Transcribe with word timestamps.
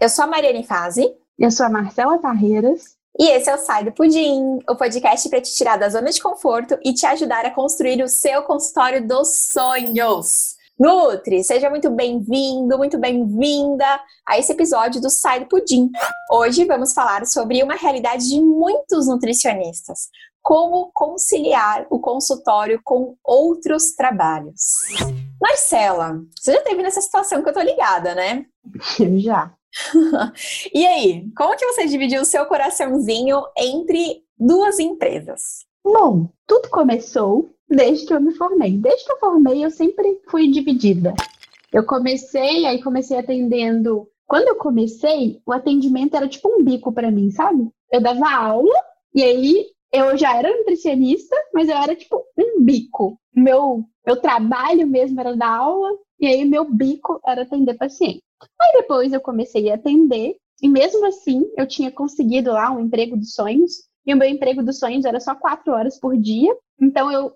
Eu 0.00 0.08
sou 0.08 0.24
a 0.24 0.28
Mariane 0.28 0.64
Fazi. 0.64 1.14
Eu 1.38 1.50
sou 1.50 1.66
a 1.66 1.68
Marcela 1.68 2.18
Carreiras. 2.18 2.96
E 3.18 3.28
esse 3.32 3.50
é 3.50 3.54
o 3.54 3.58
Sai 3.58 3.84
do 3.84 3.92
Pudim, 3.92 4.58
o 4.66 4.74
podcast 4.74 5.28
para 5.28 5.42
te 5.42 5.54
tirar 5.54 5.76
da 5.76 5.90
zona 5.90 6.10
de 6.10 6.22
conforto 6.22 6.78
e 6.82 6.94
te 6.94 7.04
ajudar 7.04 7.44
a 7.44 7.50
construir 7.50 8.02
o 8.02 8.08
seu 8.08 8.42
consultório 8.44 9.06
dos 9.06 9.50
sonhos. 9.52 10.54
Nutri, 10.78 11.44
seja 11.44 11.68
muito 11.68 11.90
bem-vindo, 11.90 12.78
muito 12.78 12.96
bem-vinda 12.96 13.84
a 14.26 14.38
esse 14.38 14.52
episódio 14.52 15.02
do 15.02 15.10
Sai 15.10 15.40
do 15.40 15.46
Pudim. 15.46 15.90
Hoje 16.32 16.64
vamos 16.64 16.94
falar 16.94 17.26
sobre 17.26 17.62
uma 17.62 17.74
realidade 17.74 18.26
de 18.26 18.40
muitos 18.40 19.06
nutricionistas: 19.06 20.08
como 20.40 20.90
conciliar 20.94 21.86
o 21.90 22.00
consultório 22.00 22.80
com 22.82 23.16
outros 23.22 23.92
trabalhos. 23.92 24.76
Marcela, 25.38 26.22
você 26.40 26.54
já 26.54 26.62
teve 26.62 26.82
nessa 26.82 27.02
situação 27.02 27.42
que 27.42 27.50
eu 27.50 27.54
tô 27.54 27.60
ligada, 27.60 28.14
né? 28.14 28.46
Eu 28.98 29.18
já. 29.20 29.54
e 30.74 30.86
aí, 30.86 31.30
como 31.36 31.56
que 31.56 31.66
você 31.66 31.86
dividiu 31.86 32.22
o 32.22 32.24
seu 32.24 32.44
coraçãozinho 32.46 33.42
entre 33.56 34.22
duas 34.38 34.78
empresas? 34.78 35.64
Bom, 35.84 36.28
tudo 36.46 36.68
começou 36.70 37.50
desde 37.68 38.06
que 38.06 38.14
eu 38.14 38.20
me 38.20 38.34
formei. 38.34 38.76
Desde 38.76 39.04
que 39.04 39.12
eu 39.12 39.18
formei, 39.18 39.64
eu 39.64 39.70
sempre 39.70 40.20
fui 40.28 40.50
dividida. 40.50 41.14
Eu 41.72 41.86
comecei, 41.86 42.66
aí 42.66 42.82
comecei 42.82 43.18
atendendo. 43.18 44.08
Quando 44.26 44.48
eu 44.48 44.56
comecei, 44.56 45.40
o 45.46 45.52
atendimento 45.52 46.16
era 46.16 46.28
tipo 46.28 46.48
um 46.48 46.62
bico 46.64 46.92
para 46.92 47.10
mim, 47.10 47.30
sabe? 47.30 47.70
Eu 47.90 48.00
dava 48.00 48.30
aula 48.30 48.74
e 49.14 49.22
aí 49.22 49.66
eu 49.92 50.16
já 50.16 50.36
era 50.36 50.56
nutricionista, 50.56 51.34
mas 51.52 51.68
eu 51.68 51.76
era 51.76 51.94
tipo 51.94 52.24
um 52.38 52.62
bico. 52.62 53.18
Meu, 53.34 53.84
meu 54.06 54.16
trabalho 54.20 54.86
mesmo 54.86 55.20
era 55.20 55.36
dar 55.36 55.56
aula 55.56 55.90
e 56.18 56.26
aí 56.26 56.44
meu 56.44 56.64
bico 56.64 57.20
era 57.26 57.42
atender 57.42 57.74
paciente. 57.74 58.22
Aí 58.60 58.72
depois 58.80 59.12
eu 59.12 59.20
comecei 59.20 59.70
a 59.70 59.74
atender, 59.74 60.36
e 60.62 60.68
mesmo 60.68 61.06
assim 61.06 61.50
eu 61.56 61.66
tinha 61.66 61.90
conseguido 61.90 62.52
lá 62.52 62.70
um 62.70 62.80
emprego 62.80 63.16
dos 63.16 63.34
sonhos, 63.34 63.88
e 64.06 64.14
o 64.14 64.16
meu 64.16 64.28
emprego 64.28 64.62
dos 64.62 64.78
sonhos 64.78 65.04
era 65.04 65.20
só 65.20 65.34
quatro 65.34 65.72
horas 65.72 65.98
por 65.98 66.16
dia, 66.16 66.54
então 66.80 67.10
eu 67.12 67.32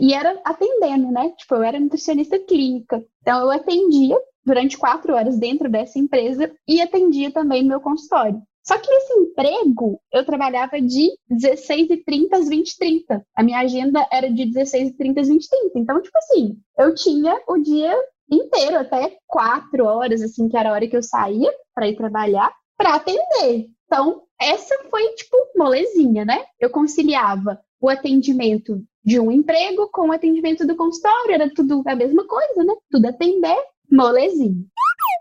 e 0.00 0.12
era 0.12 0.40
atendendo, 0.44 1.12
né? 1.12 1.32
Tipo, 1.38 1.54
eu 1.54 1.62
era 1.62 1.78
nutricionista 1.78 2.38
clínica, 2.40 3.04
então 3.22 3.40
eu 3.40 3.50
atendia 3.50 4.16
durante 4.44 4.76
quatro 4.76 5.14
horas 5.14 5.38
dentro 5.38 5.70
dessa 5.70 5.98
empresa 5.98 6.50
e 6.66 6.80
atendia 6.80 7.30
também 7.30 7.62
no 7.62 7.68
meu 7.68 7.80
consultório. 7.80 8.42
Só 8.62 8.78
que 8.78 8.90
nesse 8.90 9.12
emprego, 9.14 10.00
eu 10.12 10.24
trabalhava 10.24 10.80
de 10.80 11.10
16h30 11.30 12.32
às 12.32 12.48
20h30. 12.48 13.22
A 13.34 13.42
minha 13.42 13.60
agenda 13.60 14.06
era 14.12 14.30
de 14.30 14.44
16h30 14.44 15.18
às 15.18 15.28
20h30. 15.28 15.70
Então, 15.76 16.02
tipo 16.02 16.16
assim, 16.18 16.58
eu 16.78 16.94
tinha 16.94 17.40
o 17.48 17.56
dia 17.58 17.96
inteiro, 18.30 18.78
até 18.78 19.16
quatro 19.26 19.84
horas, 19.84 20.22
assim, 20.22 20.48
que 20.48 20.56
era 20.56 20.70
a 20.70 20.72
hora 20.72 20.86
que 20.86 20.96
eu 20.96 21.02
saía 21.02 21.52
para 21.74 21.88
ir 21.88 21.96
trabalhar, 21.96 22.52
para 22.76 22.94
atender. 22.94 23.68
Então, 23.86 24.22
essa 24.40 24.74
foi, 24.90 25.06
tipo, 25.14 25.36
molezinha, 25.56 26.24
né? 26.24 26.44
Eu 26.58 26.70
conciliava 26.70 27.60
o 27.80 27.88
atendimento 27.88 28.82
de 29.04 29.18
um 29.18 29.30
emprego 29.32 29.88
com 29.92 30.08
o 30.08 30.12
atendimento 30.12 30.66
do 30.66 30.76
consultório, 30.76 31.32
era 31.32 31.52
tudo 31.52 31.82
a 31.86 31.96
mesma 31.96 32.26
coisa, 32.26 32.62
né? 32.62 32.74
Tudo 32.90 33.06
atender, 33.06 33.56
molezinha. 33.90 34.64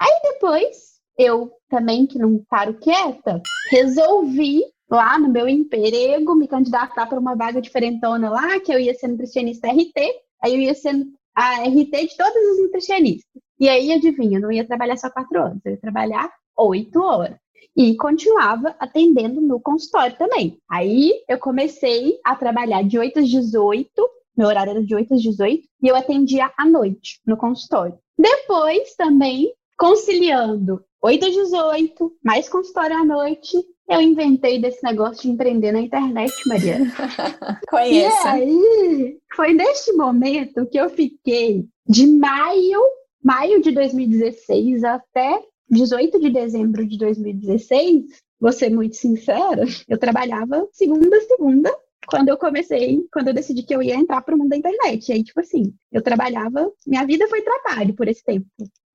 Aí 0.02 0.20
depois, 0.34 1.00
eu 1.18 1.52
também, 1.70 2.06
que 2.06 2.20
não 2.20 2.44
paro 2.50 2.76
quieta, 2.76 3.42
resolvi 3.72 4.64
lá 4.90 5.20
no 5.20 5.30
meu 5.30 5.48
emprego 5.48 6.36
me 6.36 6.48
candidatar 6.48 7.08
para 7.08 7.20
uma 7.20 7.36
vaga 7.36 7.62
diferentona 7.62 8.30
lá, 8.30 8.60
que 8.60 8.74
eu 8.74 8.80
ia 8.80 8.94
ser 8.94 9.08
nutricionista 9.08 9.68
RT, 9.68 9.98
aí 10.42 10.56
eu 10.56 10.62
ia 10.62 10.74
ser 10.74 10.96
a 11.40 11.64
RT 11.64 11.92
de 11.92 12.18
todos 12.18 12.52
os 12.52 12.64
nutricionistas. 12.64 13.42
E 13.58 13.70
aí, 13.70 13.94
adivinha, 13.94 14.38
eu 14.38 14.42
não 14.42 14.52
ia 14.52 14.68
trabalhar 14.68 14.98
só 14.98 15.09
quatro 15.09 15.40
horas, 15.40 15.58
eu 15.64 15.72
ia 15.72 15.80
trabalhar 15.80 16.30
oito 16.58 17.02
horas. 17.02 17.38
E 17.78 17.96
continuava 17.96 18.75
atendendo 18.78 19.40
no 19.40 19.58
consultório 19.62 20.18
também. 20.18 20.59
Aí 20.69 21.13
eu 21.30 21.40
comecei 21.40 22.19
a 22.25 22.36
trabalhar 22.36 22.84
de 22.84 23.00
8 23.00 23.19
às 23.19 23.30
18, 23.30 23.90
meu 24.36 24.50
horário 24.50 24.72
era 24.72 24.84
de 24.84 24.94
8 24.94 25.13
às 25.13 25.22
18, 25.22 25.63
e 25.81 25.88
eu 25.88 25.96
atendia 25.96 26.52
à 26.58 26.66
noite 26.66 27.22
no 27.25 27.38
consultório. 27.38 27.97
Depois 28.18 28.96
também 28.96 29.53
conciliando 29.78 30.84
8 31.02 31.25
às 31.25 31.34
18, 31.34 32.18
mais 32.22 32.50
consultório 32.50 32.97
à 32.97 33.06
noite, 33.06 33.58
eu 33.89 34.00
inventei 34.00 34.61
desse 34.61 34.83
negócio 34.83 35.23
de 35.23 35.29
empreender 35.29 35.72
na 35.72 35.81
internet, 35.81 36.33
Maria. 36.47 36.77
Conheço. 37.67 38.27
E 38.27 38.29
aí, 38.29 39.17
foi 39.35 39.53
neste 39.53 39.91
momento 39.94 40.67
que 40.67 40.79
eu 40.79 40.89
fiquei 40.89 41.66
de 41.88 42.05
maio, 42.07 42.81
maio 43.23 43.61
de 43.61 43.72
2016 43.72 44.83
até 44.83 45.41
18 45.69 46.19
de 46.19 46.29
dezembro 46.29 46.85
de 46.85 46.97
2016, 46.97 48.05
vou 48.39 48.51
ser 48.51 48.69
muito 48.69 48.95
sincera, 48.95 49.63
eu 49.88 49.97
trabalhava 49.97 50.67
segunda 50.71 51.17
a 51.17 51.21
segunda 51.21 51.75
quando 52.09 52.30
eu 52.30 52.38
comecei, 52.38 53.00
quando 53.12 53.30
eu 53.30 53.34
decidi 53.34 53.64
que 53.64 53.74
eu 53.74 53.81
ia 53.81 53.96
entrar 53.96 54.22
para 54.22 54.36
o 54.36 54.38
mundo 54.38 54.50
da 54.50 54.58
internet. 54.58 55.09
E 55.09 55.14
aí, 55.14 55.24
tipo 55.24 55.40
assim, 55.40 55.74
eu 55.92 56.02
trabalhava, 56.02 56.72
minha 56.86 57.06
vida 57.06 57.28
foi 57.28 57.42
trabalho 57.42 57.94
por 57.94 58.08
esse 58.08 58.24
tempo. 58.24 58.47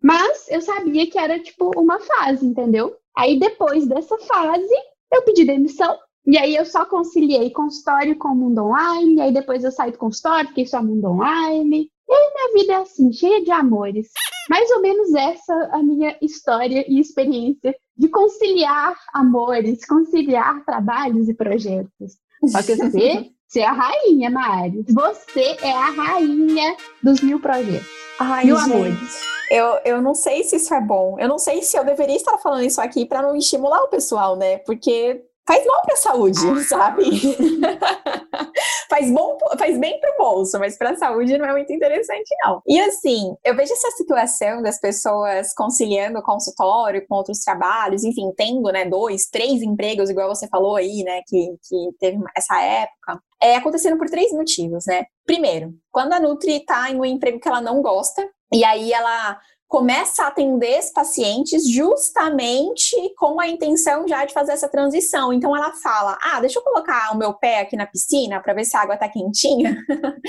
Mas 0.02 0.48
eu 0.50 0.60
sabia 0.60 1.08
que 1.10 1.18
era, 1.18 1.38
tipo, 1.38 1.70
uma 1.76 1.98
fase, 2.00 2.44
entendeu? 2.44 2.94
Aí 3.16 3.38
depois 3.38 3.86
dessa 3.86 4.18
fase, 4.18 4.74
eu 5.12 5.22
pedi 5.22 5.44
demissão. 5.44 5.96
E 6.26 6.38
aí 6.38 6.56
eu 6.56 6.64
só 6.64 6.84
conciliei 6.84 7.50
consultório 7.50 8.16
com 8.16 8.28
o 8.28 8.34
mundo 8.34 8.64
online. 8.64 9.20
Aí 9.20 9.32
depois 9.32 9.62
eu 9.62 9.70
saí 9.70 9.92
do 9.92 9.98
consultório, 9.98 10.48
fiquei 10.48 10.66
só 10.66 10.82
mundo 10.82 11.08
online. 11.08 11.90
E 12.08 12.12
aí 12.12 12.32
minha 12.34 12.52
vida 12.60 12.72
é 12.74 12.76
assim, 12.76 13.12
cheia 13.12 13.42
de 13.42 13.50
amores. 13.50 14.08
Mais 14.50 14.70
ou 14.72 14.82
menos 14.82 15.14
essa 15.14 15.54
a 15.72 15.82
minha 15.82 16.16
história 16.20 16.84
e 16.88 17.00
experiência 17.00 17.74
de 17.96 18.08
conciliar 18.08 18.94
amores, 19.14 19.86
conciliar 19.86 20.64
trabalhos 20.64 21.28
e 21.28 21.34
projetos. 21.34 22.16
Só 22.48 22.62
que 22.62 22.76
você, 22.76 23.30
você 23.46 23.60
é 23.60 23.66
a 23.66 23.72
rainha, 23.72 24.30
Mari. 24.30 24.84
Você 24.88 25.56
é 25.62 25.72
a 25.72 25.90
rainha 25.90 26.76
dos 27.02 27.20
mil 27.20 27.40
projetos. 27.40 27.86
Ai, 28.18 28.44
mil 28.46 28.56
gente. 28.56 28.72
amores. 28.72 29.22
Eu, 29.50 29.78
eu 29.84 30.02
não 30.02 30.14
sei 30.14 30.42
se 30.42 30.56
isso 30.56 30.72
é 30.74 30.80
bom. 30.80 31.18
Eu 31.18 31.28
não 31.28 31.38
sei 31.38 31.62
se 31.62 31.76
eu 31.76 31.84
deveria 31.84 32.16
estar 32.16 32.38
falando 32.38 32.64
isso 32.64 32.80
aqui 32.80 33.04
para 33.06 33.22
não 33.22 33.36
estimular 33.36 33.82
o 33.82 33.88
pessoal, 33.88 34.36
né? 34.36 34.58
Porque 34.58 35.22
faz 35.46 35.64
mal 35.66 35.82
para 35.82 35.94
a 35.94 35.98
saúde, 35.98 36.64
sabe? 36.64 37.04
faz 38.88 39.10
bom, 39.10 39.36
faz 39.58 39.78
bem 39.78 40.00
para 40.00 40.14
o 40.14 40.18
bolso, 40.18 40.58
mas 40.58 40.78
para 40.78 40.90
a 40.90 40.96
saúde 40.96 41.36
não 41.36 41.46
é 41.46 41.52
muito 41.52 41.72
interessante 41.72 42.34
não. 42.44 42.62
E 42.66 42.80
assim, 42.80 43.34
eu 43.44 43.54
vejo 43.54 43.72
essa 43.72 43.90
situação 43.92 44.62
das 44.62 44.80
pessoas 44.80 45.52
conciliando 45.54 46.18
o 46.18 46.22
consultório 46.22 47.06
com 47.06 47.16
outros 47.16 47.40
trabalhos, 47.40 48.04
enfim, 48.04 48.32
tendo, 48.36 48.70
né, 48.72 48.84
dois, 48.86 49.26
três 49.26 49.62
empregos, 49.62 50.10
igual 50.10 50.34
você 50.34 50.48
falou 50.48 50.76
aí, 50.76 51.02
né, 51.02 51.20
que, 51.26 51.56
que 51.68 51.90
teve 51.98 52.18
essa 52.36 52.60
época. 52.60 53.20
É 53.42 53.56
acontecendo 53.56 53.98
por 53.98 54.08
três 54.08 54.32
motivos, 54.32 54.84
né? 54.86 55.04
Primeiro, 55.26 55.74
quando 55.90 56.14
a 56.14 56.20
Nutri 56.20 56.56
está 56.56 56.90
em 56.90 56.96
um 56.96 57.04
emprego 57.04 57.38
que 57.38 57.48
ela 57.48 57.60
não 57.60 57.82
gosta, 57.82 58.26
e 58.52 58.64
aí 58.64 58.92
ela 58.92 59.38
começa 59.74 60.22
a 60.22 60.28
atender 60.28 60.78
os 60.78 60.90
pacientes 60.90 61.68
justamente 61.68 62.94
com 63.18 63.40
a 63.40 63.48
intenção 63.48 64.06
já 64.06 64.24
de 64.24 64.32
fazer 64.32 64.52
essa 64.52 64.68
transição. 64.68 65.32
Então 65.32 65.56
ela 65.56 65.72
fala: 65.72 66.16
"Ah, 66.22 66.38
deixa 66.38 66.60
eu 66.60 66.62
colocar 66.62 67.12
o 67.12 67.18
meu 67.18 67.34
pé 67.34 67.58
aqui 67.58 67.74
na 67.74 67.84
piscina 67.84 68.40
para 68.40 68.54
ver 68.54 68.64
se 68.64 68.76
a 68.76 68.82
água 68.82 68.94
está 68.94 69.08
quentinha". 69.08 69.76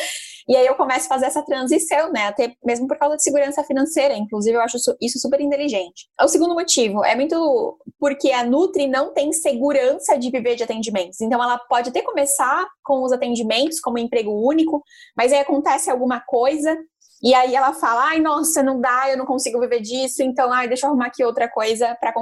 e 0.50 0.56
aí 0.56 0.66
eu 0.66 0.74
começo 0.74 1.06
a 1.06 1.10
fazer 1.10 1.28
essa 1.28 1.44
transição, 1.44 2.12
né, 2.12 2.26
até 2.26 2.56
mesmo 2.66 2.88
por 2.88 2.98
causa 2.98 3.18
de 3.18 3.22
segurança 3.22 3.64
financeira, 3.64 4.18
inclusive 4.18 4.58
eu 4.58 4.62
acho 4.62 4.78
isso 5.00 5.20
super 5.20 5.40
inteligente. 5.40 6.08
O 6.20 6.28
segundo 6.28 6.56
motivo 6.56 7.06
é 7.06 7.16
muito 7.16 7.78
porque 8.00 8.32
a 8.32 8.44
Nutri 8.44 8.88
não 8.88 9.14
tem 9.14 9.32
segurança 9.32 10.18
de 10.18 10.32
viver 10.32 10.56
de 10.56 10.64
atendimentos. 10.64 11.22
Então 11.22 11.44
ela 11.44 11.60
pode 11.70 11.90
até 11.90 12.02
começar 12.02 12.66
com 12.84 13.04
os 13.04 13.12
atendimentos 13.12 13.80
como 13.80 14.00
emprego 14.00 14.32
único, 14.32 14.84
mas 15.16 15.32
aí 15.32 15.40
acontece 15.40 15.92
alguma 15.92 16.20
coisa 16.20 16.76
e 17.22 17.34
aí 17.34 17.56
ela 17.56 17.74
fala: 17.74 18.10
ai, 18.10 18.20
nossa, 18.20 18.62
não 18.62 18.80
dá, 18.80 19.10
eu 19.10 19.18
não 19.18 19.26
consigo 19.26 19.60
viver 19.60 19.82
disso, 19.82 20.22
então, 20.22 20.52
ai, 20.52 20.68
deixa 20.68 20.86
eu 20.86 20.90
arrumar 20.90 21.08
aqui 21.08 21.24
outra 21.24 21.50
coisa 21.50 21.96
para 22.00 22.14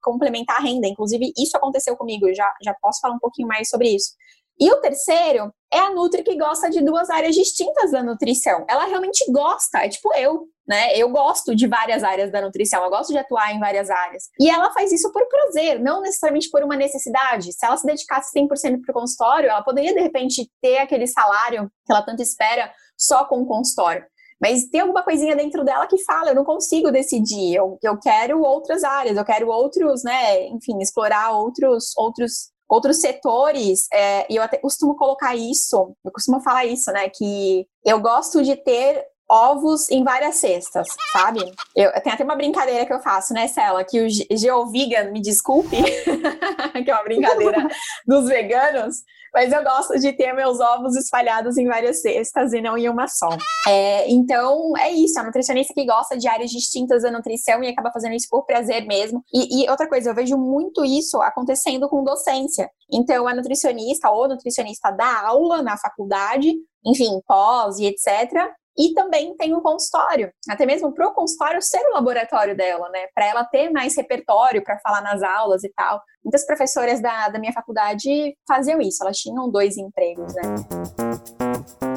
complementar 0.00 0.56
a 0.56 0.62
renda. 0.62 0.86
Inclusive, 0.86 1.32
isso 1.36 1.56
aconteceu 1.56 1.96
comigo, 1.96 2.32
já, 2.34 2.52
já 2.62 2.74
posso 2.80 3.00
falar 3.00 3.14
um 3.14 3.20
pouquinho 3.20 3.48
mais 3.48 3.68
sobre 3.68 3.88
isso. 3.88 4.12
E 4.60 4.70
o 4.72 4.80
terceiro 4.80 5.52
é 5.72 5.78
a 5.78 5.90
Nutri 5.90 6.24
que 6.24 6.36
gosta 6.36 6.68
de 6.68 6.82
duas 6.82 7.08
áreas 7.10 7.34
distintas 7.34 7.92
da 7.92 8.02
nutrição. 8.02 8.66
Ela 8.68 8.86
realmente 8.86 9.24
gosta, 9.30 9.78
é 9.84 9.88
tipo 9.88 10.12
eu, 10.14 10.48
né? 10.66 10.96
Eu 10.96 11.10
gosto 11.10 11.54
de 11.54 11.68
várias 11.68 12.02
áreas 12.02 12.32
da 12.32 12.42
nutrição, 12.42 12.82
eu 12.82 12.90
gosto 12.90 13.12
de 13.12 13.18
atuar 13.18 13.54
em 13.54 13.60
várias 13.60 13.88
áreas. 13.88 14.24
E 14.40 14.50
ela 14.50 14.72
faz 14.72 14.90
isso 14.90 15.12
por 15.12 15.24
prazer, 15.28 15.78
não 15.78 16.02
necessariamente 16.02 16.50
por 16.50 16.64
uma 16.64 16.74
necessidade. 16.74 17.52
Se 17.52 17.64
ela 17.64 17.76
se 17.76 17.86
dedicasse 17.86 18.36
100% 18.36 18.80
para 18.84 18.90
o 18.90 19.00
consultório, 19.00 19.48
ela 19.48 19.62
poderia, 19.62 19.94
de 19.94 20.00
repente, 20.00 20.50
ter 20.60 20.78
aquele 20.78 21.06
salário 21.06 21.70
que 21.86 21.92
ela 21.92 22.02
tanto 22.02 22.20
espera 22.20 22.72
só 22.96 23.24
com 23.26 23.42
o 23.42 23.46
consultório. 23.46 24.04
Mas 24.40 24.68
tem 24.68 24.80
alguma 24.80 25.02
coisinha 25.02 25.34
dentro 25.34 25.64
dela 25.64 25.86
que 25.86 26.02
fala, 26.04 26.30
eu 26.30 26.34
não 26.34 26.44
consigo 26.44 26.92
decidir, 26.92 27.54
eu, 27.54 27.78
eu 27.82 27.98
quero 27.98 28.40
outras 28.40 28.84
áreas, 28.84 29.16
eu 29.16 29.24
quero 29.24 29.48
outros, 29.48 30.04
né, 30.04 30.46
enfim, 30.46 30.78
explorar 30.80 31.32
outros, 31.32 31.92
outros, 31.96 32.50
outros 32.68 33.00
setores, 33.00 33.86
é, 33.92 34.32
e 34.32 34.36
eu 34.36 34.42
até 34.42 34.56
costumo 34.56 34.96
colocar 34.96 35.34
isso, 35.34 35.94
eu 36.04 36.12
costumo 36.12 36.40
falar 36.40 36.66
isso, 36.66 36.90
né, 36.92 37.08
que 37.08 37.66
eu 37.84 38.00
gosto 38.00 38.42
de 38.42 38.54
ter 38.54 39.04
ovos 39.28 39.90
em 39.90 40.02
várias 40.02 40.36
cestas, 40.36 40.88
sabe? 41.12 41.40
Eu, 41.76 41.92
tem 42.02 42.12
até 42.12 42.24
uma 42.24 42.36
brincadeira 42.36 42.86
que 42.86 42.92
eu 42.92 43.00
faço, 43.00 43.34
né, 43.34 43.46
Cela? 43.48 43.84
Que 43.84 44.00
o 44.00 44.08
Geovegan, 44.36 45.10
me 45.10 45.20
desculpe, 45.20 45.76
que 46.84 46.90
é 46.90 46.94
uma 46.94 47.04
brincadeira 47.04 47.68
dos 48.06 48.26
veganos, 48.26 48.96
mas 49.32 49.52
eu 49.52 49.62
gosto 49.62 49.98
de 49.98 50.12
ter 50.12 50.32
meus 50.32 50.58
ovos 50.58 50.96
espalhados 50.96 51.58
em 51.58 51.66
várias 51.66 52.00
cestas 52.00 52.52
e 52.52 52.60
não 52.60 52.78
em 52.78 52.88
uma 52.88 53.06
só. 53.06 53.28
É, 53.66 54.10
então, 54.10 54.72
é 54.78 54.90
isso. 54.90 55.18
A 55.20 55.22
nutricionista 55.22 55.74
que 55.74 55.84
gosta 55.84 56.16
de 56.16 56.26
áreas 56.26 56.50
distintas 56.50 57.02
da 57.02 57.10
nutrição 57.10 57.62
e 57.62 57.68
acaba 57.68 57.92
fazendo 57.92 58.14
isso 58.14 58.26
por 58.30 58.44
prazer 58.44 58.86
mesmo. 58.86 59.22
E, 59.32 59.64
e 59.64 59.70
outra 59.70 59.88
coisa, 59.88 60.10
eu 60.10 60.14
vejo 60.14 60.36
muito 60.36 60.84
isso 60.84 61.20
acontecendo 61.20 61.88
com 61.88 62.02
docência. 62.02 62.70
Então, 62.90 63.28
a 63.28 63.34
nutricionista 63.34 64.10
ou 64.10 64.28
nutricionista 64.28 64.90
dá 64.90 65.26
aula 65.26 65.62
na 65.62 65.76
faculdade, 65.76 66.54
enfim, 66.84 67.20
pós 67.26 67.78
e 67.78 67.86
etc. 67.86 68.50
E 68.78 68.94
também 68.94 69.36
tem 69.36 69.54
um 69.54 69.60
consultório, 69.60 70.30
até 70.48 70.64
mesmo 70.64 70.92
para 70.94 71.08
o 71.08 71.12
consultório 71.12 71.60
ser 71.60 71.80
o 71.88 71.94
laboratório 71.94 72.56
dela, 72.56 72.88
né? 72.90 73.06
Para 73.14 73.26
ela 73.26 73.44
ter 73.44 73.70
mais 73.70 73.96
repertório 73.96 74.62
para 74.62 74.78
falar 74.78 75.02
nas 75.02 75.22
aulas 75.22 75.64
e 75.64 75.72
tal. 75.74 76.00
Muitas 76.24 76.46
professoras 76.46 77.00
da, 77.00 77.28
da 77.28 77.38
minha 77.38 77.52
faculdade 77.52 78.36
faziam 78.46 78.80
isso, 78.80 79.02
elas 79.02 79.18
tinham 79.18 79.50
dois 79.50 79.76
empregos, 79.76 80.34
né? 80.34 80.42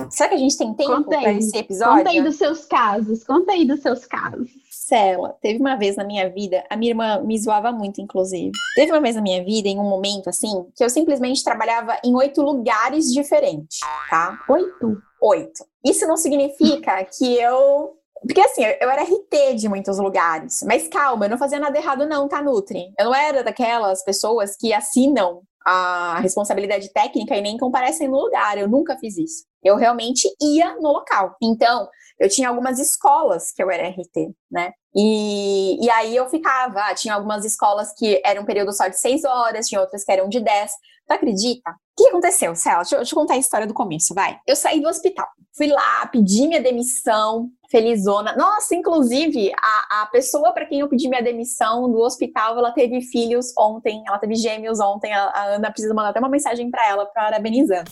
Será 0.10 0.30
que 0.30 0.36
a 0.36 0.38
gente 0.40 0.58
tem 0.58 0.74
tempo 0.74 1.04
para 1.04 1.32
esse 1.34 1.58
episódio? 1.58 1.98
Conta 1.98 2.10
aí 2.10 2.22
dos 2.22 2.36
seus 2.36 2.66
casos, 2.66 3.24
conta 3.24 3.52
aí 3.54 3.66
dos 3.66 3.82
seus 3.82 4.06
casos. 4.06 4.50
Cela, 4.70 5.38
teve 5.42 5.60
uma 5.60 5.78
vez 5.78 5.96
na 5.96 6.04
minha 6.04 6.30
vida, 6.30 6.66
a 6.70 6.76
minha 6.76 6.92
irmã 6.92 7.22
me 7.22 7.40
zoava 7.40 7.72
muito, 7.72 8.02
inclusive. 8.02 8.52
Teve 8.76 8.92
uma 8.92 9.00
vez 9.00 9.16
na 9.16 9.22
minha 9.22 9.44
vida, 9.44 9.70
em 9.70 9.80
um 9.80 9.88
momento 9.88 10.30
assim, 10.30 10.66
que 10.76 10.84
eu 10.84 10.90
simplesmente 10.90 11.44
trabalhava 11.44 11.98
em 12.04 12.14
oito 12.14 12.42
lugares 12.42 13.06
diferentes, 13.14 13.80
tá? 14.10 14.38
Oito? 14.50 15.02
Oito. 15.22 15.64
Isso 15.86 16.08
não 16.08 16.18
significa 16.18 17.04
que 17.18 17.36
eu 17.36 17.96
porque 18.28 18.40
assim, 18.40 18.64
eu 18.64 18.90
era 18.90 19.02
RT 19.02 19.56
de 19.56 19.68
muitos 19.68 19.98
lugares. 19.98 20.62
Mas 20.64 20.88
calma, 20.88 21.26
eu 21.26 21.30
não 21.30 21.40
fazia 21.40 21.60
nada 21.60 21.76
errado, 21.76 22.06
não, 22.06 22.28
tá, 22.28 22.40
Nutri? 22.42 22.94
Eu 22.98 23.06
não 23.06 23.16
era 23.16 23.44
daquelas 23.44 24.04
pessoas 24.04 24.56
que 24.56 24.72
assinam 24.72 25.42
a 25.66 26.20
responsabilidade 26.20 26.92
técnica 26.94 27.36
e 27.36 27.42
nem 27.42 27.58
comparecem 27.58 28.08
no 28.08 28.20
lugar. 28.20 28.58
Eu 28.58 28.68
nunca 28.68 28.96
fiz 28.98 29.18
isso. 29.18 29.46
Eu 29.64 29.76
realmente 29.76 30.28
ia 30.40 30.76
no 30.76 30.92
local. 30.92 31.36
Então, 31.42 31.88
eu 32.20 32.30
tinha 32.30 32.50
algumas 32.50 32.78
escolas 32.78 33.52
que 33.52 33.64
eu 33.64 33.72
era 33.72 33.90
RT, 33.90 34.36
né? 34.52 34.72
E, 34.96 35.84
e 35.84 35.90
aí 35.90 36.16
eu 36.16 36.30
ficava, 36.30 36.94
tinha 36.94 37.16
algumas 37.16 37.46
escolas 37.46 37.92
que 37.98 38.22
eram 38.24 38.44
um 38.44 38.46
período 38.46 38.72
só 38.74 38.88
de 38.88 39.00
seis 39.00 39.24
horas, 39.24 39.68
tinha 39.68 39.82
outras 39.82 40.04
que 40.04 40.12
eram 40.12 40.30
de 40.30 40.40
dez. 40.40 40.72
Tu 41.08 41.14
acredita? 41.14 41.72
O 41.72 42.04
que 42.04 42.10
aconteceu, 42.10 42.56
Céu? 42.56 42.78
Deixa, 42.78 42.96
deixa 42.96 43.14
eu 43.14 43.20
contar 43.20 43.34
a 43.36 43.38
história 43.38 43.68
do 43.68 43.74
começo, 43.74 44.14
vai. 44.14 44.40
Eu 44.48 44.56
saí 44.56 44.82
do 44.82 44.88
hospital, 44.88 45.28
fui 45.56 45.68
lá, 45.68 46.06
pedi 46.08 46.48
minha 46.48 46.62
demissão, 46.62 47.50
felizona. 47.70 48.36
Nossa, 48.36 48.76
inclusive, 48.76 49.52
a, 49.62 50.02
a 50.02 50.06
pessoa 50.08 50.52
para 50.54 50.66
quem 50.66 50.80
eu 50.80 50.90
pedi 50.90 51.08
minha 51.10 51.22
demissão 51.22 51.92
do 51.92 52.00
hospital, 52.00 52.58
ela 52.58 52.72
teve 52.72 53.02
filhos 53.02 53.54
ontem, 53.58 54.04
ela 54.08 54.18
teve 54.20 54.36
gêmeos 54.36 54.80
ontem. 54.80 55.14
A, 55.14 55.24
a 55.26 55.44
Ana 55.56 55.72
precisa 55.72 55.94
mandar 55.94 56.10
até 56.10 56.20
uma 56.20 56.30
mensagem 56.30 56.72
para 56.72 56.88
ela, 56.88 57.06
parabenizando. 57.06 57.92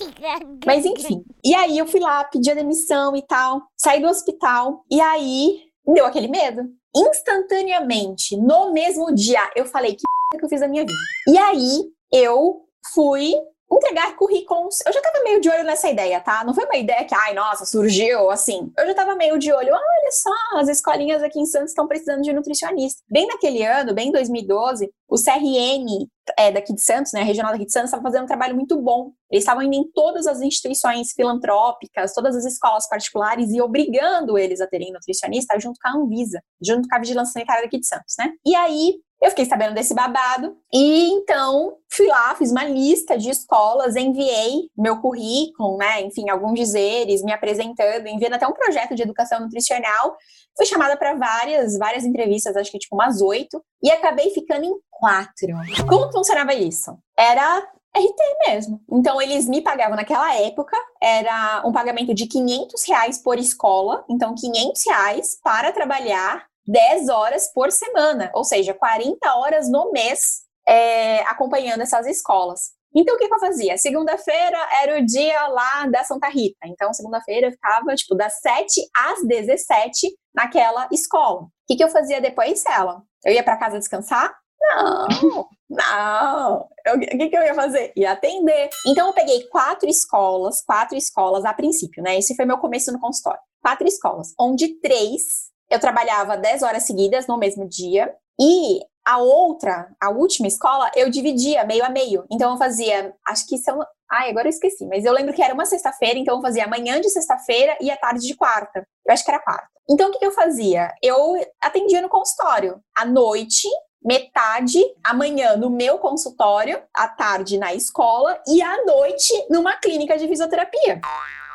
Mas 0.65 0.85
enfim. 0.85 1.23
E 1.43 1.53
aí 1.53 1.77
eu 1.77 1.87
fui 1.87 1.99
lá, 1.99 2.23
pedi 2.23 2.49
a 2.51 2.55
demissão 2.55 3.15
e 3.15 3.21
tal, 3.21 3.61
saí 3.77 4.01
do 4.01 4.07
hospital, 4.07 4.83
e 4.89 4.99
aí 4.99 5.61
deu 5.85 6.05
aquele 6.05 6.27
medo. 6.27 6.63
Instantaneamente, 6.95 8.35
no 8.37 8.73
mesmo 8.73 9.13
dia, 9.13 9.41
eu 9.55 9.65
falei: 9.65 9.91
que 9.95 10.03
que 10.37 10.45
eu 10.45 10.49
fiz 10.49 10.59
da 10.61 10.67
minha 10.67 10.83
vida? 10.83 10.93
E 11.27 11.37
aí 11.37 11.83
eu 12.11 12.61
fui 12.93 13.33
entregar 13.71 14.15
currículos. 14.15 14.79
Eu 14.85 14.91
já 14.91 15.01
tava 15.01 15.23
meio 15.23 15.39
de 15.39 15.49
olho 15.49 15.63
nessa 15.63 15.89
ideia, 15.89 16.19
tá? 16.19 16.43
Não 16.43 16.53
foi 16.53 16.65
uma 16.65 16.77
ideia 16.77 17.05
que, 17.05 17.13
ai, 17.13 17.33
nossa, 17.33 17.65
surgiu 17.65 18.29
assim. 18.31 18.71
Eu 18.77 18.87
já 18.87 18.95
tava 18.95 19.15
meio 19.15 19.37
de 19.37 19.51
olho, 19.53 19.71
olha 19.71 20.11
só, 20.11 20.59
as 20.59 20.67
escolinhas 20.67 21.21
aqui 21.21 21.39
em 21.39 21.45
Santos 21.45 21.69
estão 21.69 21.87
precisando 21.87 22.21
de 22.21 22.33
nutricionista. 22.33 23.01
Bem 23.09 23.27
naquele 23.27 23.63
ano, 23.63 23.93
bem 23.93 24.09
em 24.09 24.11
2012, 24.11 24.89
o 25.07 25.15
CRN 25.15 26.07
é, 26.37 26.51
daqui 26.51 26.73
de 26.73 26.81
Santos, 26.81 27.11
né, 27.13 27.23
regional 27.23 27.51
daqui 27.51 27.65
de 27.65 27.71
Santos, 27.71 27.89
estava 27.89 28.03
fazendo 28.03 28.23
um 28.23 28.27
trabalho 28.27 28.55
muito 28.55 28.79
bom. 28.81 29.11
Eles 29.31 29.43
estavam 29.43 29.63
indo 29.63 29.75
em 29.75 29.91
todas 29.91 30.25
as 30.27 30.41
instituições 30.41 31.11
filantrópicas, 31.13 32.13
todas 32.13 32.35
as 32.35 32.45
escolas 32.45 32.87
particulares 32.87 33.51
e 33.51 33.61
obrigando 33.61 34.37
eles 34.37 34.61
a 34.61 34.67
terem 34.67 34.91
nutricionista 34.91 35.59
junto 35.59 35.79
com 35.79 35.87
a 35.87 35.91
Anvisa, 35.91 36.41
junto 36.61 36.87
com 36.87 36.95
a 36.95 36.99
Vigilância 36.99 37.33
Sanitária 37.33 37.63
daqui 37.63 37.79
de 37.79 37.87
Santos, 37.87 38.15
né? 38.17 38.31
E 38.45 38.55
aí, 38.55 38.95
eu 39.21 39.29
fiquei 39.29 39.45
sabendo 39.45 39.73
desse 39.73 39.93
babado 39.93 40.55
e 40.71 41.09
então 41.11 41.77
fui 41.91 42.07
lá, 42.07 42.35
fiz 42.35 42.51
uma 42.51 42.63
lista 42.63 43.17
de 43.17 43.29
escolas, 43.29 43.95
enviei 43.95 44.69
meu 44.77 45.01
currículo, 45.01 45.77
né, 45.77 46.01
enfim, 46.01 46.29
alguns 46.29 46.53
dizeres, 46.53 47.23
me 47.23 47.33
apresentando, 47.33 48.07
enviando 48.07 48.33
até 48.33 48.47
um 48.47 48.53
projeto 48.53 48.95
de 48.95 49.01
educação 49.01 49.41
nutricional. 49.41 50.15
Fui 50.55 50.65
chamada 50.65 50.95
para 50.97 51.15
várias, 51.15 51.77
várias 51.77 52.05
entrevistas, 52.05 52.55
acho 52.55 52.71
que 52.71 52.79
tipo 52.79 52.95
umas 52.95 53.21
oito, 53.21 53.63
e 53.81 53.91
acabei 53.91 54.29
ficando 54.31 54.65
em 54.65 54.73
quatro. 54.89 55.55
Como 55.87 56.11
funcionava 56.11 56.53
isso? 56.53 56.97
Era 57.17 57.65
RT 57.95 58.47
mesmo. 58.47 58.81
Então, 58.91 59.21
eles 59.21 59.47
me 59.47 59.61
pagavam 59.61 59.95
naquela 59.95 60.35
época, 60.35 60.77
era 61.01 61.63
um 61.65 61.71
pagamento 61.71 62.13
de 62.13 62.27
500 62.27 62.83
reais 62.87 63.17
por 63.21 63.37
escola, 63.37 64.05
então 64.09 64.35
500 64.35 64.81
reais 64.85 65.39
para 65.43 65.71
trabalhar 65.71 66.45
10 66.69 67.09
horas 67.09 67.51
por 67.51 67.71
semana, 67.71 68.31
ou 68.33 68.43
seja, 68.43 68.75
40 68.75 69.35
horas 69.35 69.69
no 69.69 69.91
mês 69.91 70.41
é, 70.67 71.21
acompanhando 71.21 71.81
essas 71.81 72.05
escolas. 72.05 72.77
Então, 72.95 73.15
o 73.15 73.17
que, 73.17 73.27
que 73.27 73.33
eu 73.33 73.39
fazia? 73.39 73.77
Segunda-feira 73.77 74.57
era 74.81 74.99
o 74.99 75.05
dia 75.05 75.47
lá 75.47 75.87
da 75.87 76.03
Santa 76.03 76.27
Rita. 76.27 76.67
Então, 76.67 76.93
segunda-feira 76.93 77.47
eu 77.47 77.51
ficava, 77.51 77.95
tipo, 77.95 78.15
das 78.15 78.39
7 78.39 78.87
às 78.95 79.27
17 79.27 80.15
naquela 80.33 80.87
escola. 80.91 81.41
O 81.41 81.49
que, 81.67 81.75
que 81.75 81.83
eu 81.83 81.89
fazia 81.89 82.21
depois 82.21 82.63
dela? 82.63 83.01
Eu 83.25 83.33
ia 83.33 83.43
para 83.43 83.57
casa 83.57 83.79
descansar? 83.79 84.31
Não, 84.59 85.07
não. 85.69 86.67
O 86.95 86.99
que, 86.99 87.29
que 87.29 87.37
eu 87.37 87.43
ia 87.43 87.55
fazer? 87.55 87.93
Ia 87.95 88.11
atender. 88.11 88.69
Então, 88.85 89.07
eu 89.07 89.13
peguei 89.13 89.47
quatro 89.47 89.89
escolas, 89.89 90.61
quatro 90.61 90.95
escolas 90.95 91.45
a 91.45 91.53
princípio, 91.53 92.03
né? 92.03 92.17
Esse 92.17 92.35
foi 92.35 92.45
meu 92.45 92.59
começo 92.59 92.91
no 92.91 92.99
consultório. 92.99 93.41
Quatro 93.61 93.87
escolas, 93.87 94.33
onde 94.39 94.79
três 94.79 95.49
eu 95.69 95.79
trabalhava 95.79 96.37
10 96.37 96.63
horas 96.63 96.83
seguidas 96.83 97.27
no 97.27 97.37
mesmo 97.37 97.67
dia 97.67 98.13
e 98.39 98.81
a 99.05 99.17
outra, 99.17 99.89
a 99.99 100.09
última 100.11 100.47
escola, 100.47 100.91
eu 100.95 101.09
dividia 101.09 101.63
meio 101.63 101.83
a 101.83 101.89
meio. 101.89 102.25
Então 102.31 102.51
eu 102.51 102.57
fazia, 102.57 103.13
acho 103.27 103.47
que 103.47 103.57
são, 103.57 103.79
ai, 104.09 104.29
agora 104.29 104.47
eu 104.47 104.51
esqueci, 104.51 104.85
mas 104.85 105.03
eu 105.03 105.11
lembro 105.11 105.33
que 105.33 105.41
era 105.41 105.53
uma 105.53 105.65
sexta-feira, 105.65 106.19
então 106.19 106.35
eu 106.35 106.41
fazia 106.41 106.65
amanhã 106.65 107.01
de 107.01 107.09
sexta-feira 107.09 107.75
e 107.81 107.89
a 107.89 107.97
tarde 107.97 108.25
de 108.27 108.35
quarta. 108.35 108.83
Eu 109.05 109.13
acho 109.13 109.23
que 109.23 109.31
era 109.31 109.41
quarta. 109.41 109.67
Então 109.89 110.09
o 110.09 110.11
que, 110.11 110.19
que 110.19 110.25
eu 110.25 110.31
fazia? 110.31 110.93
Eu 111.01 111.43
atendia 111.61 112.01
no 112.01 112.09
consultório. 112.09 112.79
À 112.95 113.05
noite, 113.05 113.67
metade 114.03 114.79
amanhã 115.03 115.55
no 115.57 115.69
meu 115.69 115.97
consultório, 115.97 116.81
à 116.93 117.07
tarde 117.07 117.57
na 117.57 117.73
escola 117.73 118.39
e 118.47 118.61
à 118.61 118.85
noite 118.85 119.33
numa 119.49 119.75
clínica 119.77 120.17
de 120.17 120.27
fisioterapia. 120.27 121.01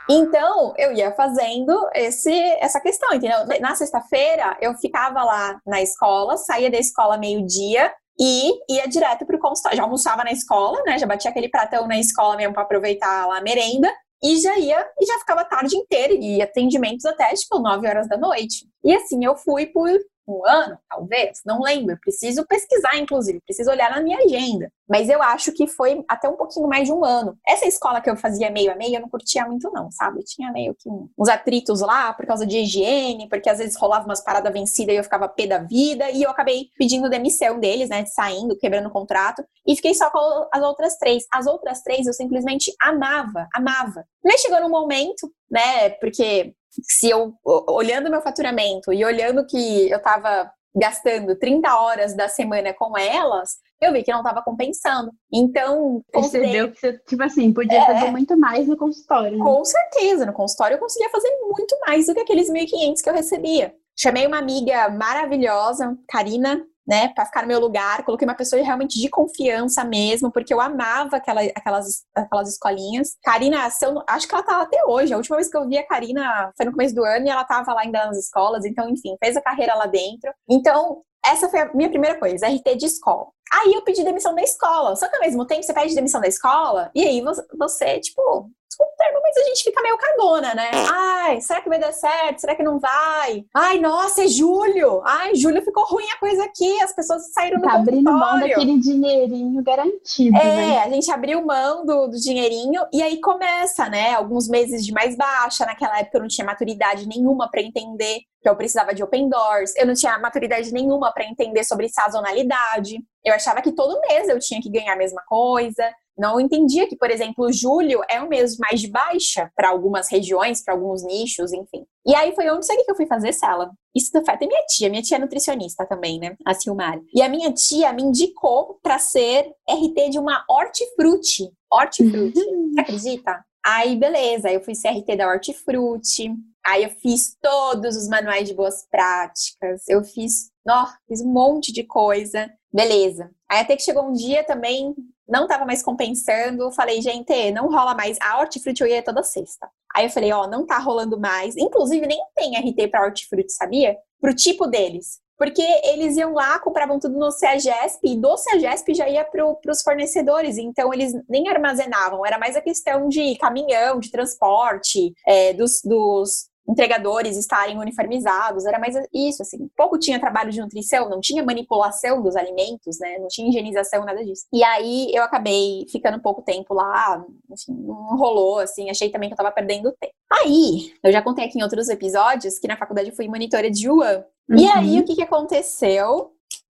Então, 0.08 0.74
eu 0.76 0.92
ia 0.92 1.12
fazendo 1.12 1.88
esse, 1.94 2.32
essa 2.60 2.80
questão, 2.80 3.14
entendeu? 3.14 3.38
Na 3.60 3.74
sexta-feira, 3.74 4.56
eu 4.60 4.74
ficava 4.74 5.22
lá 5.24 5.58
na 5.66 5.80
escola, 5.80 6.36
saía 6.36 6.70
da 6.70 6.78
escola 6.78 7.16
meio-dia 7.16 7.92
e 8.18 8.52
ia 8.72 8.86
direto 8.86 9.26
para 9.26 9.36
o 9.36 9.40
consultório. 9.40 9.76
Já 9.76 9.82
almoçava 9.82 10.24
na 10.24 10.32
escola, 10.32 10.82
né? 10.84 10.98
Já 10.98 11.06
batia 11.06 11.30
aquele 11.30 11.48
pratão 11.48 11.86
na 11.86 11.98
escola 11.98 12.36
mesmo 12.36 12.52
para 12.52 12.62
aproveitar 12.62 13.26
lá 13.26 13.38
a 13.38 13.42
merenda. 13.42 13.90
E 14.22 14.38
já 14.38 14.56
ia, 14.58 14.86
e 14.98 15.06
já 15.06 15.18
ficava 15.18 15.42
a 15.42 15.44
tarde 15.44 15.76
inteira, 15.76 16.14
e 16.14 16.40
atendimentos 16.40 17.04
até, 17.04 17.28
tipo, 17.34 17.58
9 17.58 17.86
horas 17.86 18.08
da 18.08 18.16
noite. 18.16 18.66
E 18.82 18.94
assim, 18.94 19.22
eu 19.22 19.36
fui 19.36 19.66
por 19.66 19.90
um 20.26 20.46
ano, 20.46 20.78
talvez, 20.88 21.40
não 21.44 21.60
lembro. 21.60 21.98
Preciso 22.00 22.46
pesquisar, 22.46 22.96
inclusive, 22.96 23.40
preciso 23.40 23.70
olhar 23.70 23.90
na 23.90 24.00
minha 24.00 24.18
agenda. 24.18 24.70
Mas 24.88 25.08
eu 25.08 25.22
acho 25.22 25.52
que 25.52 25.66
foi 25.66 26.04
até 26.08 26.28
um 26.28 26.36
pouquinho 26.36 26.68
mais 26.68 26.86
de 26.86 26.92
um 26.92 27.04
ano. 27.04 27.38
Essa 27.46 27.66
escola 27.66 28.00
que 28.00 28.10
eu 28.10 28.16
fazia 28.16 28.50
meio 28.50 28.70
a 28.70 28.74
meio, 28.74 28.96
eu 28.96 29.00
não 29.00 29.08
curtia 29.08 29.46
muito, 29.46 29.70
não, 29.70 29.90
sabe? 29.90 30.20
Eu 30.20 30.24
tinha 30.24 30.52
meio 30.52 30.74
que 30.74 30.88
uns 31.18 31.28
atritos 31.28 31.80
lá 31.80 32.12
por 32.12 32.26
causa 32.26 32.46
de 32.46 32.58
higiene, 32.58 33.28
porque 33.28 33.48
às 33.48 33.58
vezes 33.58 33.76
rolava 33.76 34.04
umas 34.04 34.22
paradas 34.22 34.52
vencidas 34.52 34.94
e 34.94 34.98
eu 34.98 35.04
ficava 35.04 35.28
pé 35.28 35.46
da 35.46 35.58
vida. 35.58 36.10
E 36.10 36.22
eu 36.22 36.30
acabei 36.30 36.68
pedindo 36.76 37.08
demissão 37.08 37.58
deles, 37.58 37.88
né? 37.88 38.04
Saindo, 38.06 38.56
quebrando 38.58 38.88
o 38.88 38.92
contrato. 38.92 39.42
E 39.66 39.74
fiquei 39.76 39.94
só 39.94 40.10
com 40.10 40.48
as 40.52 40.62
outras 40.62 40.96
três. 40.98 41.24
As 41.32 41.46
outras 41.46 41.82
três 41.82 42.06
eu 42.06 42.12
simplesmente 42.12 42.72
amava, 42.80 43.48
amava. 43.54 44.04
Mas 44.22 44.40
chegou 44.40 44.60
num 44.60 44.68
momento, 44.70 45.32
né? 45.50 45.90
Porque 45.90 46.54
se 46.82 47.08
eu, 47.08 47.34
olhando 47.44 48.10
meu 48.10 48.22
faturamento 48.22 48.92
e 48.92 49.04
olhando 49.04 49.46
que 49.46 49.90
eu 49.90 49.98
estava 49.98 50.50
gastando 50.74 51.36
30 51.36 51.72
horas 51.78 52.16
da 52.16 52.28
semana 52.28 52.74
com 52.74 52.98
elas, 52.98 53.58
eu 53.80 53.92
vi 53.92 54.02
que 54.02 54.10
não 54.10 54.20
estava 54.20 54.42
compensando. 54.42 55.12
Então, 55.32 56.02
percebeu 56.10 56.72
que 56.72 56.80
você, 56.80 56.98
tipo 57.06 57.22
assim, 57.22 57.52
podia 57.52 57.78
é, 57.78 57.86
fazer 57.86 58.10
muito 58.10 58.36
mais 58.36 58.66
no 58.66 58.76
consultório. 58.76 59.38
Né? 59.38 59.44
Com 59.44 59.64
certeza, 59.64 60.26
no 60.26 60.32
consultório 60.32 60.74
eu 60.74 60.80
conseguia 60.80 61.10
fazer 61.10 61.30
muito 61.42 61.78
mais 61.86 62.06
do 62.06 62.14
que 62.14 62.20
aqueles 62.20 62.50
1.500 62.50 63.02
que 63.02 63.08
eu 63.08 63.14
recebia. 63.14 63.74
Chamei 63.96 64.26
uma 64.26 64.38
amiga 64.38 64.88
maravilhosa, 64.88 65.96
Karina, 66.08 66.64
né, 66.86 67.08
para 67.08 67.24
ficar 67.24 67.42
no 67.42 67.48
meu 67.48 67.60
lugar. 67.60 68.04
Coloquei 68.04 68.26
uma 68.26 68.34
pessoa 68.34 68.62
realmente 68.62 69.00
de 69.00 69.08
confiança 69.08 69.84
mesmo, 69.84 70.30
porque 70.30 70.52
eu 70.52 70.60
amava 70.60 71.16
aquela, 71.16 71.42
aquelas, 71.42 72.04
aquelas 72.14 72.48
escolinhas. 72.48 73.16
Karina, 73.22 73.68
eu, 73.82 74.02
acho 74.06 74.28
que 74.28 74.34
ela 74.34 74.44
tá 74.44 74.62
até 74.62 74.84
hoje. 74.84 75.12
A 75.12 75.16
última 75.16 75.36
vez 75.36 75.48
que 75.48 75.56
eu 75.56 75.66
vi 75.66 75.78
a 75.78 75.86
Karina 75.86 76.52
foi 76.56 76.66
no 76.66 76.72
começo 76.72 76.94
do 76.94 77.04
ano 77.04 77.26
e 77.26 77.30
ela 77.30 77.44
tava 77.44 77.72
lá 77.72 77.82
ainda 77.82 78.06
nas 78.06 78.18
escolas. 78.18 78.64
Então, 78.64 78.88
enfim, 78.88 79.16
fez 79.22 79.36
a 79.36 79.42
carreira 79.42 79.74
lá 79.74 79.86
dentro. 79.86 80.32
Então, 80.48 81.02
essa 81.24 81.48
foi 81.48 81.60
a 81.60 81.72
minha 81.74 81.88
primeira 81.88 82.18
coisa, 82.18 82.46
RT 82.46 82.76
de 82.76 82.86
escola. 82.86 83.28
Aí 83.52 83.72
eu 83.72 83.82
pedi 83.82 84.04
demissão 84.04 84.34
da 84.34 84.42
escola. 84.42 84.94
Só 84.96 85.08
que 85.08 85.16
ao 85.16 85.22
mesmo 85.22 85.46
tempo 85.46 85.62
você 85.62 85.72
pede 85.72 85.94
demissão 85.94 86.20
da 86.20 86.28
escola, 86.28 86.90
e 86.94 87.02
aí 87.04 87.22
você 87.56 88.00
tipo, 88.00 88.50
desculpa 88.74 88.92
o 88.92 88.96
termo, 88.96 89.20
mas 89.22 89.36
a 89.36 89.44
gente 89.48 89.62
fica 89.62 89.82
meio 89.82 89.96
cagona, 89.96 90.54
né? 90.54 90.70
Ai, 90.90 91.40
será 91.40 91.60
que 91.60 91.68
vai 91.68 91.78
dar 91.78 91.92
certo? 91.92 92.40
Será 92.40 92.54
que 92.54 92.62
não 92.62 92.78
vai? 92.78 93.44
Ai, 93.54 93.78
nossa, 93.78 94.24
é 94.24 94.28
julho! 94.28 95.00
Ai, 95.04 95.34
julho 95.34 95.62
ficou 95.62 95.84
ruim 95.84 96.04
a 96.10 96.18
coisa 96.18 96.44
aqui, 96.44 96.80
as 96.82 96.94
pessoas 96.94 97.32
saíram 97.32 97.58
do 97.60 97.64
tá 97.64 97.74
abrindo 97.74 98.10
mão 98.10 98.40
daquele 98.40 98.78
dinheirinho 98.78 99.62
garantido, 99.62 100.36
É, 100.36 100.44
né? 100.44 100.78
a 100.78 100.88
gente 100.88 101.10
abriu 101.10 101.44
mão 101.44 101.86
do, 101.86 102.08
do 102.08 102.18
dinheirinho 102.18 102.82
e 102.92 103.02
aí 103.02 103.20
começa, 103.20 103.88
né? 103.88 104.14
Alguns 104.14 104.48
meses 104.48 104.84
de 104.84 104.92
mais 104.92 105.16
baixa, 105.16 105.64
naquela 105.64 105.98
época 106.00 106.18
eu 106.18 106.22
não 106.22 106.28
tinha 106.28 106.44
maturidade 106.44 107.06
nenhuma 107.06 107.48
para 107.50 107.62
entender 107.62 108.20
que 108.42 108.48
eu 108.48 108.56
precisava 108.56 108.94
de 108.94 109.02
open 109.02 109.28
doors, 109.28 109.74
eu 109.76 109.86
não 109.86 109.94
tinha 109.94 110.18
maturidade 110.18 110.70
nenhuma 110.72 111.12
para 111.12 111.24
entender 111.24 111.64
sobre 111.64 111.88
sazonalidade. 111.88 112.98
Eu 113.24 113.34
achava 113.34 113.62
que 113.62 113.72
todo 113.72 114.00
mês 114.02 114.28
eu 114.28 114.38
tinha 114.38 114.60
que 114.60 114.68
ganhar 114.70 114.92
a 114.92 114.96
mesma 114.98 115.22
coisa. 115.26 115.90
Não 116.16 116.40
entendia 116.40 116.88
que, 116.88 116.96
por 116.96 117.10
exemplo, 117.10 117.52
julho 117.52 118.00
é 118.08 118.22
um 118.22 118.28
mês 118.28 118.56
mais 118.58 118.80
de 118.80 118.88
baixa 118.88 119.50
para 119.56 119.68
algumas 119.68 120.08
regiões, 120.08 120.62
para 120.62 120.74
alguns 120.74 121.04
nichos, 121.04 121.52
enfim. 121.52 121.84
E 122.06 122.14
aí 122.14 122.34
foi 122.34 122.48
onde 122.50 122.66
sabe 122.66 122.84
que 122.84 122.90
eu 122.90 122.96
fui 122.96 123.06
fazer 123.06 123.32
sala. 123.32 123.70
Isso 123.94 124.10
foi 124.12 124.34
até 124.34 124.46
minha 124.46 124.64
tia, 124.66 124.88
minha 124.88 125.02
tia 125.02 125.16
é 125.16 125.20
nutricionista 125.20 125.86
também, 125.86 126.18
né? 126.18 126.36
A 126.44 126.54
Silmar. 126.54 127.00
E 127.14 127.22
a 127.22 127.28
minha 127.28 127.52
tia 127.52 127.92
me 127.92 128.02
indicou 128.02 128.78
para 128.82 128.98
ser 128.98 129.52
RT 129.68 130.10
de 130.10 130.18
uma 130.18 130.44
hortifruti. 130.48 131.50
Hortifruti. 131.70 132.40
Você 132.40 132.80
acredita? 132.80 133.44
Aí, 133.64 133.96
beleza, 133.96 134.50
eu 134.50 134.62
fui 134.62 134.74
ser 134.74 134.90
RT 134.90 135.16
da 135.16 135.26
Hortifruti. 135.26 136.30
Aí 136.66 136.84
eu 136.84 136.90
fiz 136.90 137.34
todos 137.40 137.96
os 137.96 138.08
manuais 138.08 138.46
de 138.46 138.54
boas 138.54 138.86
práticas. 138.90 139.88
Eu 139.88 140.04
fiz, 140.04 140.50
ó, 140.68 140.86
fiz 141.08 141.22
um 141.22 141.32
monte 141.32 141.72
de 141.72 141.82
coisa. 141.82 142.50
Beleza. 142.70 143.30
Aí 143.50 143.60
até 143.60 143.74
que 143.74 143.82
chegou 143.82 144.04
um 144.04 144.12
dia 144.12 144.44
também, 144.44 144.94
não 145.28 145.46
tava 145.46 145.64
mais 145.64 145.82
compensando. 145.82 146.70
Falei, 146.72 147.00
gente, 147.00 147.50
não 147.52 147.68
rola 147.68 147.94
mais. 147.94 148.18
A 148.20 148.38
hortifruti 148.40 148.84
ia 148.84 149.02
toda 149.02 149.22
sexta. 149.22 149.68
Aí 149.94 150.06
eu 150.06 150.10
falei, 150.10 150.32
ó, 150.32 150.46
não 150.46 150.66
tá 150.66 150.78
rolando 150.78 151.18
mais. 151.18 151.56
Inclusive, 151.56 152.06
nem 152.06 152.18
tem 152.34 152.56
RT 152.56 152.88
pra 152.90 153.04
hortifruti, 153.04 153.52
sabia? 153.52 153.96
Pro 154.20 154.34
tipo 154.34 154.66
deles. 154.66 155.22
Porque 155.36 155.62
eles 155.82 156.16
iam 156.16 156.32
lá, 156.32 156.58
compravam 156.60 156.98
tudo 156.98 157.18
no 157.18 157.30
CEAGESP 157.30 158.12
e 158.12 158.16
do 158.16 158.36
CEAGESP 158.36 158.94
já 158.94 159.08
ia 159.08 159.24
para 159.24 159.44
os 159.44 159.82
fornecedores. 159.82 160.58
Então, 160.58 160.94
eles 160.94 161.12
nem 161.28 161.48
armazenavam. 161.48 162.24
Era 162.24 162.38
mais 162.38 162.56
a 162.56 162.60
questão 162.60 163.08
de 163.08 163.36
caminhão, 163.36 163.98
de 163.98 164.10
transporte, 164.10 165.12
é, 165.26 165.52
dos, 165.52 165.80
dos 165.82 166.48
entregadores 166.68 167.36
estarem 167.36 167.78
uniformizados, 167.78 168.64
era 168.64 168.78
mais 168.78 168.94
isso, 169.12 169.42
assim. 169.42 169.68
Pouco 169.76 169.98
tinha 169.98 170.18
trabalho 170.18 170.50
de 170.50 170.60
nutrição, 170.60 171.08
não 171.08 171.20
tinha 171.20 171.42
manipulação 171.42 172.22
dos 172.22 172.36
alimentos, 172.36 172.98
né? 172.98 173.18
Não 173.18 173.28
tinha 173.28 173.48
higienização, 173.48 174.04
nada 174.04 174.24
disso. 174.24 174.46
E 174.52 174.64
aí 174.64 175.10
eu 175.12 175.22
acabei 175.22 175.86
ficando 175.90 176.20
pouco 176.20 176.42
tempo 176.42 176.74
lá, 176.74 177.24
enfim, 177.50 177.74
não 177.82 178.16
rolou, 178.16 178.58
assim, 178.58 178.90
achei 178.90 179.10
também 179.10 179.28
que 179.28 179.34
eu 179.34 179.38
tava 179.38 179.52
perdendo 179.52 179.92
tempo. 179.92 180.14
Aí, 180.30 180.92
eu 181.02 181.12
já 181.12 181.22
contei 181.22 181.44
aqui 181.44 181.58
em 181.58 181.62
outros 181.62 181.88
episódios 181.88 182.58
que 182.58 182.66
na 182.66 182.76
faculdade 182.76 183.10
eu 183.10 183.16
fui 183.16 183.28
monitora 183.28 183.70
de 183.70 183.88
UAN. 183.88 184.24
Uhum. 184.48 184.58
E 184.58 184.66
aí, 184.66 185.00
o 185.00 185.04
que 185.04 185.14
que 185.14 185.22
aconteceu? 185.22 186.32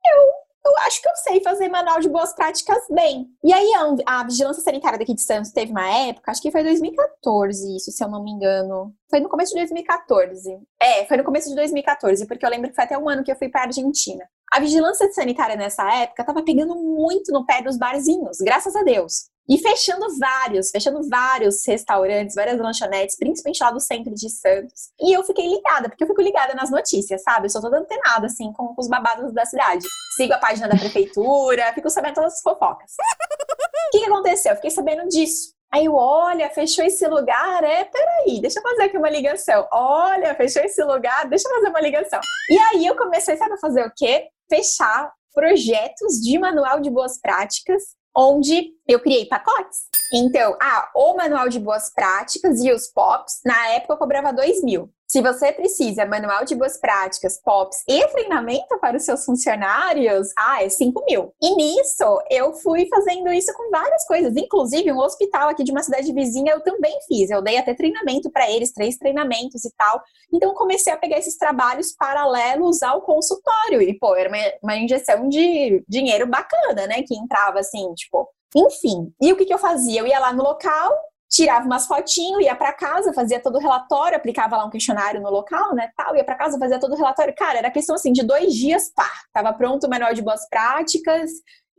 Eu 0.04 0.45
eu 0.66 0.78
acho 0.86 1.00
que 1.00 1.08
eu 1.08 1.16
sei 1.16 1.42
fazer 1.42 1.68
manual 1.68 2.00
de 2.00 2.08
boas 2.08 2.34
práticas 2.34 2.78
bem. 2.90 3.26
E 3.44 3.52
aí 3.52 3.68
a, 3.74 4.20
a, 4.20 4.24
vigilância 4.24 4.62
sanitária 4.62 4.98
daqui 4.98 5.14
de 5.14 5.22
Santos 5.22 5.52
teve 5.52 5.70
uma 5.70 5.88
época, 6.08 6.30
acho 6.30 6.42
que 6.42 6.50
foi 6.50 6.62
2014 6.62 7.76
isso, 7.76 7.92
se 7.92 8.02
eu 8.02 8.08
não 8.08 8.22
me 8.22 8.30
engano. 8.30 8.94
Foi 9.08 9.20
no 9.20 9.28
começo 9.28 9.52
de 9.52 9.60
2014. 9.60 10.58
É, 10.80 11.06
foi 11.06 11.16
no 11.16 11.24
começo 11.24 11.48
de 11.48 11.54
2014, 11.54 12.26
porque 12.26 12.44
eu 12.44 12.50
lembro 12.50 12.68
que 12.68 12.74
foi 12.74 12.84
até 12.84 12.98
um 12.98 13.08
ano 13.08 13.22
que 13.22 13.30
eu 13.30 13.36
fui 13.36 13.48
para 13.48 13.62
Argentina. 13.62 14.24
A 14.52 14.60
vigilância 14.60 15.10
sanitária 15.12 15.56
nessa 15.56 15.82
época 16.02 16.24
tava 16.24 16.42
pegando 16.42 16.74
muito 16.76 17.32
no 17.32 17.44
pé 17.44 17.62
dos 17.62 17.76
barzinhos, 17.76 18.38
graças 18.38 18.74
a 18.74 18.82
Deus. 18.82 19.30
E 19.48 19.58
fechando 19.58 20.06
vários, 20.18 20.70
fechando 20.70 21.08
vários 21.08 21.64
restaurantes, 21.66 22.34
várias 22.34 22.58
lanchonetes, 22.58 23.16
principalmente 23.16 23.62
lá 23.62 23.70
do 23.70 23.80
centro 23.80 24.12
de 24.12 24.28
Santos. 24.28 24.90
E 25.00 25.16
eu 25.16 25.22
fiquei 25.22 25.46
ligada, 25.48 25.88
porque 25.88 26.02
eu 26.02 26.08
fico 26.08 26.20
ligada 26.20 26.54
nas 26.54 26.70
notícias, 26.70 27.22
sabe? 27.22 27.46
Eu 27.46 27.50
sou 27.50 27.60
toda 27.60 27.78
antenada, 27.78 28.26
assim, 28.26 28.52
com, 28.52 28.74
os 28.76 28.88
babados 28.88 29.32
da 29.32 29.44
cidade. 29.44 29.86
Sigo 30.16 30.32
a 30.32 30.38
página 30.38 30.68
da 30.68 30.76
prefeitura, 30.76 31.72
fico 31.74 31.88
sabendo 31.88 32.14
todas 32.14 32.34
as 32.34 32.42
fofocas. 32.42 32.92
O 32.92 33.90
que, 33.92 33.98
que 34.00 34.04
aconteceu? 34.06 34.52
Eu 34.52 34.56
fiquei 34.56 34.70
sabendo 34.70 35.08
disso. 35.08 35.54
Aí 35.72 35.84
eu, 35.84 35.94
olha, 35.94 36.48
fechou 36.50 36.84
esse 36.84 37.06
lugar, 37.06 37.62
é, 37.62 37.84
peraí, 37.84 38.40
deixa 38.40 38.58
eu 38.58 38.62
fazer 38.62 38.84
aqui 38.84 38.96
uma 38.96 39.10
ligação. 39.10 39.66
Olha, 39.72 40.34
fechou 40.34 40.62
esse 40.62 40.82
lugar, 40.82 41.28
deixa 41.28 41.48
eu 41.48 41.54
fazer 41.54 41.68
uma 41.68 41.80
ligação. 41.80 42.20
E 42.50 42.58
aí 42.58 42.86
eu 42.86 42.96
comecei, 42.96 43.36
sabe, 43.36 43.54
a 43.54 43.58
fazer 43.58 43.84
o 43.84 43.92
quê? 43.94 44.28
Fechar 44.48 45.12
projetos 45.34 46.20
de 46.22 46.38
manual 46.38 46.80
de 46.80 46.88
boas 46.88 47.20
práticas 47.20 47.82
onde 48.16 48.72
eu 48.88 48.98
criei 49.00 49.26
pacotes. 49.26 49.86
Então, 50.12 50.56
ah, 50.60 50.90
o 50.94 51.14
manual 51.14 51.48
de 51.48 51.58
boas 51.58 51.92
práticas 51.92 52.60
e 52.60 52.72
os 52.72 52.86
POPs, 52.86 53.40
na 53.44 53.68
época 53.70 53.94
eu 53.94 53.98
cobrava 53.98 54.32
2 54.32 54.62
mil. 54.62 54.90
Se 55.06 55.22
você 55.22 55.52
precisa 55.52 56.04
manual 56.04 56.44
de 56.44 56.56
boas 56.56 56.76
práticas, 56.78 57.40
POPs 57.40 57.84
e 57.88 58.06
treinamento 58.08 58.76
para 58.80 58.96
os 58.96 59.04
seus 59.04 59.24
funcionários, 59.24 60.28
ah, 60.36 60.64
é 60.64 60.68
5 60.68 61.04
mil. 61.08 61.32
E 61.40 61.54
nisso, 61.54 62.04
eu 62.28 62.52
fui 62.54 62.88
fazendo 62.88 63.32
isso 63.32 63.52
com 63.54 63.70
várias 63.70 64.04
coisas. 64.04 64.36
Inclusive, 64.36 64.90
um 64.90 64.98
hospital 64.98 65.48
aqui 65.48 65.62
de 65.62 65.70
uma 65.70 65.82
cidade 65.82 66.12
vizinha 66.12 66.54
eu 66.54 66.60
também 66.60 66.98
fiz. 67.06 67.30
Eu 67.30 67.40
dei 67.40 67.56
até 67.56 67.72
treinamento 67.72 68.30
para 68.32 68.50
eles, 68.50 68.72
três 68.72 68.96
treinamentos 68.96 69.64
e 69.64 69.70
tal. 69.76 70.02
Então, 70.32 70.52
comecei 70.54 70.92
a 70.92 70.96
pegar 70.96 71.18
esses 71.18 71.38
trabalhos 71.38 71.92
paralelos 71.92 72.82
ao 72.82 73.02
consultório. 73.02 73.80
E, 73.80 73.96
pô, 73.96 74.16
era 74.16 74.28
uma, 74.28 74.38
uma 74.60 74.76
injeção 74.76 75.28
de 75.28 75.84
dinheiro 75.88 76.26
bacana, 76.26 76.86
né? 76.88 77.02
Que 77.06 77.14
entrava 77.16 77.60
assim, 77.60 77.94
tipo, 77.94 78.28
enfim. 78.56 79.12
E 79.20 79.32
o 79.32 79.36
que, 79.36 79.44
que 79.44 79.54
eu 79.54 79.58
fazia? 79.58 80.00
Eu 80.00 80.06
ia 80.06 80.18
lá 80.18 80.32
no 80.32 80.42
local, 80.42 80.92
tirava 81.28 81.66
umas 81.66 81.86
fotinhos, 81.86 82.42
ia 82.42 82.54
para 82.54 82.72
casa, 82.72 83.12
fazia 83.12 83.40
todo 83.40 83.56
o 83.56 83.60
relatório, 83.60 84.16
aplicava 84.16 84.56
lá 84.56 84.64
um 84.64 84.70
questionário 84.70 85.20
no 85.20 85.30
local, 85.30 85.74
né, 85.74 85.90
tal, 85.96 86.16
ia 86.16 86.24
para 86.24 86.36
casa, 86.36 86.58
fazia 86.58 86.78
todo 86.78 86.92
o 86.92 86.96
relatório. 86.96 87.34
Cara, 87.34 87.58
era 87.58 87.70
questão 87.70 87.94
assim 87.94 88.12
de 88.12 88.22
dois 88.22 88.54
dias, 88.54 88.92
pá, 88.94 89.10
tava 89.32 89.52
pronto 89.52 89.86
o 89.86 89.90
manual 89.90 90.14
de 90.14 90.22
boas 90.22 90.48
práticas 90.48 91.30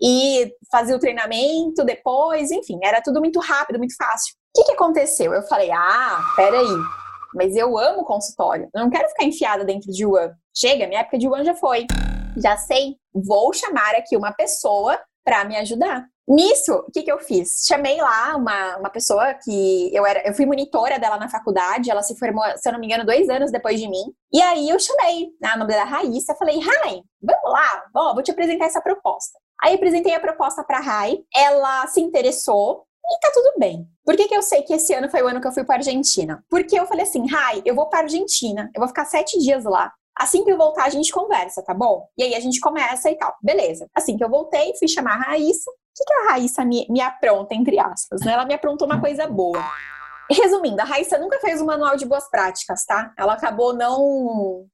e 0.02 0.52
fazia 0.72 0.96
o 0.96 1.00
treinamento 1.00 1.84
depois, 1.84 2.52
enfim, 2.52 2.80
era 2.84 3.02
tudo 3.02 3.20
muito 3.20 3.40
rápido, 3.40 3.80
muito 3.80 3.96
fácil. 3.96 4.36
O 4.56 4.62
que, 4.62 4.68
que 4.68 4.74
aconteceu? 4.74 5.34
Eu 5.34 5.44
falei, 5.44 5.72
ah, 5.72 6.20
peraí, 6.36 6.68
mas 7.34 7.56
eu 7.56 7.78
amo 7.78 8.04
consultório, 8.04 8.70
eu 8.74 8.82
não 8.82 8.90
quero 8.90 9.08
ficar 9.10 9.24
enfiada 9.24 9.64
dentro 9.64 9.92
de 9.92 10.06
UAN. 10.06 10.32
Chega, 10.56 10.88
minha 10.88 11.02
época 11.02 11.18
de 11.18 11.28
UAN 11.28 11.44
já 11.44 11.56
foi. 11.56 11.86
Já 12.36 12.58
sei, 12.58 12.96
vou 13.14 13.52
chamar 13.54 13.96
aqui 13.96 14.16
uma 14.16 14.32
pessoa 14.32 15.00
para 15.24 15.44
me 15.46 15.56
ajudar. 15.58 16.06
Nisso, 16.28 16.74
o 16.74 16.92
que, 16.92 17.04
que 17.04 17.12
eu 17.12 17.20
fiz? 17.20 17.64
Chamei 17.66 18.02
lá 18.02 18.36
uma, 18.36 18.78
uma 18.78 18.90
pessoa 18.90 19.34
que 19.34 19.96
eu 19.96 20.06
era, 20.06 20.28
eu 20.28 20.34
fui 20.34 20.46
monitora 20.46 21.00
dela 21.00 21.18
na 21.18 21.30
faculdade, 21.30 21.90
ela 21.90 22.04
se 22.04 22.18
formou, 22.18 22.44
se 22.58 22.68
eu 22.68 22.74
não 22.74 22.80
me 22.80 22.86
engano, 22.86 23.06
dois 23.06 23.30
anos 23.30 23.50
depois 23.50 23.80
de 23.80 23.88
mim. 23.88 24.14
E 24.34 24.42
aí 24.42 24.70
eu 24.70 24.78
chamei, 24.78 25.30
né, 25.42 25.54
o 25.56 25.60
nome 25.60 25.72
dela 25.72 25.86
Raíssa, 25.86 26.36
falei, 26.36 26.60
Rai, 26.60 27.02
vamos 27.22 27.52
lá, 27.52 27.84
Bom, 27.94 28.14
vou 28.14 28.22
te 28.22 28.32
apresentar 28.32 28.66
essa 28.66 28.82
proposta. 28.82 29.40
Aí 29.64 29.76
apresentei 29.76 30.14
a 30.14 30.20
proposta 30.20 30.64
para 30.64 30.80
Rai, 30.80 31.18
ela 31.34 31.88
se 31.88 32.02
interessou, 32.02 32.86
e 33.10 33.20
tá 33.22 33.32
tudo 33.34 33.54
bem. 33.58 33.88
Por 34.04 34.18
que, 34.18 34.28
que 34.28 34.36
eu 34.36 34.42
sei 34.42 34.64
que 34.64 34.74
esse 34.74 34.94
ano 34.94 35.10
foi 35.10 35.22
o 35.22 35.28
ano 35.28 35.40
que 35.40 35.48
eu 35.48 35.52
fui 35.54 35.64
para 35.64 35.78
Argentina? 35.78 36.44
Porque 36.50 36.78
eu 36.78 36.86
falei 36.86 37.04
assim, 37.04 37.26
Rai, 37.26 37.62
eu 37.66 37.74
vou 37.74 37.88
para 37.88 38.00
Argentina, 38.00 38.70
eu 38.76 38.82
vou 38.82 38.88
ficar 38.90 39.06
sete 39.06 39.40
dias 39.40 39.64
lá. 39.64 39.94
Assim 40.20 40.44
que 40.44 40.52
eu 40.52 40.58
voltar, 40.58 40.86
a 40.86 40.90
gente 40.90 41.12
conversa, 41.12 41.64
tá 41.64 41.74
bom? 41.74 42.08
E 42.18 42.24
aí 42.24 42.36
a 42.36 42.40
gente 42.40 42.60
começa 42.60 43.10
e 43.10 43.16
tal. 43.16 43.36
Beleza. 43.42 43.88
Assim 43.96 44.18
que 44.18 44.24
eu 44.24 44.30
voltei, 44.30 44.74
fui 44.78 44.88
chamar 44.88 45.14
a 45.14 45.30
Raíssa. 45.30 45.70
O 45.70 45.74
que, 45.96 46.04
que 46.06 46.14
a 46.14 46.32
Raíssa 46.32 46.66
me, 46.66 46.88
me 46.90 47.02
apronta, 47.02 47.54
entre 47.54 47.80
aspas? 47.80 48.22
Né? 48.22 48.34
Ela 48.34 48.46
me 48.46 48.54
aprontou 48.54 48.88
uma 48.88 49.00
coisa 49.00 49.28
boa. 49.28 49.64
Resumindo, 50.30 50.82
a 50.82 50.86
Raíssa 50.86 51.18
nunca 51.18 51.40
fez 51.40 51.62
um 51.62 51.66
manual 51.66 51.96
de 51.96 52.06
boas 52.06 52.30
práticas, 52.30 52.84
tá? 52.86 53.14
Ela 53.18 53.34
acabou 53.34 53.74
não. 53.74 54.66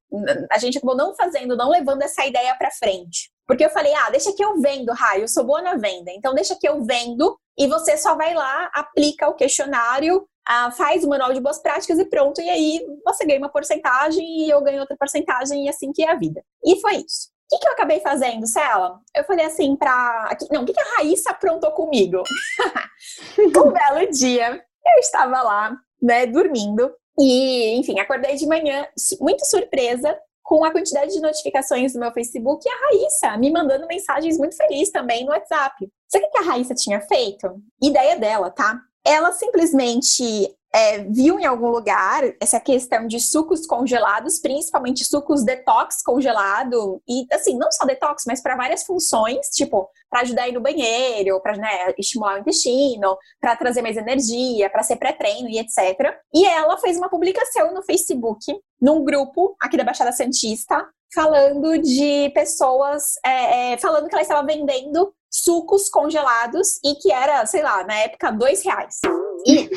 A 0.52 0.58
gente 0.58 0.78
acabou 0.78 0.96
não 0.96 1.16
fazendo, 1.16 1.56
não 1.56 1.70
levando 1.70 2.02
essa 2.02 2.26
ideia 2.26 2.56
pra 2.56 2.72
frente. 2.72 3.32
Porque 3.46 3.66
eu 3.66 3.70
falei, 3.70 3.94
ah, 3.94 4.10
deixa 4.10 4.34
que 4.34 4.44
eu 4.44 4.60
vendo, 4.60 4.94
Rai, 4.94 5.22
eu 5.22 5.28
sou 5.28 5.44
boa 5.44 5.62
na 5.62 5.76
venda. 5.76 6.12
Então 6.12 6.34
deixa 6.34 6.58
que 6.60 6.68
eu 6.68 6.84
vendo 6.84 7.38
e 7.58 7.68
você 7.68 7.98
só 7.98 8.16
vai 8.16 8.34
lá, 8.34 8.72
aplica 8.74 9.28
o 9.28 9.36
questionário 9.36 10.28
ah, 10.48 10.72
faz 10.72 11.04
o 11.04 11.10
manual 11.10 11.34
de 11.34 11.40
boas 11.40 11.60
práticas 11.60 11.98
e 12.00 12.06
pronto. 12.06 12.42
E 12.42 12.50
aí 12.50 12.86
você 13.06 13.26
ganha 13.26 13.40
uma 13.40 13.50
porcentagem 13.50 14.26
e 14.46 14.50
eu 14.50 14.62
ganho 14.62 14.82
outra 14.82 14.98
porcentagem 14.98 15.66
e 15.66 15.70
assim 15.70 15.92
que 15.92 16.04
é 16.04 16.12
a 16.12 16.16
vida. 16.16 16.44
E 16.64 16.80
foi 16.80 16.98
isso. 16.98 17.32
O 17.46 17.56
que, 17.56 17.60
que 17.60 17.68
eu 17.68 17.74
acabei 17.74 18.00
fazendo, 18.00 18.48
Cela? 18.48 19.00
Eu 19.16 19.24
falei 19.26 19.46
assim 19.46 19.76
pra. 19.76 20.36
Não, 20.52 20.64
o 20.64 20.66
que, 20.66 20.74
que 20.74 20.82
a 20.82 20.96
Raíssa 20.98 21.32
aprontou 21.32 21.72
comigo? 21.72 22.24
um 23.38 23.72
belo 23.72 24.12
dia, 24.12 24.64
eu 24.86 25.00
estava 25.00 25.42
lá, 25.42 25.78
né, 26.02 26.26
dormindo. 26.26 26.92
E, 27.20 27.78
enfim, 27.78 28.00
acordei 28.00 28.36
de 28.36 28.48
manhã, 28.48 28.88
muito 29.20 29.46
surpresa, 29.46 30.18
com 30.44 30.66
a 30.66 30.72
quantidade 30.72 31.14
de 31.14 31.22
notificações 31.22 31.94
do 31.94 32.00
meu 32.00 32.12
Facebook 32.12 32.68
e 32.68 32.72
a 32.72 32.76
Raíssa 32.76 33.38
me 33.38 33.52
mandando 33.52 33.88
mensagens 33.88 34.38
muito 34.38 34.58
felizes 34.58 34.92
também 34.92 35.24
no 35.24 35.32
WhatsApp. 35.32 35.90
Sabe 36.08 36.26
o 36.26 36.32
que 36.32 36.38
a 36.38 36.42
Raíssa 36.42 36.76
tinha 36.76 37.00
feito? 37.02 37.62
Ideia 37.82 38.18
dela, 38.18 38.50
tá? 38.52 38.80
Ela 39.06 39.32
simplesmente 39.32 40.56
é, 40.74 41.04
viu 41.04 41.40
em 41.40 41.46
algum 41.46 41.68
lugar 41.68 42.24
essa 42.42 42.60
questão 42.60 43.06
de 43.06 43.20
sucos 43.20 43.68
congelados, 43.68 44.40
principalmente 44.40 45.06
sucos 45.06 45.44
detox 45.44 46.02
congelado, 46.02 47.00
e 47.08 47.28
assim, 47.32 47.56
não 47.58 47.72
só 47.72 47.86
detox, 47.86 48.24
mas 48.26 48.42
para 48.42 48.56
várias 48.56 48.84
funções, 48.84 49.50
tipo, 49.50 49.88
para 50.10 50.22
ajudar 50.22 50.44
a 50.44 50.50
ir 50.50 50.54
no 50.54 50.62
banheiro, 50.62 51.40
para 51.42 51.56
né, 51.58 51.94
estimular 51.98 52.38
o 52.38 52.40
intestino, 52.40 53.16
para 53.40 53.56
trazer 53.56 53.84
mais 53.84 53.98
energia, 53.98 54.70
para 54.70 54.82
ser 54.82 54.96
pré-treino 54.96 55.48
e 55.48 55.60
etc. 55.60 56.18
E 56.34 56.46
ela 56.46 56.78
fez 56.80 56.98
uma 56.98 57.10
publicação 57.10 57.74
no 57.74 57.84
Facebook, 57.84 58.44
num 58.82 59.04
grupo 59.04 59.56
aqui 59.62 59.78
da 59.78 59.84
Baixada 59.84 60.12
Santista, 60.12 60.88
falando 61.14 61.78
de 61.78 62.32
pessoas, 62.34 63.14
é, 63.24 63.74
é, 63.74 63.78
falando 63.78 64.08
que 64.08 64.16
ela 64.16 64.24
estava 64.24 64.46
vendendo 64.46 65.14
sucos 65.34 65.90
congelados 65.90 66.78
e 66.84 66.94
que 66.96 67.12
era, 67.12 67.44
sei 67.48 67.64
lá, 67.64 67.84
na 67.84 67.96
época, 67.96 68.32
dois 68.32 68.64
reais. 68.64 69.00
E 69.48 69.70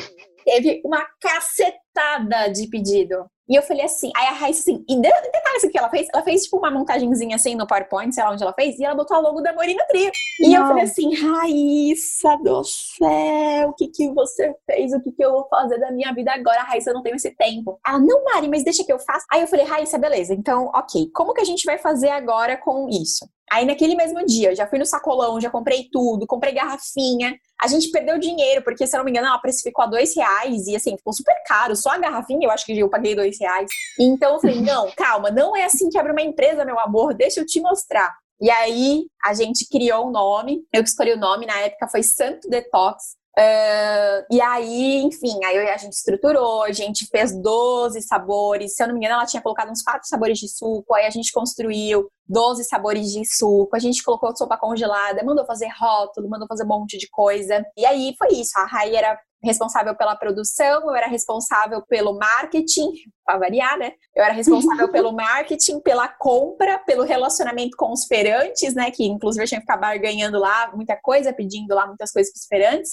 teve 0.45 0.81
uma 0.85 1.03
cacetada 1.19 2.49
de 2.53 2.67
pedido. 2.67 3.25
E 3.49 3.55
eu 3.55 3.61
falei 3.61 3.85
assim, 3.85 4.11
aí 4.15 4.27
a 4.27 4.31
Raíssa 4.31 4.59
assim, 4.61 4.83
e 4.89 4.99
detalhe 4.99 5.27
o 5.63 5.69
que 5.69 5.77
ela 5.77 5.89
fez? 5.89 6.07
Ela 6.13 6.23
fez 6.23 6.43
tipo 6.43 6.57
uma 6.57 6.69
montagenzinha 6.69 7.35
assim 7.35 7.55
no 7.55 7.65
PowerPoint, 7.65 8.13
sei 8.13 8.23
lá 8.23 8.31
onde 8.31 8.43
ela 8.43 8.53
fez, 8.53 8.77
e 8.77 8.83
ela 8.83 8.95
botou 8.95 9.17
o 9.17 9.21
logo 9.21 9.41
da 9.41 9.53
Morina 9.53 9.83
Trio. 9.87 10.11
E 10.41 10.53
eu 10.53 10.65
falei 10.67 10.83
assim, 10.83 11.15
Raíssa 11.15 12.37
do 12.43 12.63
céu, 12.63 13.69
o 13.69 13.73
que 13.73 13.87
que 13.87 14.11
você 14.13 14.53
fez? 14.65 14.93
O 14.93 15.01
que 15.01 15.11
que 15.11 15.23
eu 15.23 15.31
vou 15.31 15.47
fazer 15.47 15.79
da 15.79 15.91
minha 15.91 16.13
vida 16.13 16.31
agora? 16.31 16.63
Raíssa, 16.63 16.89
eu 16.89 16.93
não 16.93 17.01
tenho 17.01 17.15
esse 17.15 17.31
tempo. 17.31 17.79
Ela, 17.85 17.99
não, 17.99 18.23
Mari, 18.25 18.49
mas 18.49 18.63
deixa 18.63 18.83
que 18.83 18.91
eu 18.91 18.99
faça. 18.99 19.25
Aí 19.31 19.41
eu 19.41 19.47
falei, 19.47 19.65
Raíssa, 19.65 19.97
beleza, 19.97 20.33
então, 20.33 20.69
ok, 20.75 21.09
como 21.13 21.33
que 21.33 21.41
a 21.41 21.45
gente 21.45 21.65
vai 21.65 21.77
fazer 21.77 22.09
agora 22.09 22.57
com 22.57 22.87
isso? 22.89 23.27
Aí 23.49 23.65
naquele 23.65 23.95
mesmo 23.95 24.25
dia, 24.25 24.53
já 24.53 24.67
fui 24.67 24.77
no 24.77 24.85
sacolão, 24.85 25.39
já 25.39 25.49
comprei 25.49 25.87
tudo, 25.89 26.27
comprei 26.27 26.53
garrafinha. 26.53 27.33
A 27.61 27.67
gente 27.67 27.89
perdeu 27.89 28.19
dinheiro, 28.19 28.61
porque, 28.61 28.85
se 28.85 28.95
eu 28.95 28.99
não 28.99 29.05
me 29.05 29.11
engano, 29.11 29.27
ela 29.27 29.39
precificou 29.39 29.85
a 29.85 29.87
dois 29.87 30.13
reais 30.15 30.67
e 30.67 30.75
assim, 30.75 30.97
ficou 30.97 31.13
super 31.13 31.33
caro. 31.45 31.75
Só 31.75 31.91
a 31.91 31.97
garrafinha, 31.97 32.45
eu 32.45 32.51
acho 32.51 32.65
que 32.65 32.77
eu 32.77 32.89
paguei 32.89 33.15
dois 33.15 33.36
reais. 33.39 33.69
Então 33.99 34.35
eu 34.35 34.39
falei, 34.39 34.61
não, 34.61 34.91
calma, 34.95 35.29
não 35.31 35.55
é 35.55 35.63
assim 35.65 35.89
que 35.89 35.97
abre 35.97 36.11
uma 36.11 36.21
empresa, 36.21 36.65
meu 36.65 36.79
amor, 36.79 37.13
deixa 37.13 37.39
eu 37.39 37.45
te 37.45 37.59
mostrar. 37.61 38.15
E 38.39 38.49
aí 38.49 39.07
a 39.23 39.33
gente 39.33 39.67
criou 39.67 40.07
um 40.07 40.11
nome, 40.11 40.61
eu 40.71 40.83
que 40.83 40.89
escolhi 40.89 41.13
o 41.13 41.19
nome, 41.19 41.45
na 41.45 41.59
época 41.59 41.87
foi 41.87 42.03
Santo 42.03 42.47
Detox. 42.49 43.17
Uh, 43.37 44.25
e 44.31 44.41
aí, 44.41 44.97
enfim, 45.03 45.37
aí 45.45 45.69
a 45.69 45.77
gente 45.77 45.93
estruturou, 45.93 46.63
a 46.63 46.71
gente 46.71 47.05
fez 47.05 47.39
12 47.39 48.01
sabores. 48.01 48.73
Se 48.73 48.81
eu 48.81 48.87
não 48.87 48.95
me 48.95 48.99
engano, 48.99 49.13
ela 49.13 49.27
tinha 49.27 49.43
colocado 49.43 49.69
uns 49.69 49.83
quatro 49.83 50.07
sabores 50.07 50.39
de 50.39 50.49
suco. 50.49 50.95
Aí 50.95 51.05
a 51.05 51.09
gente 51.11 51.31
construiu 51.31 52.09
12 52.27 52.63
sabores 52.63 53.11
de 53.11 53.23
suco. 53.25 53.75
A 53.75 53.79
gente 53.79 54.03
colocou 54.03 54.35
sopa 54.35 54.57
congelada, 54.57 55.23
mandou 55.23 55.45
fazer 55.45 55.69
rótulo, 55.79 56.27
mandou 56.27 56.47
fazer 56.47 56.63
um 56.63 56.67
monte 56.67 56.97
de 56.97 57.07
coisa. 57.09 57.63
E 57.77 57.85
aí 57.85 58.15
foi 58.17 58.29
isso. 58.29 58.57
A 58.57 58.65
Rai 58.65 58.95
era 58.95 59.19
responsável 59.43 59.95
pela 59.95 60.15
produção, 60.15 60.89
eu 60.89 60.95
era 60.95 61.07
responsável 61.07 61.81
pelo 61.87 62.17
marketing, 62.17 62.91
para 63.25 63.37
variar, 63.37 63.77
né? 63.77 63.91
Eu 64.15 64.23
era 64.23 64.33
responsável 64.33 64.89
pelo 64.91 65.11
marketing, 65.11 65.79
pela 65.81 66.07
compra, 66.07 66.79
pelo 66.79 67.03
relacionamento 67.03 67.77
com 67.77 67.91
os 67.91 68.05
feirantes, 68.05 68.73
né? 68.73 68.91
Que 68.91 69.05
inclusive 69.05 69.43
eu 69.43 69.47
tinha 69.47 69.61
que 69.61 69.69
acabar 69.69 69.97
ganhando 69.99 70.39
lá 70.39 70.71
muita 70.73 70.95
coisa, 70.95 71.33
pedindo 71.33 71.73
lá 71.73 71.85
muitas 71.85 72.11
coisas 72.11 72.31
para 72.31 72.39
os 72.39 72.45
feirantes 72.47 72.91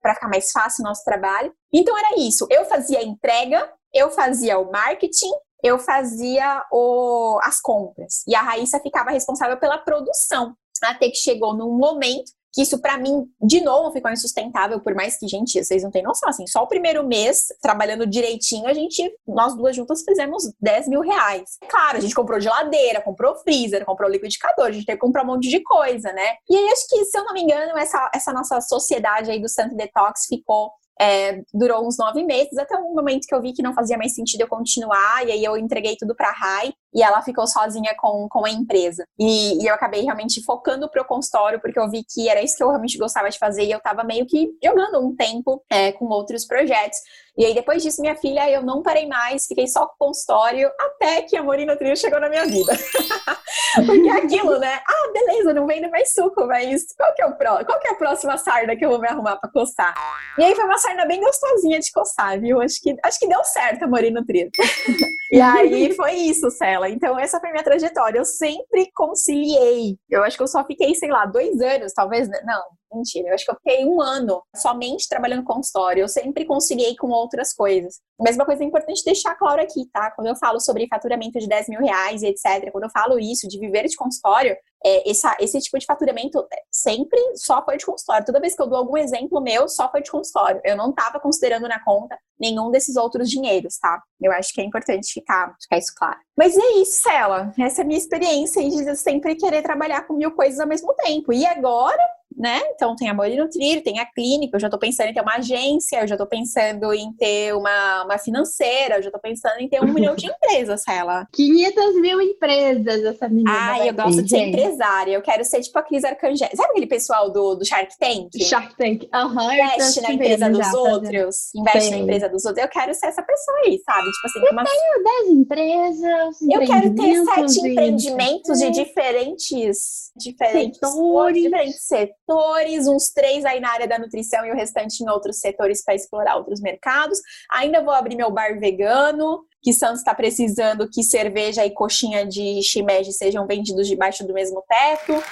para 0.00 0.14
ficar 0.14 0.28
mais 0.28 0.50
fácil 0.50 0.82
o 0.82 0.88
nosso 0.88 1.04
trabalho. 1.04 1.52
Então 1.72 1.96
era 1.98 2.18
isso. 2.18 2.46
Eu 2.50 2.64
fazia 2.66 3.00
a 3.00 3.04
entrega, 3.04 3.70
eu 3.92 4.10
fazia 4.10 4.58
o 4.58 4.70
marketing, 4.70 5.32
eu 5.62 5.78
fazia 5.78 6.64
o, 6.72 7.38
as 7.42 7.60
compras. 7.60 8.22
E 8.26 8.34
a 8.34 8.42
Raíssa 8.42 8.80
ficava 8.80 9.10
responsável 9.10 9.58
pela 9.58 9.78
produção. 9.78 10.54
Até 10.82 11.08
que 11.08 11.16
chegou 11.16 11.54
num 11.54 11.76
momento 11.76 12.30
que 12.52 12.62
isso 12.62 12.80
para 12.80 12.98
mim, 12.98 13.26
de 13.40 13.60
novo, 13.60 13.92
ficou 13.92 14.10
insustentável, 14.10 14.80
por 14.80 14.94
mais 14.94 15.18
que, 15.18 15.28
gente, 15.28 15.62
vocês 15.62 15.82
não 15.82 15.90
têm 15.90 16.02
noção, 16.02 16.28
assim, 16.28 16.46
só 16.46 16.62
o 16.62 16.66
primeiro 16.66 17.06
mês, 17.06 17.46
trabalhando 17.60 18.06
direitinho, 18.06 18.66
a 18.66 18.74
gente, 18.74 19.02
nós 19.26 19.54
duas 19.56 19.76
juntas 19.76 20.02
fizemos 20.02 20.44
10 20.60 20.88
mil 20.88 21.00
reais. 21.00 21.58
Claro, 21.68 21.98
a 21.98 22.00
gente 22.00 22.14
comprou 22.14 22.40
geladeira, 22.40 23.00
comprou 23.00 23.36
freezer, 23.36 23.84
comprou 23.84 24.10
liquidificador, 24.10 24.66
a 24.66 24.72
gente 24.72 24.86
teve 24.86 24.98
que 24.98 25.06
comprar 25.06 25.22
um 25.22 25.26
monte 25.26 25.48
de 25.48 25.60
coisa, 25.62 26.12
né? 26.12 26.36
E 26.48 26.56
aí, 26.56 26.68
acho 26.70 26.88
que, 26.88 27.04
se 27.04 27.18
eu 27.18 27.24
não 27.24 27.34
me 27.34 27.42
engano, 27.42 27.76
essa, 27.76 28.10
essa 28.14 28.32
nossa 28.32 28.60
sociedade 28.60 29.30
aí 29.30 29.40
do 29.40 29.48
Santo 29.48 29.76
Detox 29.76 30.26
ficou 30.26 30.70
é, 31.00 31.42
durou 31.54 31.86
uns 31.86 31.96
nove 31.96 32.24
meses, 32.24 32.58
até 32.58 32.76
um 32.76 32.92
momento 32.92 33.26
que 33.26 33.34
eu 33.34 33.40
vi 33.40 33.52
que 33.52 33.62
não 33.62 33.72
fazia 33.72 33.96
mais 33.96 34.14
sentido 34.14 34.40
eu 34.40 34.48
continuar, 34.48 35.26
e 35.26 35.32
aí 35.32 35.44
eu 35.44 35.56
entreguei 35.56 35.96
tudo 35.96 36.14
para 36.14 36.28
a 36.28 36.32
Rai, 36.32 36.72
e 36.94 37.02
ela 37.02 37.22
ficou 37.22 37.46
sozinha 37.46 37.94
com, 37.98 38.28
com 38.28 38.44
a 38.44 38.50
empresa. 38.50 39.04
E, 39.18 39.62
e 39.62 39.66
eu 39.66 39.74
acabei 39.74 40.02
realmente 40.02 40.42
focando 40.42 40.88
pro 40.88 41.04
consultório, 41.04 41.60
porque 41.60 41.78
eu 41.78 41.90
vi 41.90 42.04
que 42.04 42.28
era 42.28 42.42
isso 42.42 42.56
que 42.56 42.62
eu 42.62 42.68
realmente 42.68 42.98
gostava 42.98 43.28
de 43.28 43.38
fazer, 43.38 43.64
e 43.64 43.72
eu 43.72 43.80
tava 43.80 44.04
meio 44.04 44.26
que 44.26 44.50
jogando 44.62 45.00
um 45.00 45.14
tempo 45.14 45.62
é, 45.70 45.92
com 45.92 46.06
outros 46.06 46.44
projetos. 46.44 46.98
E 47.38 47.44
aí, 47.44 47.54
depois 47.54 47.84
disso, 47.84 48.00
minha 48.00 48.16
filha, 48.16 48.50
eu 48.50 48.62
não 48.62 48.82
parei 48.82 49.06
mais, 49.06 49.46
fiquei 49.46 49.68
só 49.68 49.86
com 49.86 49.94
o 49.94 50.08
consultório, 50.08 50.68
até 50.80 51.22
que 51.22 51.36
a 51.36 51.42
Morina 51.42 51.76
Trio 51.76 51.96
chegou 51.96 52.18
na 52.18 52.28
minha 52.28 52.44
vida. 52.44 52.72
Porque 53.86 54.08
aquilo, 54.08 54.58
né? 54.58 54.80
Ah, 54.84 55.12
beleza, 55.12 55.54
não 55.54 55.64
vendo 55.64 55.88
mais 55.88 56.12
suco, 56.12 56.46
mas 56.46 56.86
qual 56.96 57.14
que 57.14 57.22
é, 57.22 57.26
o 57.26 57.36
pro... 57.36 57.64
qual 57.64 57.78
que 57.78 57.86
é 57.86 57.90
a 57.92 57.94
próxima 57.94 58.36
sarda 58.36 58.74
que 58.74 58.84
eu 58.84 58.90
vou 58.90 58.98
me 58.98 59.06
arrumar 59.06 59.36
pra 59.36 59.48
coçar? 59.50 59.94
E 60.36 60.42
aí 60.42 60.54
foi 60.54 60.64
uma 60.64 60.78
sarda 60.78 61.06
bem 61.06 61.20
gostosinha 61.20 61.78
de 61.78 61.92
coçar, 61.92 62.40
viu? 62.40 62.60
Acho 62.60 62.80
que, 62.82 62.96
acho 63.04 63.20
que 63.20 63.28
deu 63.28 63.44
certo 63.44 63.84
a 63.84 63.86
Morina 63.86 64.24
Trio. 64.26 64.50
e 65.30 65.40
aí 65.40 65.94
foi 65.94 66.14
isso, 66.14 66.50
Cela. 66.78 66.88
Então, 66.88 67.18
essa 67.18 67.40
foi 67.40 67.50
minha 67.50 67.64
trajetória. 67.64 68.18
Eu 68.18 68.24
sempre 68.24 68.90
conciliei. 68.94 69.98
Eu 70.08 70.22
acho 70.22 70.36
que 70.36 70.42
eu 70.42 70.48
só 70.48 70.64
fiquei, 70.64 70.94
sei 70.94 71.10
lá, 71.10 71.26
dois 71.26 71.60
anos, 71.60 71.92
talvez. 71.92 72.28
Né? 72.28 72.40
Não, 72.44 72.62
Mentira, 72.92 73.28
eu 73.28 73.34
acho 73.34 73.44
que 73.44 73.50
eu 73.50 73.56
fiquei 73.56 73.84
um 73.84 74.00
ano 74.00 74.42
somente 74.56 75.08
trabalhando 75.08 75.44
com 75.44 75.60
história. 75.60 76.00
Eu 76.00 76.08
sempre 76.08 76.44
conciliei 76.46 76.96
com 76.96 77.08
outras 77.08 77.52
coisas. 77.52 78.00
Mas 78.18 78.36
uma 78.36 78.46
coisa 78.46 78.64
importante 78.64 79.04
deixar 79.04 79.34
claro 79.34 79.60
aqui, 79.60 79.86
tá? 79.92 80.10
Quando 80.10 80.28
eu 80.28 80.36
falo 80.36 80.58
sobre 80.58 80.88
faturamento 80.88 81.38
de 81.38 81.46
10 81.46 81.68
mil 81.68 81.80
reais 81.80 82.22
e 82.22 82.26
etc., 82.26 82.70
quando 82.72 82.84
eu 82.84 82.90
falo 82.90 83.18
isso, 83.18 83.46
de 83.46 83.58
viver 83.58 83.86
de 83.86 83.96
consultório, 83.96 84.56
é, 84.84 85.10
essa, 85.10 85.36
esse 85.40 85.60
tipo 85.60 85.78
de 85.78 85.86
faturamento 85.86 86.38
é, 86.52 86.62
sempre 86.70 87.20
só 87.36 87.64
foi 87.64 87.76
de 87.76 87.84
consultório. 87.84 88.24
Toda 88.24 88.40
vez 88.40 88.54
que 88.54 88.62
eu 88.62 88.66
dou 88.66 88.78
algum 88.78 88.96
exemplo 88.96 89.40
meu, 89.40 89.68
só 89.68 89.90
foi 89.90 90.02
de 90.02 90.10
consultório. 90.10 90.60
Eu 90.64 90.76
não 90.76 90.90
estava 90.90 91.20
considerando 91.20 91.68
na 91.68 91.82
conta 91.84 92.16
nenhum 92.38 92.70
desses 92.70 92.96
outros 92.96 93.28
dinheiros, 93.28 93.78
tá? 93.78 94.02
Eu 94.20 94.32
acho 94.32 94.52
que 94.52 94.60
é 94.60 94.64
importante 94.64 95.12
ficar, 95.12 95.54
ficar 95.60 95.78
isso 95.78 95.92
claro. 95.96 96.18
Mas 96.36 96.56
é 96.56 96.72
isso, 96.80 97.02
Cela. 97.02 97.52
Essa 97.58 97.82
é 97.82 97.84
a 97.84 97.86
minha 97.86 97.98
experiência 97.98 98.62
de 98.62 98.96
sempre 98.96 99.34
querer 99.34 99.62
trabalhar 99.62 100.06
com 100.06 100.14
mil 100.14 100.30
coisas 100.32 100.60
ao 100.60 100.66
mesmo 100.66 100.94
tempo. 100.94 101.32
E 101.32 101.44
agora, 101.44 102.02
né? 102.38 102.60
Então 102.74 102.94
tem 102.94 103.08
a 103.08 103.10
Amor 103.10 103.28
e 103.28 103.36
Nutrir, 103.36 103.82
tem 103.82 103.98
a 103.98 104.06
clínica, 104.06 104.56
eu 104.56 104.60
já 104.60 104.70
tô 104.70 104.78
pensando 104.78 105.08
em 105.08 105.12
ter 105.12 105.20
uma 105.20 105.36
agência, 105.36 106.00
eu 106.00 106.06
já 106.06 106.16
tô 106.16 106.26
pensando 106.26 106.94
em 106.94 107.12
ter 107.14 107.52
uma, 107.54 108.04
uma 108.04 108.18
financeira, 108.18 108.96
eu 108.96 109.02
já 109.02 109.10
tô 109.10 109.18
pensando 109.18 109.58
em 109.60 109.68
ter 109.68 109.82
um 109.82 109.92
milhão 109.92 110.14
de 110.14 110.26
empresas, 110.30 110.82
ela. 110.88 111.26
500 111.32 112.00
mil 112.00 112.20
empresas, 112.20 113.04
essa 113.04 113.28
menina. 113.28 113.50
Ai, 113.50 113.88
eu 113.88 113.94
gosto 113.94 114.22
de 114.22 114.30
ser 114.30 114.48
empresária, 114.48 115.12
eu 115.12 115.22
quero 115.22 115.44
ser 115.44 115.60
tipo 115.60 115.76
a 115.78 115.82
Cris 115.82 116.04
Arcangel. 116.04 116.48
Sabe 116.54 116.70
aquele 116.70 116.86
pessoal 116.86 117.32
do, 117.32 117.56
do 117.56 117.64
Shark 117.64 117.98
Tank? 117.98 118.30
Shark 118.40 118.76
Tank, 118.76 119.08
aham. 119.12 119.46
Uhum, 119.46 119.52
investe 119.52 120.00
na 120.00 120.12
empresa 120.12 120.48
dos 120.48 120.74
outros, 120.74 121.54
investe 121.54 121.90
na 121.90 121.96
empresa 121.98 122.28
dos 122.28 122.44
outros. 122.44 122.64
Eu 122.64 122.70
quero 122.70 122.94
ser 122.94 123.06
essa 123.06 123.22
pessoa 123.22 123.58
aí, 123.64 123.80
sabe? 123.84 124.08
Tipo 124.12 124.26
assim, 124.26 124.38
eu 124.46 124.52
uma... 124.52 124.64
tenho 124.64 125.04
10 125.04 125.28
empresas, 125.30 126.40
Eu 126.42 126.60
quero 126.60 126.94
ter 126.94 127.24
sete 127.24 127.68
empreendimentos 127.68 128.58
de 128.58 128.70
diferentes, 128.70 130.12
diferentes 130.16 130.78
setores. 130.78 131.42
diferentes 131.42 131.82
setores 131.82 132.27
setores, 132.28 132.86
uns 132.86 133.10
três 133.10 133.44
aí 133.44 133.58
na 133.58 133.70
área 133.70 133.88
da 133.88 133.98
nutrição 133.98 134.44
e 134.44 134.50
o 134.50 134.54
restante 134.54 135.02
em 135.02 135.08
outros 135.08 135.38
setores 135.38 135.82
para 135.82 135.94
explorar 135.94 136.36
outros 136.36 136.60
mercados. 136.60 137.18
Ainda 137.50 137.82
vou 137.82 137.94
abrir 137.94 138.16
meu 138.16 138.30
bar 138.30 138.60
vegano, 138.60 139.44
que 139.62 139.72
Santos 139.72 140.00
está 140.00 140.14
precisando 140.14 140.88
que 140.88 141.02
cerveja 141.02 141.64
e 141.64 141.70
coxinha 141.70 142.26
de 142.26 142.60
shimeji 142.62 143.12
sejam 143.12 143.46
vendidos 143.46 143.88
debaixo 143.88 144.26
do 144.26 144.34
mesmo 144.34 144.62
teto. 144.68 145.22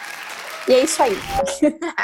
E 0.69 0.73
é 0.73 0.85
isso 0.85 1.03
aí. 1.03 1.13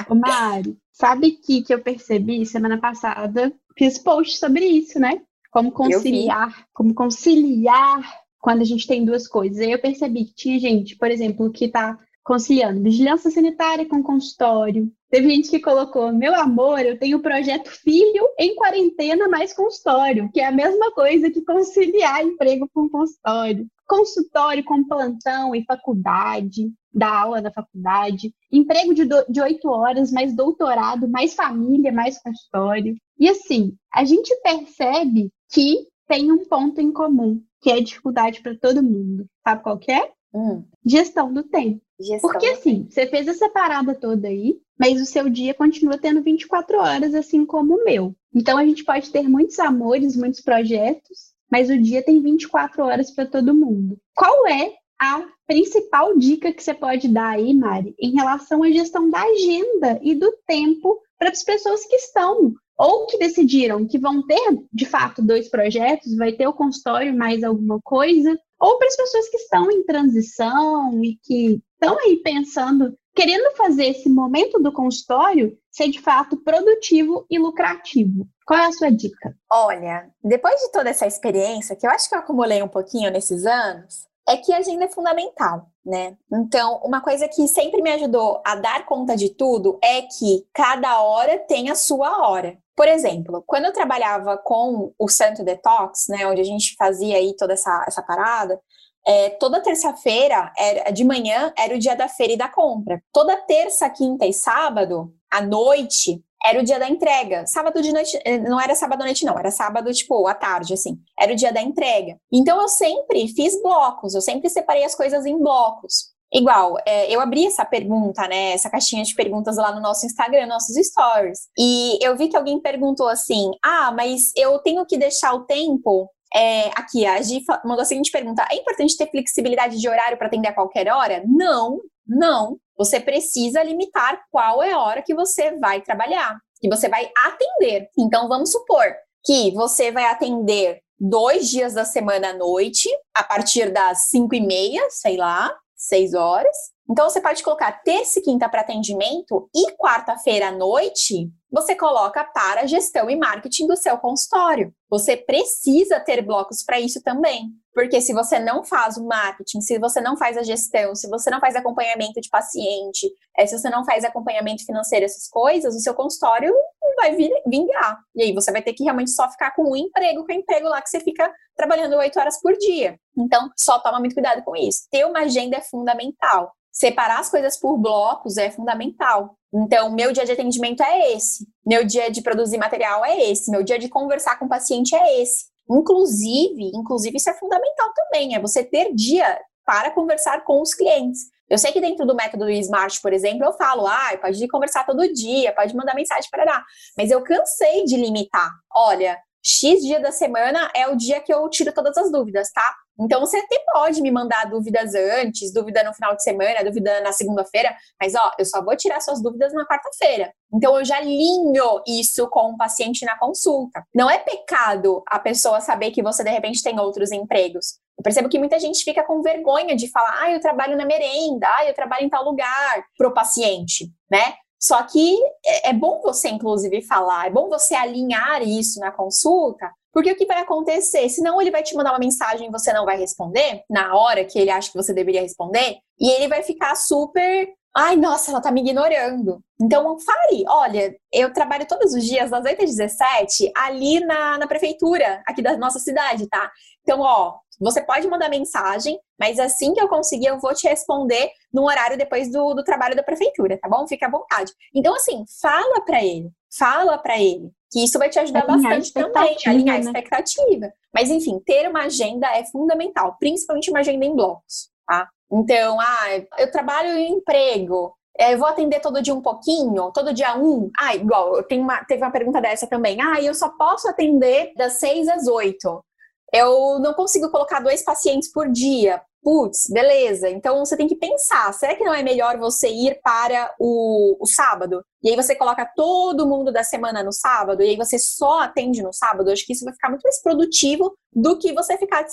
Ô 0.09 0.14
Mari, 0.14 0.76
sabe 0.92 1.33
que, 1.33 1.62
que 1.62 1.72
eu 1.72 1.81
percebi 1.81 2.44
semana 2.44 2.78
passada? 2.78 3.52
Fiz 3.76 3.98
post 3.98 4.38
sobre 4.38 4.66
isso, 4.66 5.00
né? 5.00 5.22
Como 5.50 5.72
conciliar, 5.72 6.66
como 6.72 6.94
conciliar 6.94 8.22
quando 8.38 8.61
a 8.61 8.64
gente 8.64 8.87
tem 8.87 9.05
duas 9.05 9.26
coisas. 9.26 9.59
Aí 9.59 9.72
eu 9.72 9.78
percebi 9.78 10.26
que 10.26 10.35
tinha 10.35 10.59
gente, 10.59 10.96
por 10.96 11.11
exemplo, 11.11 11.50
que 11.50 11.66
está 11.66 11.98
conciliando 12.24 12.82
vigilância 12.82 13.30
sanitária 13.30 13.87
com 13.87 14.02
consultório. 14.02 14.90
Teve 15.11 15.28
gente 15.28 15.50
que 15.50 15.61
colocou, 15.61 16.12
meu 16.12 16.35
amor, 16.35 16.80
eu 16.80 16.98
tenho 16.98 17.18
o 17.18 17.22
projeto 17.22 17.70
filho 17.70 18.26
em 18.38 18.54
quarentena 18.56 19.28
mais 19.28 19.52
consultório, 19.52 20.30
que 20.32 20.40
é 20.40 20.46
a 20.46 20.52
mesma 20.52 20.90
coisa 20.92 21.30
que 21.30 21.44
conciliar 21.44 22.24
emprego 22.24 22.68
com 22.72 22.88
consultório. 22.88 23.66
Consultório 23.87 24.64
com 24.64 24.85
plantão 24.85 25.54
e 25.54 25.64
faculdade, 25.64 26.72
dar 26.94 27.24
aula 27.24 27.40
na 27.40 27.52
faculdade, 27.52 28.32
emprego 28.50 28.94
de 28.94 29.40
oito 29.40 29.68
horas, 29.68 30.11
mais 30.11 30.35
doutorado, 30.35 31.08
mais 31.08 31.35
família, 31.35 31.92
mais 31.92 32.18
consultório. 32.22 32.94
E 33.18 33.28
assim, 33.28 33.76
a 33.92 34.04
gente 34.04 34.35
percebe 34.42 35.30
que 35.50 35.87
tem 36.08 36.32
um 36.32 36.44
ponto 36.46 36.80
em 36.80 36.92
comum, 36.92 37.42
que 37.61 37.70
é 37.70 37.80
dificuldade 37.80 38.40
para 38.42 38.56
todo 38.56 38.82
mundo. 38.82 39.26
Sabe 39.46 39.62
qual 39.62 39.78
que 39.78 39.92
é? 39.92 40.11
Hum. 40.35 40.64
Gestão 40.85 41.32
do 41.32 41.42
tempo. 41.42 41.82
Gestão 42.02 42.30
Porque 42.30 42.46
assim, 42.46 42.86
você 42.88 43.06
fez 43.06 43.28
essa 43.28 43.48
parada 43.48 43.94
toda 43.94 44.28
aí, 44.28 44.58
mas 44.78 45.00
o 45.00 45.06
seu 45.06 45.28
dia 45.28 45.54
continua 45.54 45.98
tendo 45.98 46.22
24 46.22 46.78
horas, 46.78 47.14
assim 47.14 47.46
como 47.46 47.76
o 47.76 47.84
meu. 47.84 48.14
Então 48.34 48.58
a 48.58 48.64
gente 48.64 48.84
pode 48.84 49.10
ter 49.10 49.28
muitos 49.28 49.58
amores, 49.58 50.16
muitos 50.16 50.40
projetos, 50.40 51.32
mas 51.50 51.70
o 51.70 51.78
dia 51.78 52.02
tem 52.02 52.20
24 52.20 52.82
horas 52.84 53.10
para 53.10 53.26
todo 53.26 53.54
mundo. 53.54 53.98
Qual 54.14 54.46
é 54.46 54.72
a 55.00 55.24
principal 55.46 56.16
dica 56.16 56.52
que 56.52 56.62
você 56.62 56.72
pode 56.72 57.08
dar 57.08 57.30
aí, 57.30 57.52
Mari, 57.52 57.94
em 57.98 58.12
relação 58.12 58.62
à 58.62 58.70
gestão 58.70 59.10
da 59.10 59.20
agenda 59.22 59.98
e 60.02 60.14
do 60.14 60.32
tempo 60.46 61.00
para 61.18 61.30
as 61.30 61.42
pessoas 61.42 61.84
que 61.84 61.96
estão 61.96 62.54
ou 62.78 63.06
que 63.06 63.18
decidiram 63.18 63.87
que 63.87 63.98
vão 63.98 64.26
ter, 64.26 64.58
de 64.72 64.87
fato, 64.87 65.22
dois 65.22 65.48
projetos, 65.48 66.16
vai 66.16 66.32
ter 66.32 66.46
o 66.46 66.52
consultório 66.52 67.16
mais 67.16 67.42
alguma 67.42 67.80
coisa, 67.82 68.37
ou 68.58 68.78
para 68.78 68.88
as 68.88 68.96
pessoas 68.96 69.28
que 69.28 69.37
estão 69.37 69.70
em 69.70 69.85
transição 69.85 71.02
e 71.02 71.18
que 71.22 71.61
estão 71.74 71.98
aí 71.98 72.16
pensando, 72.18 72.96
querendo 73.14 73.56
fazer 73.56 73.87
esse 73.87 74.08
momento 74.08 74.58
do 74.61 74.72
consultório 74.72 75.56
ser 75.70 75.88
de 75.88 76.00
fato 76.00 76.37
produtivo 76.37 77.26
e 77.30 77.38
lucrativo. 77.38 78.28
Qual 78.46 78.58
é 78.58 78.66
a 78.66 78.72
sua 78.72 78.90
dica? 78.90 79.37
Olha, 79.50 80.08
depois 80.22 80.61
de 80.61 80.70
toda 80.72 80.90
essa 80.90 81.06
experiência, 81.06 81.76
que 81.76 81.87
eu 81.87 81.90
acho 81.90 82.08
que 82.08 82.14
eu 82.14 82.20
acumulei 82.20 82.62
um 82.62 82.68
pouquinho 82.68 83.11
nesses 83.11 83.46
anos, 83.46 84.06
é 84.28 84.37
que 84.37 84.52
a 84.52 84.58
agenda 84.58 84.85
é 84.85 84.88
fundamental, 84.88 85.66
né? 85.85 86.16
Então, 86.32 86.80
uma 86.85 87.00
coisa 87.00 87.28
que 87.28 87.48
sempre 87.48 87.82
me 87.82 87.90
ajudou 87.90 88.40
a 88.44 88.54
dar 88.54 88.87
conta 88.87 89.16
de 89.16 89.30
tudo 89.30 89.78
é 89.82 90.02
que 90.02 90.46
cada 90.52 91.02
hora 91.02 91.38
tem 91.38 91.70
a 91.70 91.74
sua 91.74 92.26
hora. 92.26 92.56
Por 92.76 92.88
exemplo, 92.88 93.42
quando 93.46 93.66
eu 93.66 93.72
trabalhava 93.72 94.38
com 94.38 94.92
o 94.98 95.08
Santo 95.08 95.44
Detox, 95.44 96.06
né, 96.08 96.26
onde 96.26 96.40
a 96.40 96.44
gente 96.44 96.74
fazia 96.76 97.16
aí 97.16 97.35
toda 97.37 97.52
essa, 97.52 97.85
essa 97.87 98.02
parada, 98.02 98.61
é, 99.06 99.30
toda 99.30 99.61
terça-feira, 99.61 100.52
de 100.94 101.04
manhã, 101.04 101.52
era 101.58 101.74
o 101.74 101.78
dia 101.78 101.96
da 101.96 102.08
feira 102.08 102.32
e 102.32 102.37
da 102.37 102.48
compra. 102.48 103.02
Toda 103.12 103.37
terça, 103.37 103.90
quinta 103.90 104.24
e 104.24 104.32
sábado, 104.32 105.12
à 105.30 105.40
noite, 105.40 106.22
era 106.44 106.61
o 106.61 106.62
dia 106.62 106.78
da 106.78 106.88
entrega. 106.88 107.46
Sábado 107.46 107.81
de 107.81 107.92
noite, 107.92 108.18
eh, 108.24 108.38
não 108.38 108.61
era 108.61 108.74
sábado 108.74 109.02
à 109.02 109.05
noite, 109.05 109.24
não, 109.24 109.38
era 109.38 109.50
sábado, 109.50 109.92
tipo, 109.92 110.26
à 110.26 110.35
tarde, 110.35 110.74
assim. 110.74 110.98
Era 111.18 111.33
o 111.33 111.37
dia 111.37 111.52
da 111.52 111.62
entrega. 111.62 112.16
Então 112.33 112.61
eu 112.61 112.68
sempre 112.68 113.28
fiz 113.28 113.61
blocos, 113.62 114.14
eu 114.14 114.20
sempre 114.20 114.48
separei 114.48 114.85
as 114.85 114.94
coisas 114.94 115.24
em 115.26 115.38
blocos. 115.38 116.12
Igual, 116.35 116.76
é, 116.87 117.14
eu 117.14 117.20
abri 117.20 117.46
essa 117.46 117.64
pergunta, 117.64 118.26
né? 118.26 118.52
Essa 118.52 118.70
caixinha 118.70 119.05
de 119.05 119.14
perguntas 119.14 119.57
lá 119.57 119.74
no 119.74 119.83
nosso 119.83 120.07
Instagram, 120.07 120.46
nossos 120.46 120.74
stories. 120.74 121.40
E 121.59 121.98
eu 122.00 122.16
vi 122.16 122.28
que 122.28 122.37
alguém 122.37 122.59
perguntou 122.59 123.09
assim: 123.09 123.50
ah, 123.62 123.92
mas 123.92 124.33
eu 124.35 124.59
tenho 124.61 124.85
que 124.87 124.96
deixar 124.96 125.35
o 125.35 125.44
tempo 125.44 126.09
é, 126.35 126.68
aqui, 126.68 127.05
a 127.05 127.20
Gi 127.20 127.44
mandou 127.64 127.83
a 127.83 127.85
seguinte 127.85 128.11
pergunta: 128.11 128.46
é 128.50 128.57
importante 128.57 128.96
ter 128.96 129.11
flexibilidade 129.11 129.78
de 129.78 129.88
horário 129.88 130.16
para 130.16 130.26
atender 130.26 130.48
a 130.48 130.55
qualquer 130.55 130.88
hora? 130.88 131.22
Não, 131.26 131.78
não. 132.07 132.57
Você 132.83 132.99
precisa 132.99 133.62
limitar 133.62 134.21
qual 134.29 134.61
é 134.61 134.73
a 134.73 134.79
hora 134.81 135.03
que 135.03 135.14
você 135.14 135.57
vai 135.57 135.81
trabalhar, 135.81 136.37
que 136.61 136.68
você 136.68 136.88
vai 136.88 137.09
atender. 137.16 137.88
Então, 137.97 138.27
vamos 138.27 138.51
supor 138.51 138.85
que 139.25 139.53
você 139.53 139.92
vai 139.92 140.07
atender 140.07 140.81
dois 140.99 141.49
dias 141.49 141.75
da 141.75 141.85
semana 141.85 142.31
à 142.31 142.33
noite, 142.33 142.88
a 143.14 143.23
partir 143.23 143.71
das 143.71 144.09
cinco 144.09 144.35
e 144.35 144.40
meia, 144.40 144.85
sei 144.90 145.16
lá, 145.16 145.55
seis 145.77 146.12
horas. 146.12 146.57
Então, 146.88 147.09
você 147.09 147.21
pode 147.21 147.42
colocar 147.42 147.73
terça 147.83 148.18
e 148.18 148.23
quinta 148.23 148.49
para 148.49 148.61
atendimento 148.61 149.49
e 149.55 149.73
quarta-feira 149.77 150.49
à 150.49 150.53
noite 150.53 151.31
você 151.53 151.77
coloca 151.77 152.25
para 152.25 152.66
gestão 152.66 153.11
e 153.11 153.16
marketing 153.16 153.66
do 153.66 153.77
seu 153.77 153.99
consultório. 153.99 154.75
Você 154.88 155.18
precisa 155.18 156.01
ter 156.01 156.23
blocos 156.23 156.64
para 156.64 156.81
isso 156.81 157.03
também. 157.03 157.51
Porque 157.75 158.01
se 158.01 158.14
você 158.14 158.38
não 158.38 158.64
faz 158.64 158.97
o 158.97 159.07
marketing, 159.07 159.61
se 159.61 159.79
você 159.79 160.01
não 160.01 160.16
faz 160.16 160.38
a 160.38 160.42
gestão, 160.42 160.95
se 160.95 161.09
você 161.09 161.31
não 161.31 161.40
faz 161.40 161.55
acompanhamento 161.55 162.23
de 162.23 162.31
paciente, 162.31 163.07
é, 163.37 163.47
se 163.47 163.59
você 163.59 163.68
não 163.68 163.85
faz 163.85 164.03
acompanhamento 164.03 164.64
financeiro, 164.64 165.05
essas 165.05 165.29
coisas, 165.29 165.75
o 165.75 165.81
seu 165.81 165.95
consultório 165.95 166.55
não 166.83 166.95
vai 166.97 167.14
vingar. 167.47 167.99
E 168.14 168.23
aí 168.23 168.33
você 168.33 168.51
vai 168.51 168.62
ter 168.62 168.73
que 168.73 168.85
realmente 168.85 169.11
só 169.11 169.31
ficar 169.31 169.55
com 169.55 169.73
um 169.73 169.77
emprego, 169.77 170.25
com 170.25 170.33
o 170.33 170.37
emprego 170.37 170.68
lá 170.68 170.81
que 170.81 170.88
você 170.88 171.01
fica 171.01 171.31
trabalhando 171.55 171.97
oito 171.97 172.18
horas 172.18 172.40
por 172.40 172.57
dia. 172.57 172.99
Então, 173.16 173.51
só 173.59 173.79
toma 173.79 173.99
muito 173.99 174.14
cuidado 174.14 174.42
com 174.42 174.57
isso. 174.57 174.88
Ter 174.90 175.05
uma 175.05 175.21
agenda 175.21 175.59
é 175.59 175.61
fundamental. 175.61 176.51
Separar 176.72 177.20
as 177.20 177.28
coisas 177.28 177.58
por 177.58 177.76
blocos 177.76 178.38
é 178.38 178.50
fundamental. 178.50 179.37
Então, 179.54 179.92
meu 179.92 180.12
dia 180.12 180.24
de 180.24 180.32
atendimento 180.32 180.82
é 180.82 181.12
esse, 181.12 181.46
meu 181.64 181.85
dia 181.85 182.11
de 182.11 182.22
produzir 182.22 182.56
material 182.56 183.04
é 183.04 183.30
esse, 183.30 183.50
meu 183.50 183.62
dia 183.62 183.78
de 183.78 183.88
conversar 183.88 184.38
com 184.38 184.46
o 184.46 184.48
paciente 184.48 184.94
é 184.94 185.20
esse. 185.20 185.44
Inclusive, 185.70 186.72
inclusive 186.74 187.16
isso 187.18 187.28
é 187.28 187.35
fundamental 187.35 187.92
também, 187.94 188.35
é 188.35 188.40
você 188.40 188.64
ter 188.64 188.94
dia 188.94 189.38
para 189.64 189.90
conversar 189.90 190.42
com 190.44 190.61
os 190.61 190.72
clientes. 190.74 191.20
Eu 191.48 191.58
sei 191.58 191.70
que 191.70 191.82
dentro 191.82 192.06
do 192.06 192.14
método 192.14 192.48
Smart, 192.48 192.98
por 193.02 193.12
exemplo, 193.12 193.44
eu 193.44 193.52
falo, 193.52 193.87
ah, 193.87 194.16
pode 194.20 194.48
conversar 194.48 194.87
todo 194.87 195.12
dia, 195.12 195.54
pode 195.54 195.76
mandar 195.76 195.94
mensagem 195.94 196.30
para 196.30 196.46
dar, 196.46 196.64
mas 196.96 197.11
eu 197.11 197.22
cansei 197.22 197.85
de 197.85 197.96
limitar. 197.96 198.50
Olha, 198.74 199.18
X 199.44 199.82
dia 199.82 200.00
da 200.00 200.11
semana 200.11 200.70
é 200.74 200.88
o 200.88 200.96
dia 200.96 201.20
que 201.20 201.32
eu 201.32 201.46
tiro 201.50 201.72
todas 201.74 201.96
as 201.98 202.11
dúvidas, 202.11 202.50
tá? 202.52 202.74
Então 203.00 203.20
você 203.20 203.38
até 203.38 203.59
pode 203.72 204.00
me 204.00 204.11
mandar 204.11 204.48
dúvidas 204.48 204.94
antes, 204.94 205.52
dúvida 205.52 205.83
no 205.83 205.94
final 205.94 206.14
de 206.14 206.22
semana, 206.22 206.64
dúvida 206.64 207.00
na 207.00 207.12
segunda-feira, 207.12 207.74
mas 208.00 208.14
ó, 208.14 208.33
eu 208.38 208.44
só 208.44 208.62
vou 208.62 208.76
tirar 208.76 209.00
suas 209.00 209.22
dúvidas 209.22 209.52
na 209.52 209.66
quarta-feira. 209.66 210.33
Então 210.52 210.78
eu 210.78 210.85
já 210.85 211.00
linho 211.00 211.83
isso 211.87 212.28
com 212.28 212.52
o 212.52 212.57
paciente 212.57 213.05
na 213.05 213.18
consulta. 213.18 213.83
Não 213.94 214.11
é 214.11 214.18
pecado 214.18 215.02
a 215.09 215.18
pessoa 215.18 215.61
saber 215.61 215.90
que 215.90 216.02
você 216.02 216.22
de 216.22 216.31
repente 216.31 216.62
tem 216.62 216.78
outros 216.78 217.11
empregos. 217.11 217.78
Eu 217.98 218.02
percebo 218.02 218.28
que 218.28 218.38
muita 218.38 218.59
gente 218.59 218.85
fica 218.85 219.05
com 219.05 219.22
vergonha 219.22 219.76
de 219.76 219.90
falar, 219.90 220.22
ah, 220.22 220.31
eu 220.31 220.40
trabalho 220.40 220.76
na 220.76 220.85
merenda, 220.85 221.46
ah, 221.48 221.66
eu 221.66 221.74
trabalho 221.74 222.05
em 222.05 222.11
tal 222.11 222.24
lugar, 222.24 222.85
pro 222.96 223.14
paciente, 223.14 223.90
né? 224.11 224.35
Só 224.61 224.81
que 224.85 225.18
é, 225.44 225.70
é 225.70 225.72
bom 225.72 226.00
você, 226.00 226.28
inclusive, 226.28 226.83
falar, 226.83 227.26
é 227.26 227.31
bom 227.31 227.48
você 227.48 227.74
alinhar 227.74 228.42
isso 228.42 228.78
na 228.78 228.92
consulta, 228.92 229.70
porque 229.92 230.11
o 230.11 230.16
que 230.16 230.26
vai 230.26 230.40
acontecer? 230.40 231.09
Senão 231.09 231.40
ele 231.40 231.50
vai 231.50 231.62
te 231.62 231.74
mandar 231.74 231.92
uma 231.92 231.98
mensagem 231.98 232.48
e 232.48 232.50
você 232.50 232.72
não 232.72 232.85
vai 232.85 232.96
responder 232.96 233.62
na 233.68 233.94
hora 233.94 234.24
que 234.24 234.38
ele 234.38 234.50
acha 234.50 234.70
que 234.70 234.76
você 234.76 234.92
deveria 234.92 235.20
responder, 235.20 235.76
e 236.00 236.11
ele 236.11 236.28
vai 236.28 236.42
ficar 236.42 236.74
super. 236.74 237.48
Ai, 237.74 237.96
nossa, 237.96 238.31
ela 238.31 238.40
tá 238.40 238.50
me 238.50 238.61
ignorando. 238.61 239.40
Então, 239.61 239.98
fale, 239.98 240.44
olha, 240.46 240.94
eu 241.11 241.33
trabalho 241.33 241.66
todos 241.66 241.94
os 241.94 242.05
dias, 242.05 242.31
das 242.31 242.44
8 242.44 242.64
às 242.64 242.76
17, 242.76 243.50
ali 243.57 244.00
na, 244.00 244.37
na 244.37 244.46
prefeitura, 244.46 245.22
aqui 245.26 245.40
da 245.40 245.57
nossa 245.57 245.78
cidade, 245.78 246.28
tá? 246.28 246.50
Então, 246.83 247.00
ó, 247.00 247.38
você 247.59 247.81
pode 247.81 248.09
mandar 248.09 248.28
mensagem, 248.28 248.98
mas 249.18 249.38
assim 249.38 249.72
que 249.72 249.81
eu 249.81 249.88
conseguir, 249.88 250.26
eu 250.26 250.38
vou 250.38 250.52
te 250.52 250.68
responder 250.68 251.31
no 251.52 251.64
horário 251.64 251.96
depois 251.96 252.31
do, 252.31 252.55
do 252.55 252.64
trabalho 252.64 252.96
da 252.96 253.02
prefeitura, 253.02 253.57
tá 253.57 253.68
bom? 253.68 253.87
Fique 253.87 254.05
à 254.05 254.11
vontade. 254.11 254.52
Então, 254.74 254.94
assim, 254.94 255.24
fala 255.40 255.81
para 255.83 256.05
ele, 256.05 256.31
fala 256.59 256.98
para 256.98 257.18
ele, 257.18 257.50
que 257.72 257.82
isso 257.82 257.98
vai 257.98 258.11
te 258.11 258.18
ajudar 258.18 258.44
alinhar 258.48 258.78
bastante 258.78 258.92
também, 258.92 259.37
alinhar 259.46 259.78
né? 259.78 259.87
a 259.87 259.87
expectativa. 259.87 260.72
Mas, 260.92 261.11
enfim, 261.11 261.40
ter 261.44 261.68
uma 261.68 261.85
agenda 261.85 262.28
é 262.28 262.44
fundamental, 262.44 263.16
principalmente 263.18 263.70
uma 263.70 263.80
agenda 263.80 264.04
em 264.04 264.14
blocos, 264.14 264.68
tá? 264.87 265.08
Então, 265.32 265.80
ah, 265.80 266.22
eu 266.38 266.50
trabalho 266.52 266.90
em 266.90 267.14
emprego, 267.14 267.94
é, 268.18 268.35
eu 268.35 268.38
vou 268.38 268.46
atender 268.46 268.80
todo 268.80 269.00
dia 269.00 269.14
um 269.14 269.22
pouquinho, 269.22 269.90
todo 269.92 270.12
dia 270.12 270.37
um. 270.37 270.70
Ah, 270.78 270.94
igual, 270.94 271.35
eu 271.37 271.42
tenho 271.42 271.62
uma, 271.62 271.82
teve 271.85 272.02
uma 272.02 272.12
pergunta 272.12 272.40
dessa 272.42 272.66
também. 272.66 273.00
Ah, 273.00 273.22
eu 273.22 273.35
só 273.35 273.48
posso 273.48 273.88
atender 273.88 274.52
das 274.54 274.74
seis 274.74 275.08
às 275.08 275.26
oito. 275.26 275.82
Eu 276.30 276.78
não 276.78 276.92
consigo 276.92 277.30
colocar 277.30 277.61
dois 277.61 277.82
pacientes 277.82 278.30
por 278.30 278.50
dia 278.50 279.00
putz, 279.22 279.68
beleza, 279.70 280.28
então 280.28 280.58
você 280.58 280.76
tem 280.76 280.88
que 280.88 280.96
pensar, 280.96 281.52
será 281.54 281.76
que 281.76 281.85
não 281.85 281.94
é 281.94 282.02
melhor 282.02 282.37
você 282.38 282.68
ir 282.68 283.00
para 283.02 283.54
o, 283.58 284.16
o, 284.20 284.26
sábado? 284.26 284.85
E 285.02 285.11
aí 285.11 285.16
você 285.16 285.37
coloca 285.37 285.64
todo 285.76 286.26
mundo 286.26 286.52
da 286.52 286.64
semana 286.64 287.02
no 287.02 287.12
sábado, 287.12 287.62
e 287.62 287.70
aí 287.70 287.76
você 287.76 287.98
só 287.98 288.40
atende 288.40 288.82
no 288.82 288.92
sábado? 288.92 289.28
Eu 289.28 289.32
acho 289.32 289.46
que 289.46 289.52
isso 289.52 289.64
vai 289.64 289.72
ficar 289.72 289.90
muito 289.90 290.02
mais 290.02 290.20
produtivo 290.20 290.92
do 291.12 291.38
que 291.38 291.52
você 291.52 291.78
ficar 291.78 292.04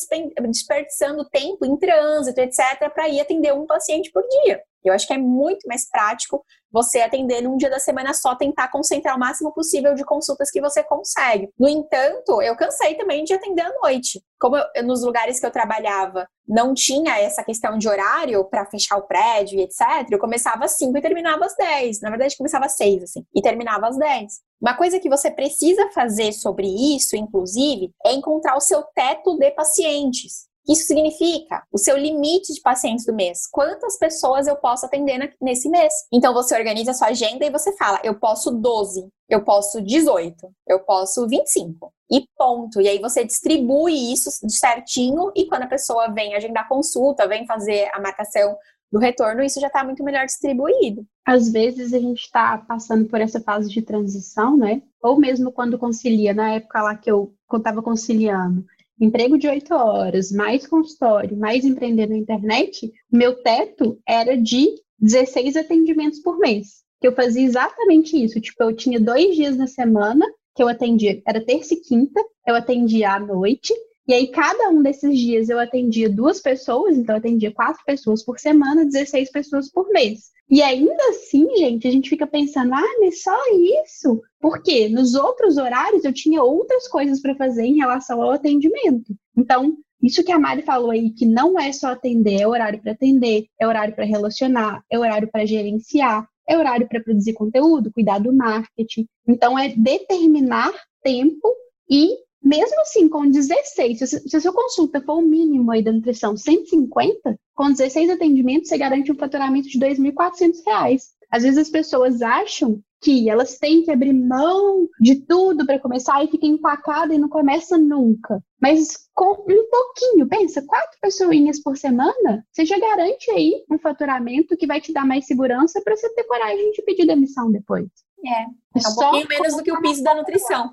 desperdiçando 0.48 1.28
tempo 1.30 1.66
em 1.66 1.76
trânsito, 1.78 2.40
etc., 2.40 2.92
para 2.94 3.10
ir 3.10 3.20
atender 3.20 3.54
um 3.54 3.66
paciente 3.66 4.12
por 4.12 4.24
dia. 4.44 4.62
Eu 4.84 4.94
acho 4.94 5.08
que 5.08 5.14
é 5.14 5.18
muito 5.18 5.68
mais 5.68 5.90
prático 5.90 6.44
você 6.72 7.02
atender 7.02 7.42
num 7.42 7.58
dia 7.58 7.70
da 7.70 7.80
semana 7.80 8.14
só, 8.14 8.36
tentar 8.36 8.70
concentrar 8.70 9.16
o 9.16 9.20
máximo 9.20 9.52
possível 9.52 9.94
de 9.96 10.06
consultas 10.06 10.52
que 10.52 10.62
você 10.62 10.84
consegue. 10.84 11.50
No 11.58 11.68
entanto, 11.68 12.42
eu 12.42 12.56
cansei 12.56 12.96
também 12.96 13.24
de 13.24 13.34
atender 13.34 13.64
à 13.64 13.74
noite. 13.82 14.22
Como 14.40 14.58
eu, 14.58 14.84
nos 14.84 15.04
lugares 15.04 15.40
que 15.40 15.46
eu 15.46 15.52
trabalhava 15.52 16.28
não 16.48 16.74
tinha 16.74 17.20
essa 17.20 17.44
questão 17.44 17.78
de 17.78 17.88
horário 17.88 18.44
para 18.46 18.66
fechar 18.66 18.98
o 18.98 19.06
prédio 19.06 19.60
e 19.60 19.64
etc., 19.64 20.08
eu 20.10 20.18
começava 20.18 20.66
às 20.66 20.72
5 20.78 20.98
e 20.98 21.02
terminava 21.02 21.46
às 21.46 21.56
10. 21.56 22.02
Na 22.02 22.10
verdade, 22.10 22.38
começava 22.38 22.66
às 22.66 22.76
6, 22.76 23.04
assim, 23.04 23.26
e 23.36 23.42
terminava 23.42 23.88
às 23.88 23.98
10. 23.98 24.34
Uma 24.62 24.76
coisa 24.76 25.00
que 25.00 25.10
você 25.10 25.30
precisa 25.30 25.90
fazer 25.92 26.34
sobre 26.34 26.68
isso, 26.68 27.16
inclusive, 27.16 27.92
é 28.06 28.14
encontrar 28.14 28.58
o 28.58 28.62
seu 28.62 28.84
teto 28.96 29.38
de 29.38 29.52
pacientes. 29.52 30.49
Isso 30.70 30.86
significa? 30.86 31.64
O 31.72 31.80
seu 31.80 31.98
limite 31.98 32.54
de 32.54 32.62
pacientes 32.62 33.04
do 33.04 33.14
mês. 33.14 33.48
Quantas 33.52 33.98
pessoas 33.98 34.46
eu 34.46 34.56
posso 34.56 34.86
atender 34.86 35.36
nesse 35.42 35.68
mês? 35.68 35.92
Então 36.14 36.32
você 36.32 36.56
organiza 36.56 36.92
a 36.92 36.94
sua 36.94 37.08
agenda 37.08 37.44
e 37.44 37.50
você 37.50 37.76
fala: 37.76 38.00
eu 38.04 38.20
posso 38.20 38.52
12, 38.52 39.10
eu 39.28 39.44
posso 39.44 39.82
18, 39.82 40.36
eu 40.68 40.80
posso 40.82 41.28
25. 41.28 41.92
E 42.12 42.26
ponto. 42.38 42.82
E 42.82 42.88
aí 42.88 43.00
você 43.00 43.24
distribui 43.24 44.14
isso 44.14 44.30
certinho 44.48 45.32
e 45.36 45.48
quando 45.48 45.64
a 45.64 45.68
pessoa 45.68 46.12
vem 46.12 46.36
agendar 46.36 46.68
consulta, 46.68 47.28
vem 47.28 47.46
fazer 47.48 47.90
a 47.94 48.00
marcação 48.00 48.56
do 48.92 49.00
retorno, 49.00 49.44
isso 49.44 49.60
já 49.60 49.68
está 49.68 49.84
muito 49.84 50.04
melhor 50.04 50.26
distribuído. 50.26 51.06
Às 51.26 51.52
vezes 51.52 51.94
a 51.94 52.00
gente 52.00 52.22
está 52.22 52.58
passando 52.58 53.08
por 53.08 53.22
essa 53.22 53.40
fase 53.40 53.70
de 53.70 53.82
transição, 53.82 54.58
né? 54.58 54.82
Ou 55.02 55.20
mesmo 55.20 55.52
quando 55.52 55.78
concilia, 55.78 56.34
na 56.34 56.54
época 56.54 56.82
lá 56.82 56.96
que 56.96 57.10
eu 57.10 57.32
estava 57.54 57.84
conciliando, 57.84 58.66
emprego 59.00 59.38
de 59.38 59.48
oito 59.48 59.74
horas, 59.74 60.32
mais 60.32 60.68
consultório, 60.68 61.38
mais 61.38 61.64
empreender 61.64 62.08
na 62.08 62.18
internet, 62.18 62.92
meu 63.12 63.42
teto 63.42 64.00
era 64.08 64.36
de 64.36 64.68
16 65.00 65.56
atendimentos 65.56 66.20
por 66.20 66.38
mês. 66.38 66.84
Que 67.00 67.08
eu 67.08 67.16
fazia 67.16 67.46
exatamente 67.46 68.22
isso. 68.22 68.42
Tipo, 68.42 68.64
eu 68.64 68.76
tinha 68.76 69.00
dois 69.00 69.36
dias 69.36 69.56
na 69.56 69.68
semana 69.68 70.26
que 70.56 70.62
eu 70.62 70.68
atendia, 70.68 71.22
era 71.26 71.44
terça 71.44 71.74
e 71.74 71.78
quinta, 71.78 72.22
eu 72.46 72.54
atendia 72.54 73.14
à 73.14 73.20
noite, 73.20 73.74
e 74.10 74.14
aí, 74.14 74.28
cada 74.30 74.70
um 74.70 74.82
desses 74.82 75.20
dias 75.20 75.50
eu 75.50 75.60
atendia 75.60 76.10
duas 76.10 76.42
pessoas, 76.42 76.98
então 76.98 77.14
eu 77.14 77.20
atendia 77.20 77.54
quatro 77.54 77.80
pessoas 77.86 78.26
por 78.26 78.40
semana, 78.40 78.84
16 78.84 79.32
pessoas 79.32 79.72
por 79.72 79.88
mês. 79.90 80.32
E 80.50 80.64
ainda 80.64 81.10
assim, 81.10 81.48
gente, 81.58 81.88
a 81.88 81.92
gente 81.92 82.10
fica 82.10 82.26
pensando, 82.26 82.74
ah, 82.74 82.96
mas 83.00 83.22
só 83.22 83.38
isso? 83.84 84.20
Porque 84.42 84.90
nos 84.90 85.14
outros 85.14 85.58
horários 85.58 86.04
eu 86.04 86.12
tinha 86.12 86.42
outras 86.42 86.88
coisas 86.88 87.22
para 87.22 87.36
fazer 87.36 87.66
em 87.66 87.78
relação 87.78 88.20
ao 88.20 88.32
atendimento. 88.32 89.14
Então, 89.38 89.78
isso 90.02 90.24
que 90.24 90.32
a 90.32 90.40
Mari 90.40 90.64
falou 90.64 90.90
aí, 90.90 91.12
que 91.12 91.28
não 91.28 91.60
é 91.60 91.72
só 91.72 91.90
atender, 91.90 92.42
é 92.42 92.48
horário 92.48 92.82
para 92.82 92.94
atender, 92.94 93.46
é 93.60 93.68
horário 93.68 93.94
para 93.94 94.06
relacionar, 94.06 94.84
é 94.90 94.98
horário 94.98 95.30
para 95.32 95.46
gerenciar, 95.46 96.28
é 96.48 96.58
horário 96.58 96.90
para 96.90 97.00
produzir 97.00 97.34
conteúdo, 97.34 97.94
cuidar 97.94 98.18
do 98.18 98.34
marketing. 98.34 99.06
Então, 99.28 99.60
é 99.60 99.68
determinar 99.68 100.74
tempo 101.04 101.48
e 101.88 102.18
mesmo 102.42 102.80
assim, 102.82 103.10
com 103.10 103.30
16, 103.30 104.00
se, 104.00 104.38
a 104.38 104.40
sua 104.40 104.54
consulta 104.54 105.02
for 105.02 105.16
o 105.16 105.22
mínimo 105.22 105.72
aí 105.72 105.84
da 105.84 105.92
nutrição, 105.92 106.38
150, 106.38 107.38
com 107.54 107.72
16 107.72 108.12
atendimentos, 108.12 108.70
você 108.70 108.78
garante 108.78 109.12
um 109.12 109.18
faturamento 109.18 109.68
de 109.68 109.78
R$ 109.78 109.96
2.400. 109.96 111.02
Às 111.32 111.44
vezes 111.44 111.58
as 111.58 111.70
pessoas 111.70 112.22
acham 112.22 112.82
que 113.02 113.30
elas 113.30 113.58
têm 113.58 113.84
que 113.84 113.92
abrir 113.92 114.14
mão 114.14 114.88
de 115.00 115.16
tudo 115.26 115.66
para 115.66 115.80
começar 115.80 116.24
e 116.24 116.28
fica 116.28 116.46
empacada 116.46 117.14
e 117.14 117.18
não 117.18 117.30
começa 117.30 117.78
nunca. 117.78 118.44
Mas 118.62 119.08
com 119.14 119.46
um 119.48 119.70
pouquinho, 119.70 120.28
pensa, 120.28 120.62
quatro 120.66 120.98
pessoinhas 121.02 121.62
por 121.62 121.78
semana, 121.78 122.46
você 122.52 122.66
já 122.66 122.78
garante 122.78 123.32
aí 123.32 123.64
um 123.72 123.78
faturamento 123.78 124.58
que 124.58 124.68
vai 124.68 124.82
te 124.82 124.92
dar 124.92 125.06
mais 125.06 125.28
segurança 125.28 125.82
para 125.82 125.96
você 125.96 126.10
ter 126.14 126.24
coragem 126.24 126.72
de 126.72 126.82
pedir 126.82 127.06
demissão 127.06 127.52
depois. 127.52 127.88
É, 128.26 128.44
é 128.44 128.90
um 128.90 128.96
pouquinho 128.96 129.28
menos 129.30 129.56
do 129.56 129.64
que 129.64 129.72
o 129.72 129.82
piso 129.82 130.04
da 130.04 130.16
nutrição. 130.16 130.70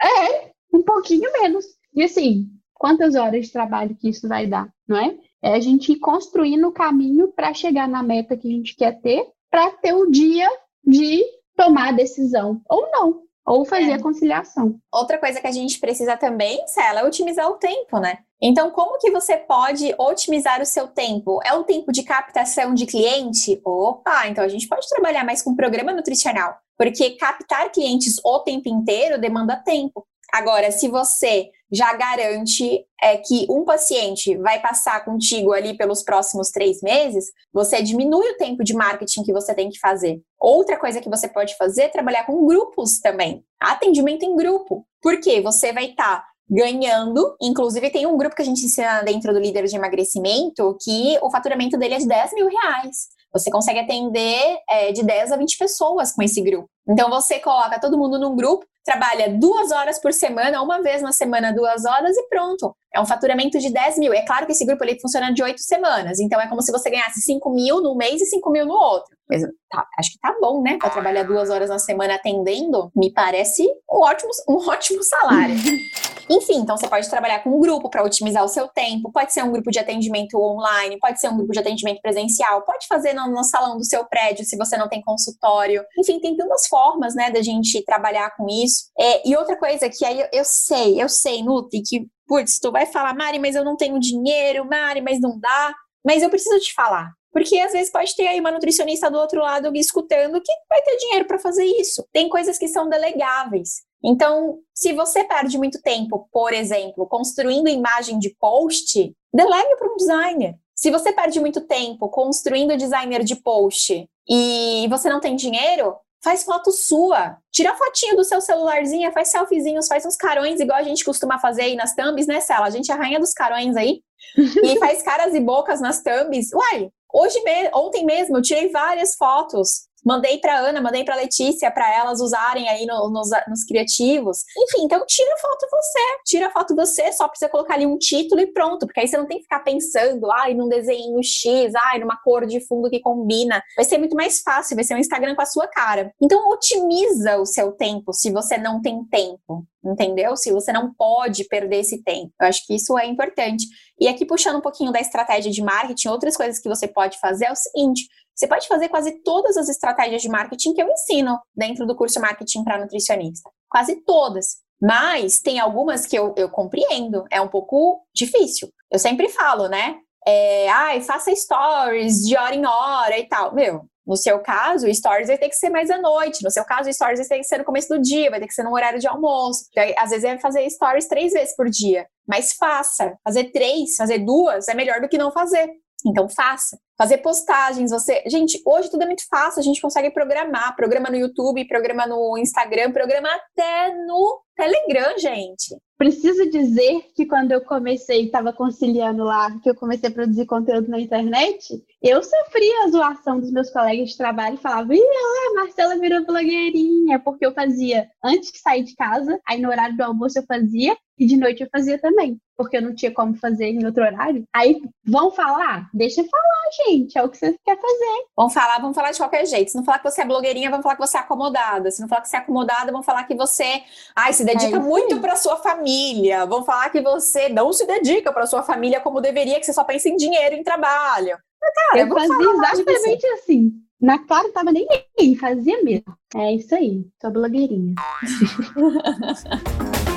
É, 0.00 0.52
um 0.72 0.82
pouquinho 0.82 1.30
menos. 1.40 1.64
E 1.94 2.02
assim, 2.02 2.46
quantas 2.74 3.14
horas 3.14 3.46
de 3.46 3.52
trabalho 3.52 3.96
que 3.96 4.08
isso 4.08 4.28
vai 4.28 4.46
dar, 4.46 4.68
não 4.86 4.96
é? 4.96 5.16
É 5.42 5.54
a 5.54 5.60
gente 5.60 5.92
ir 5.92 5.98
construindo 5.98 6.66
o 6.68 6.72
caminho 6.72 7.28
para 7.28 7.54
chegar 7.54 7.88
na 7.88 8.02
meta 8.02 8.36
que 8.36 8.48
a 8.48 8.50
gente 8.50 8.74
quer 8.74 9.00
ter, 9.00 9.24
para 9.50 9.70
ter 9.70 9.94
o 9.94 10.10
dia 10.10 10.48
de 10.84 11.22
tomar 11.56 11.88
a 11.88 11.92
decisão, 11.92 12.60
ou 12.68 12.90
não, 12.90 13.22
ou 13.46 13.64
fazer 13.64 13.90
é. 13.90 13.94
a 13.94 14.02
conciliação. 14.02 14.78
Outra 14.92 15.18
coisa 15.18 15.40
que 15.40 15.46
a 15.46 15.52
gente 15.52 15.78
precisa 15.78 16.16
também, 16.16 16.66
Cela, 16.66 17.00
é 17.00 17.04
otimizar 17.04 17.48
o 17.48 17.54
tempo, 17.54 17.98
né? 17.98 18.18
Então, 18.40 18.70
como 18.70 18.98
que 18.98 19.10
você 19.10 19.36
pode 19.36 19.92
otimizar 19.98 20.60
o 20.62 20.66
seu 20.66 20.86
tempo? 20.86 21.40
É 21.44 21.52
o 21.54 21.64
tempo 21.64 21.90
de 21.90 22.04
captação 22.04 22.72
de 22.72 22.86
cliente? 22.86 23.60
Opa, 23.64 24.28
então 24.28 24.44
a 24.44 24.48
gente 24.48 24.68
pode 24.68 24.88
trabalhar 24.88 25.24
mais 25.24 25.42
com 25.42 25.56
programa 25.56 25.92
nutricional, 25.92 26.56
porque 26.76 27.10
captar 27.16 27.72
clientes 27.72 28.20
o 28.24 28.38
tempo 28.40 28.68
inteiro 28.68 29.20
demanda 29.20 29.56
tempo. 29.56 30.06
Agora, 30.32 30.70
se 30.70 30.88
você 30.88 31.50
já 31.70 31.92
garante 31.94 32.84
é, 33.02 33.16
que 33.18 33.46
um 33.50 33.64
paciente 33.64 34.36
vai 34.38 34.60
passar 34.60 35.04
contigo 35.04 35.52
ali 35.52 35.76
pelos 35.76 36.02
próximos 36.02 36.50
três 36.50 36.80
meses, 36.82 37.26
você 37.52 37.82
diminui 37.82 38.30
o 38.30 38.36
tempo 38.36 38.64
de 38.64 38.74
marketing 38.74 39.22
que 39.22 39.32
você 39.32 39.54
tem 39.54 39.68
que 39.68 39.78
fazer. 39.78 40.20
Outra 40.40 40.78
coisa 40.78 41.00
que 41.00 41.08
você 41.08 41.28
pode 41.28 41.56
fazer 41.56 41.82
é 41.82 41.88
trabalhar 41.88 42.24
com 42.24 42.46
grupos 42.46 43.00
também. 43.00 43.44
Atendimento 43.60 44.24
em 44.24 44.36
grupo. 44.36 44.86
Porque 45.02 45.40
você 45.40 45.72
vai 45.72 45.90
estar 45.90 46.20
tá 46.20 46.24
ganhando. 46.48 47.36
Inclusive, 47.40 47.90
tem 47.90 48.06
um 48.06 48.16
grupo 48.16 48.34
que 48.34 48.42
a 48.42 48.44
gente 48.44 48.64
ensina 48.64 49.02
dentro 49.02 49.32
do 49.32 49.38
líder 49.38 49.64
de 49.64 49.76
emagrecimento 49.76 50.76
que 50.82 51.18
o 51.22 51.30
faturamento 51.30 51.76
dele 51.76 51.94
é 51.94 51.98
de 51.98 52.08
10 52.08 52.32
mil 52.34 52.48
reais. 52.48 53.08
Você 53.32 53.50
consegue 53.50 53.80
atender 53.80 54.58
é, 54.68 54.90
de 54.90 55.04
10 55.04 55.32
a 55.32 55.36
20 55.36 55.58
pessoas 55.58 56.12
com 56.12 56.22
esse 56.22 56.40
grupo. 56.40 56.68
Então, 56.88 57.10
você 57.10 57.38
coloca 57.38 57.78
todo 57.78 57.98
mundo 57.98 58.18
num 58.18 58.34
grupo, 58.34 58.64
trabalha 58.88 59.28
duas 59.28 59.70
horas 59.70 60.00
por 60.00 60.14
semana, 60.14 60.62
uma 60.62 60.80
vez 60.80 61.02
na 61.02 61.12
semana, 61.12 61.52
duas 61.52 61.84
horas 61.84 62.16
e 62.16 62.26
pronto. 62.28 62.74
É 62.94 62.98
um 62.98 63.04
faturamento 63.04 63.58
de 63.58 63.70
10 63.70 63.98
mil. 63.98 64.14
É 64.14 64.24
claro 64.24 64.46
que 64.46 64.52
esse 64.52 64.64
grupo 64.64 64.82
ele 64.82 64.98
funciona 64.98 65.30
de 65.30 65.42
oito 65.42 65.60
semanas, 65.60 66.18
então 66.18 66.40
é 66.40 66.48
como 66.48 66.62
se 66.62 66.72
você 66.72 66.88
ganhasse 66.88 67.20
5 67.20 67.50
mil 67.50 67.82
no 67.82 67.94
mês 67.94 68.22
e 68.22 68.24
5 68.24 68.50
mil 68.50 68.64
no 68.64 68.72
outro. 68.72 69.17
Mas 69.28 69.42
tá, 69.70 69.86
acho 69.98 70.12
que 70.12 70.18
tá 70.18 70.34
bom, 70.40 70.62
né? 70.62 70.78
Para 70.78 70.90
trabalhar 70.90 71.24
duas 71.24 71.50
horas 71.50 71.68
na 71.68 71.78
semana 71.78 72.14
atendendo, 72.14 72.90
me 72.96 73.12
parece 73.12 73.62
um 73.90 74.00
ótimo, 74.00 74.30
um 74.48 74.56
ótimo 74.68 75.02
salário. 75.02 75.54
Enfim, 76.30 76.56
então 76.56 76.76
você 76.76 76.86
pode 76.86 77.08
trabalhar 77.08 77.42
com 77.42 77.50
um 77.50 77.60
grupo 77.60 77.88
para 77.88 78.04
otimizar 78.04 78.44
o 78.44 78.48
seu 78.48 78.68
tempo. 78.68 79.10
Pode 79.10 79.32
ser 79.32 79.42
um 79.42 79.50
grupo 79.50 79.70
de 79.70 79.78
atendimento 79.78 80.38
online, 80.38 80.98
pode 80.98 81.18
ser 81.18 81.28
um 81.28 81.36
grupo 81.36 81.52
de 81.52 81.58
atendimento 81.58 82.02
presencial, 82.02 82.62
pode 82.62 82.86
fazer 82.86 83.14
no, 83.14 83.28
no 83.30 83.42
salão 83.44 83.78
do 83.78 83.84
seu 83.84 84.04
prédio 84.04 84.44
se 84.44 84.56
você 84.56 84.76
não 84.76 84.88
tem 84.88 85.00
consultório. 85.00 85.82
Enfim, 85.98 86.20
tem 86.20 86.36
tantas 86.36 86.66
formas, 86.66 87.14
né, 87.14 87.30
da 87.30 87.40
gente 87.40 87.82
trabalhar 87.84 88.36
com 88.36 88.46
isso. 88.46 88.90
É, 88.98 89.26
e 89.26 89.34
outra 89.36 89.56
coisa 89.56 89.88
que 89.88 90.04
aí 90.04 90.20
eu, 90.20 90.28
eu 90.32 90.44
sei, 90.44 91.02
eu 91.02 91.08
sei, 91.08 91.42
Nutri, 91.42 91.82
que, 91.82 92.06
putz, 92.26 92.58
tu 92.58 92.70
vai 92.70 92.84
falar, 92.84 93.14
Mari, 93.14 93.38
mas 93.38 93.54
eu 93.54 93.64
não 93.64 93.76
tenho 93.76 93.98
dinheiro, 93.98 94.66
Mari, 94.66 95.00
mas 95.00 95.20
não 95.20 95.38
dá. 95.40 95.74
Mas 96.04 96.22
eu 96.22 96.30
preciso 96.30 96.58
te 96.60 96.74
falar. 96.74 97.17
Porque 97.32 97.58
às 97.58 97.72
vezes 97.72 97.92
pode 97.92 98.14
ter 98.16 98.26
aí 98.26 98.40
uma 98.40 98.50
nutricionista 98.50 99.10
do 99.10 99.18
outro 99.18 99.40
lado 99.40 99.74
escutando 99.76 100.40
que 100.40 100.52
vai 100.68 100.82
ter 100.82 100.96
dinheiro 100.96 101.26
para 101.26 101.38
fazer 101.38 101.64
isso. 101.64 102.06
Tem 102.12 102.28
coisas 102.28 102.58
que 102.58 102.68
são 102.68 102.88
delegáveis. 102.88 103.82
Então, 104.02 104.58
se 104.74 104.92
você 104.92 105.24
perde 105.24 105.58
muito 105.58 105.80
tempo, 105.82 106.28
por 106.32 106.52
exemplo, 106.52 107.06
construindo 107.06 107.68
imagem 107.68 108.18
de 108.18 108.34
post, 108.38 109.12
delegue 109.32 109.76
para 109.76 109.92
um 109.92 109.96
designer. 109.96 110.54
Se 110.74 110.90
você 110.90 111.12
perde 111.12 111.40
muito 111.40 111.60
tempo 111.62 112.08
construindo 112.08 112.76
designer 112.76 113.24
de 113.24 113.34
post 113.36 114.08
e 114.28 114.86
você 114.88 115.08
não 115.08 115.20
tem 115.20 115.34
dinheiro, 115.34 115.96
faz 116.22 116.44
foto 116.44 116.70
sua. 116.70 117.36
Tira 117.50 117.72
a 117.72 117.76
fotinho 117.76 118.16
do 118.16 118.24
seu 118.24 118.40
celularzinho, 118.40 119.10
faz 119.12 119.30
selfiezinhos, 119.30 119.88
faz 119.88 120.06
uns 120.06 120.16
carões, 120.16 120.60
igual 120.60 120.78
a 120.78 120.84
gente 120.84 121.04
costuma 121.04 121.38
fazer 121.38 121.62
aí 121.62 121.74
nas 121.74 121.94
thumbs, 121.94 122.26
né, 122.26 122.40
Cela? 122.40 122.66
A 122.66 122.70
gente 122.70 122.90
é 122.90 122.94
a 122.94 122.98
rainha 122.98 123.18
dos 123.18 123.32
carões 123.32 123.76
aí. 123.76 124.02
e 124.62 124.78
faz 124.78 125.02
caras 125.02 125.34
e 125.34 125.40
bocas 125.40 125.80
nas 125.80 126.02
thumbs. 126.02 126.52
Uai, 126.52 126.90
hoje 127.12 127.40
me 127.42 127.70
ontem 127.74 128.04
mesmo 128.04 128.36
eu 128.36 128.42
tirei 128.42 128.70
várias 128.70 129.14
fotos 129.16 129.87
Mandei 130.04 130.38
para 130.38 130.58
Ana, 130.58 130.80
mandei 130.80 131.04
para 131.04 131.16
Letícia 131.16 131.70
para 131.70 131.92
elas 131.94 132.20
usarem 132.20 132.68
aí 132.68 132.86
no, 132.86 133.10
nos, 133.10 133.28
nos, 133.48 133.64
criativos. 133.64 134.38
Enfim, 134.56 134.84
então 134.84 135.04
tira 135.06 135.34
a 135.34 135.38
foto 135.38 135.66
você, 135.70 135.98
tira 136.24 136.46
a 136.46 136.50
foto 136.50 136.74
você, 136.74 137.12
só 137.12 137.28
precisa 137.28 137.50
colocar 137.50 137.74
ali 137.74 137.86
um 137.86 137.98
título 137.98 138.40
e 138.40 138.46
pronto, 138.46 138.86
porque 138.86 139.00
aí 139.00 139.08
você 139.08 139.16
não 139.16 139.26
tem 139.26 139.38
que 139.38 139.44
ficar 139.44 139.60
pensando, 139.60 140.30
ai, 140.30 140.54
num 140.54 140.68
desenho 140.68 141.22
X, 141.22 141.72
ai, 141.74 141.98
numa 141.98 142.16
cor 142.22 142.46
de 142.46 142.60
fundo 142.66 142.90
que 142.90 143.00
combina. 143.00 143.62
Vai 143.76 143.84
ser 143.84 143.98
muito 143.98 144.16
mais 144.16 144.40
fácil, 144.40 144.76
vai 144.76 144.84
ser 144.84 144.94
um 144.94 144.98
Instagram 144.98 145.34
com 145.34 145.42
a 145.42 145.46
sua 145.46 145.66
cara. 145.66 146.12
Então 146.20 146.48
otimiza 146.50 147.38
o 147.38 147.46
seu 147.46 147.72
tempo 147.72 148.12
se 148.12 148.30
você 148.30 148.56
não 148.56 148.80
tem 148.80 149.04
tempo 149.04 149.66
entendeu? 149.84 150.36
Se 150.36 150.52
você 150.52 150.72
não 150.72 150.92
pode 150.92 151.44
perder 151.44 151.78
esse 151.80 152.02
tempo. 152.02 152.32
Eu 152.40 152.48
acho 152.48 152.66
que 152.66 152.74
isso 152.74 152.98
é 152.98 153.06
importante. 153.06 153.64
E 153.98 154.08
aqui, 154.08 154.26
puxando 154.26 154.56
um 154.56 154.60
pouquinho 154.60 154.92
da 154.92 155.00
estratégia 155.00 155.50
de 155.50 155.62
marketing, 155.62 156.08
outras 156.08 156.36
coisas 156.36 156.58
que 156.58 156.68
você 156.68 156.86
pode 156.86 157.18
fazer 157.18 157.46
é 157.46 157.52
o 157.52 157.56
seguinte: 157.56 158.08
você 158.38 158.46
pode 158.46 158.68
fazer 158.68 158.88
quase 158.88 159.20
todas 159.24 159.56
as 159.56 159.68
estratégias 159.68 160.22
de 160.22 160.28
marketing 160.28 160.72
que 160.72 160.80
eu 160.80 160.88
ensino 160.88 161.40
dentro 161.56 161.84
do 161.84 161.96
curso 161.96 162.20
Marketing 162.20 162.62
para 162.62 162.78
Nutricionista. 162.78 163.50
Quase 163.68 163.96
todas. 164.04 164.58
Mas 164.80 165.40
tem 165.40 165.58
algumas 165.58 166.06
que 166.06 166.16
eu, 166.16 166.32
eu 166.36 166.48
compreendo, 166.48 167.24
é 167.32 167.40
um 167.40 167.48
pouco 167.48 168.00
difícil. 168.14 168.68
Eu 168.92 169.00
sempre 169.00 169.28
falo, 169.28 169.66
né? 169.68 169.96
É, 170.24 170.68
ai, 170.68 171.00
faça 171.00 171.34
stories 171.34 172.22
de 172.22 172.36
hora 172.36 172.54
em 172.54 172.64
hora 172.64 173.18
e 173.18 173.26
tal. 173.26 173.52
Meu, 173.52 173.84
no 174.06 174.16
seu 174.16 174.38
caso, 174.38 174.92
stories 174.94 175.26
vai 175.26 175.36
ter 175.36 175.48
que 175.48 175.56
ser 175.56 175.70
mais 175.70 175.90
à 175.90 175.98
noite. 175.98 176.44
No 176.44 176.50
seu 176.50 176.64
caso, 176.64 176.92
stories 176.92 177.18
vai 177.18 177.28
ter 177.28 177.38
que 177.38 177.44
ser 177.44 177.58
no 177.58 177.64
começo 177.64 177.88
do 177.88 178.00
dia, 178.00 178.30
vai 178.30 178.38
ter 178.38 178.46
que 178.46 178.54
ser 178.54 178.62
no 178.62 178.72
horário 178.72 179.00
de 179.00 179.08
almoço. 179.08 179.64
Às 179.96 180.10
vezes 180.10 180.24
é 180.24 180.38
fazer 180.38 180.68
stories 180.70 181.08
três 181.08 181.32
vezes 181.32 181.56
por 181.56 181.68
dia. 181.68 182.06
Mas 182.24 182.52
faça. 182.52 183.18
Fazer 183.24 183.50
três, 183.50 183.96
fazer 183.96 184.18
duas 184.20 184.68
é 184.68 184.74
melhor 184.74 185.00
do 185.00 185.08
que 185.08 185.18
não 185.18 185.32
fazer. 185.32 185.68
Então 186.06 186.28
faça. 186.28 186.78
Fazer 186.98 187.18
postagens, 187.18 187.92
você. 187.92 188.24
Gente, 188.26 188.60
hoje 188.66 188.90
tudo 188.90 189.04
é 189.04 189.06
muito 189.06 189.22
fácil, 189.30 189.60
a 189.60 189.62
gente 189.62 189.80
consegue 189.80 190.10
programar, 190.10 190.74
programa 190.74 191.08
no 191.08 191.16
YouTube, 191.16 191.68
programa 191.68 192.06
no 192.08 192.36
Instagram, 192.36 192.90
programa 192.90 193.28
até 193.28 193.94
no 194.04 194.42
Telegram, 194.56 195.16
gente. 195.16 195.76
Preciso 195.96 196.50
dizer 196.50 197.06
que 197.14 197.26
quando 197.26 197.52
eu 197.52 197.60
comecei, 197.60 198.26
estava 198.26 198.52
conciliando 198.52 199.22
lá, 199.22 199.48
que 199.60 199.70
eu 199.70 199.74
comecei 199.74 200.08
a 200.08 200.12
produzir 200.12 200.46
conteúdo 200.46 200.88
na 200.88 200.98
internet, 200.98 201.82
eu 202.02 202.22
sofri 202.22 202.68
a 202.84 202.88
zoação 202.88 203.38
dos 203.38 203.52
meus 203.52 203.70
colegas 203.70 204.10
de 204.10 204.16
trabalho 204.16 204.56
e 204.56 204.62
falava, 204.62 204.94
ih, 204.94 205.00
a 205.00 205.54
Marcela 205.54 205.98
virou 205.98 206.24
blogueirinha, 206.24 207.20
porque 207.20 207.46
eu 207.46 207.52
fazia 207.52 208.08
antes 208.24 208.50
de 208.50 208.58
sair 208.58 208.82
de 208.82 208.94
casa, 208.96 209.40
aí 209.46 209.60
no 209.60 209.68
horário 209.68 209.96
do 209.96 210.02
almoço 210.02 210.38
eu 210.38 210.44
fazia, 210.46 210.96
e 211.16 211.26
de 211.26 211.36
noite 211.36 211.62
eu 211.62 211.68
fazia 211.70 211.98
também, 211.98 212.40
porque 212.58 212.76
eu 212.76 212.82
não 212.82 212.92
tinha 212.92 213.14
como 213.14 213.36
fazer 213.36 213.66
em 213.66 213.86
outro 213.86 214.02
horário. 214.02 214.42
Aí 214.52 214.82
vão 215.06 215.30
falar? 215.30 215.88
Deixa 215.94 216.24
falar, 216.24 216.84
gente, 216.84 217.16
é 217.16 217.22
o 217.22 217.28
que 217.28 217.36
você 217.36 217.56
quer 217.64 217.80
fazer. 217.80 218.24
Vão 218.36 218.50
falar, 218.50 218.80
vão 218.80 218.92
falar 218.92 219.12
de 219.12 219.18
qualquer 219.18 219.46
jeito. 219.46 219.70
Se 219.70 219.76
não 219.76 219.84
falar 219.84 220.00
que 220.00 220.10
você 220.10 220.22
é 220.22 220.26
blogueirinha, 220.26 220.68
vão 220.68 220.82
falar 220.82 220.96
que 220.96 221.06
você 221.06 221.16
é 221.16 221.20
acomodada. 221.20 221.88
Se 221.92 222.00
não 222.00 222.08
falar 222.08 222.22
que 222.22 222.28
você 222.28 222.36
é 222.36 222.40
acomodada, 222.40 222.90
vão 222.90 223.02
falar 223.02 223.22
que 223.24 223.36
você, 223.36 223.82
ai, 224.14 224.32
se 224.32 224.44
dedica 224.44 224.76
é 224.76 224.80
muito 224.80 225.20
para 225.20 225.36
sua 225.36 225.56
família. 225.56 226.44
Vão 226.46 226.64
falar 226.64 226.90
que 226.90 227.00
você 227.00 227.48
não 227.48 227.72
se 227.72 227.86
dedica 227.86 228.32
para 228.32 228.44
sua 228.44 228.64
família 228.64 229.00
como 229.00 229.20
deveria, 229.20 229.60
que 229.60 229.66
você 229.66 229.72
só 229.72 229.84
pensa 229.84 230.08
em 230.08 230.16
dinheiro, 230.16 230.56
em 230.56 230.64
trabalho. 230.64 231.38
Mas, 231.62 231.74
cara, 231.74 232.00
eu 232.00 232.08
fazia 232.08 232.74
exatamente 232.74 233.26
assim. 233.28 233.72
Na 234.00 234.18
cara 234.26 234.52
tava 234.52 234.72
nem 234.72 234.86
aí, 235.18 235.36
fazia 235.36 235.80
mesmo. 235.82 236.16
É 236.34 236.54
isso 236.54 236.74
aí, 236.74 237.06
sou 237.20 237.30
blogueirinha. 237.30 237.94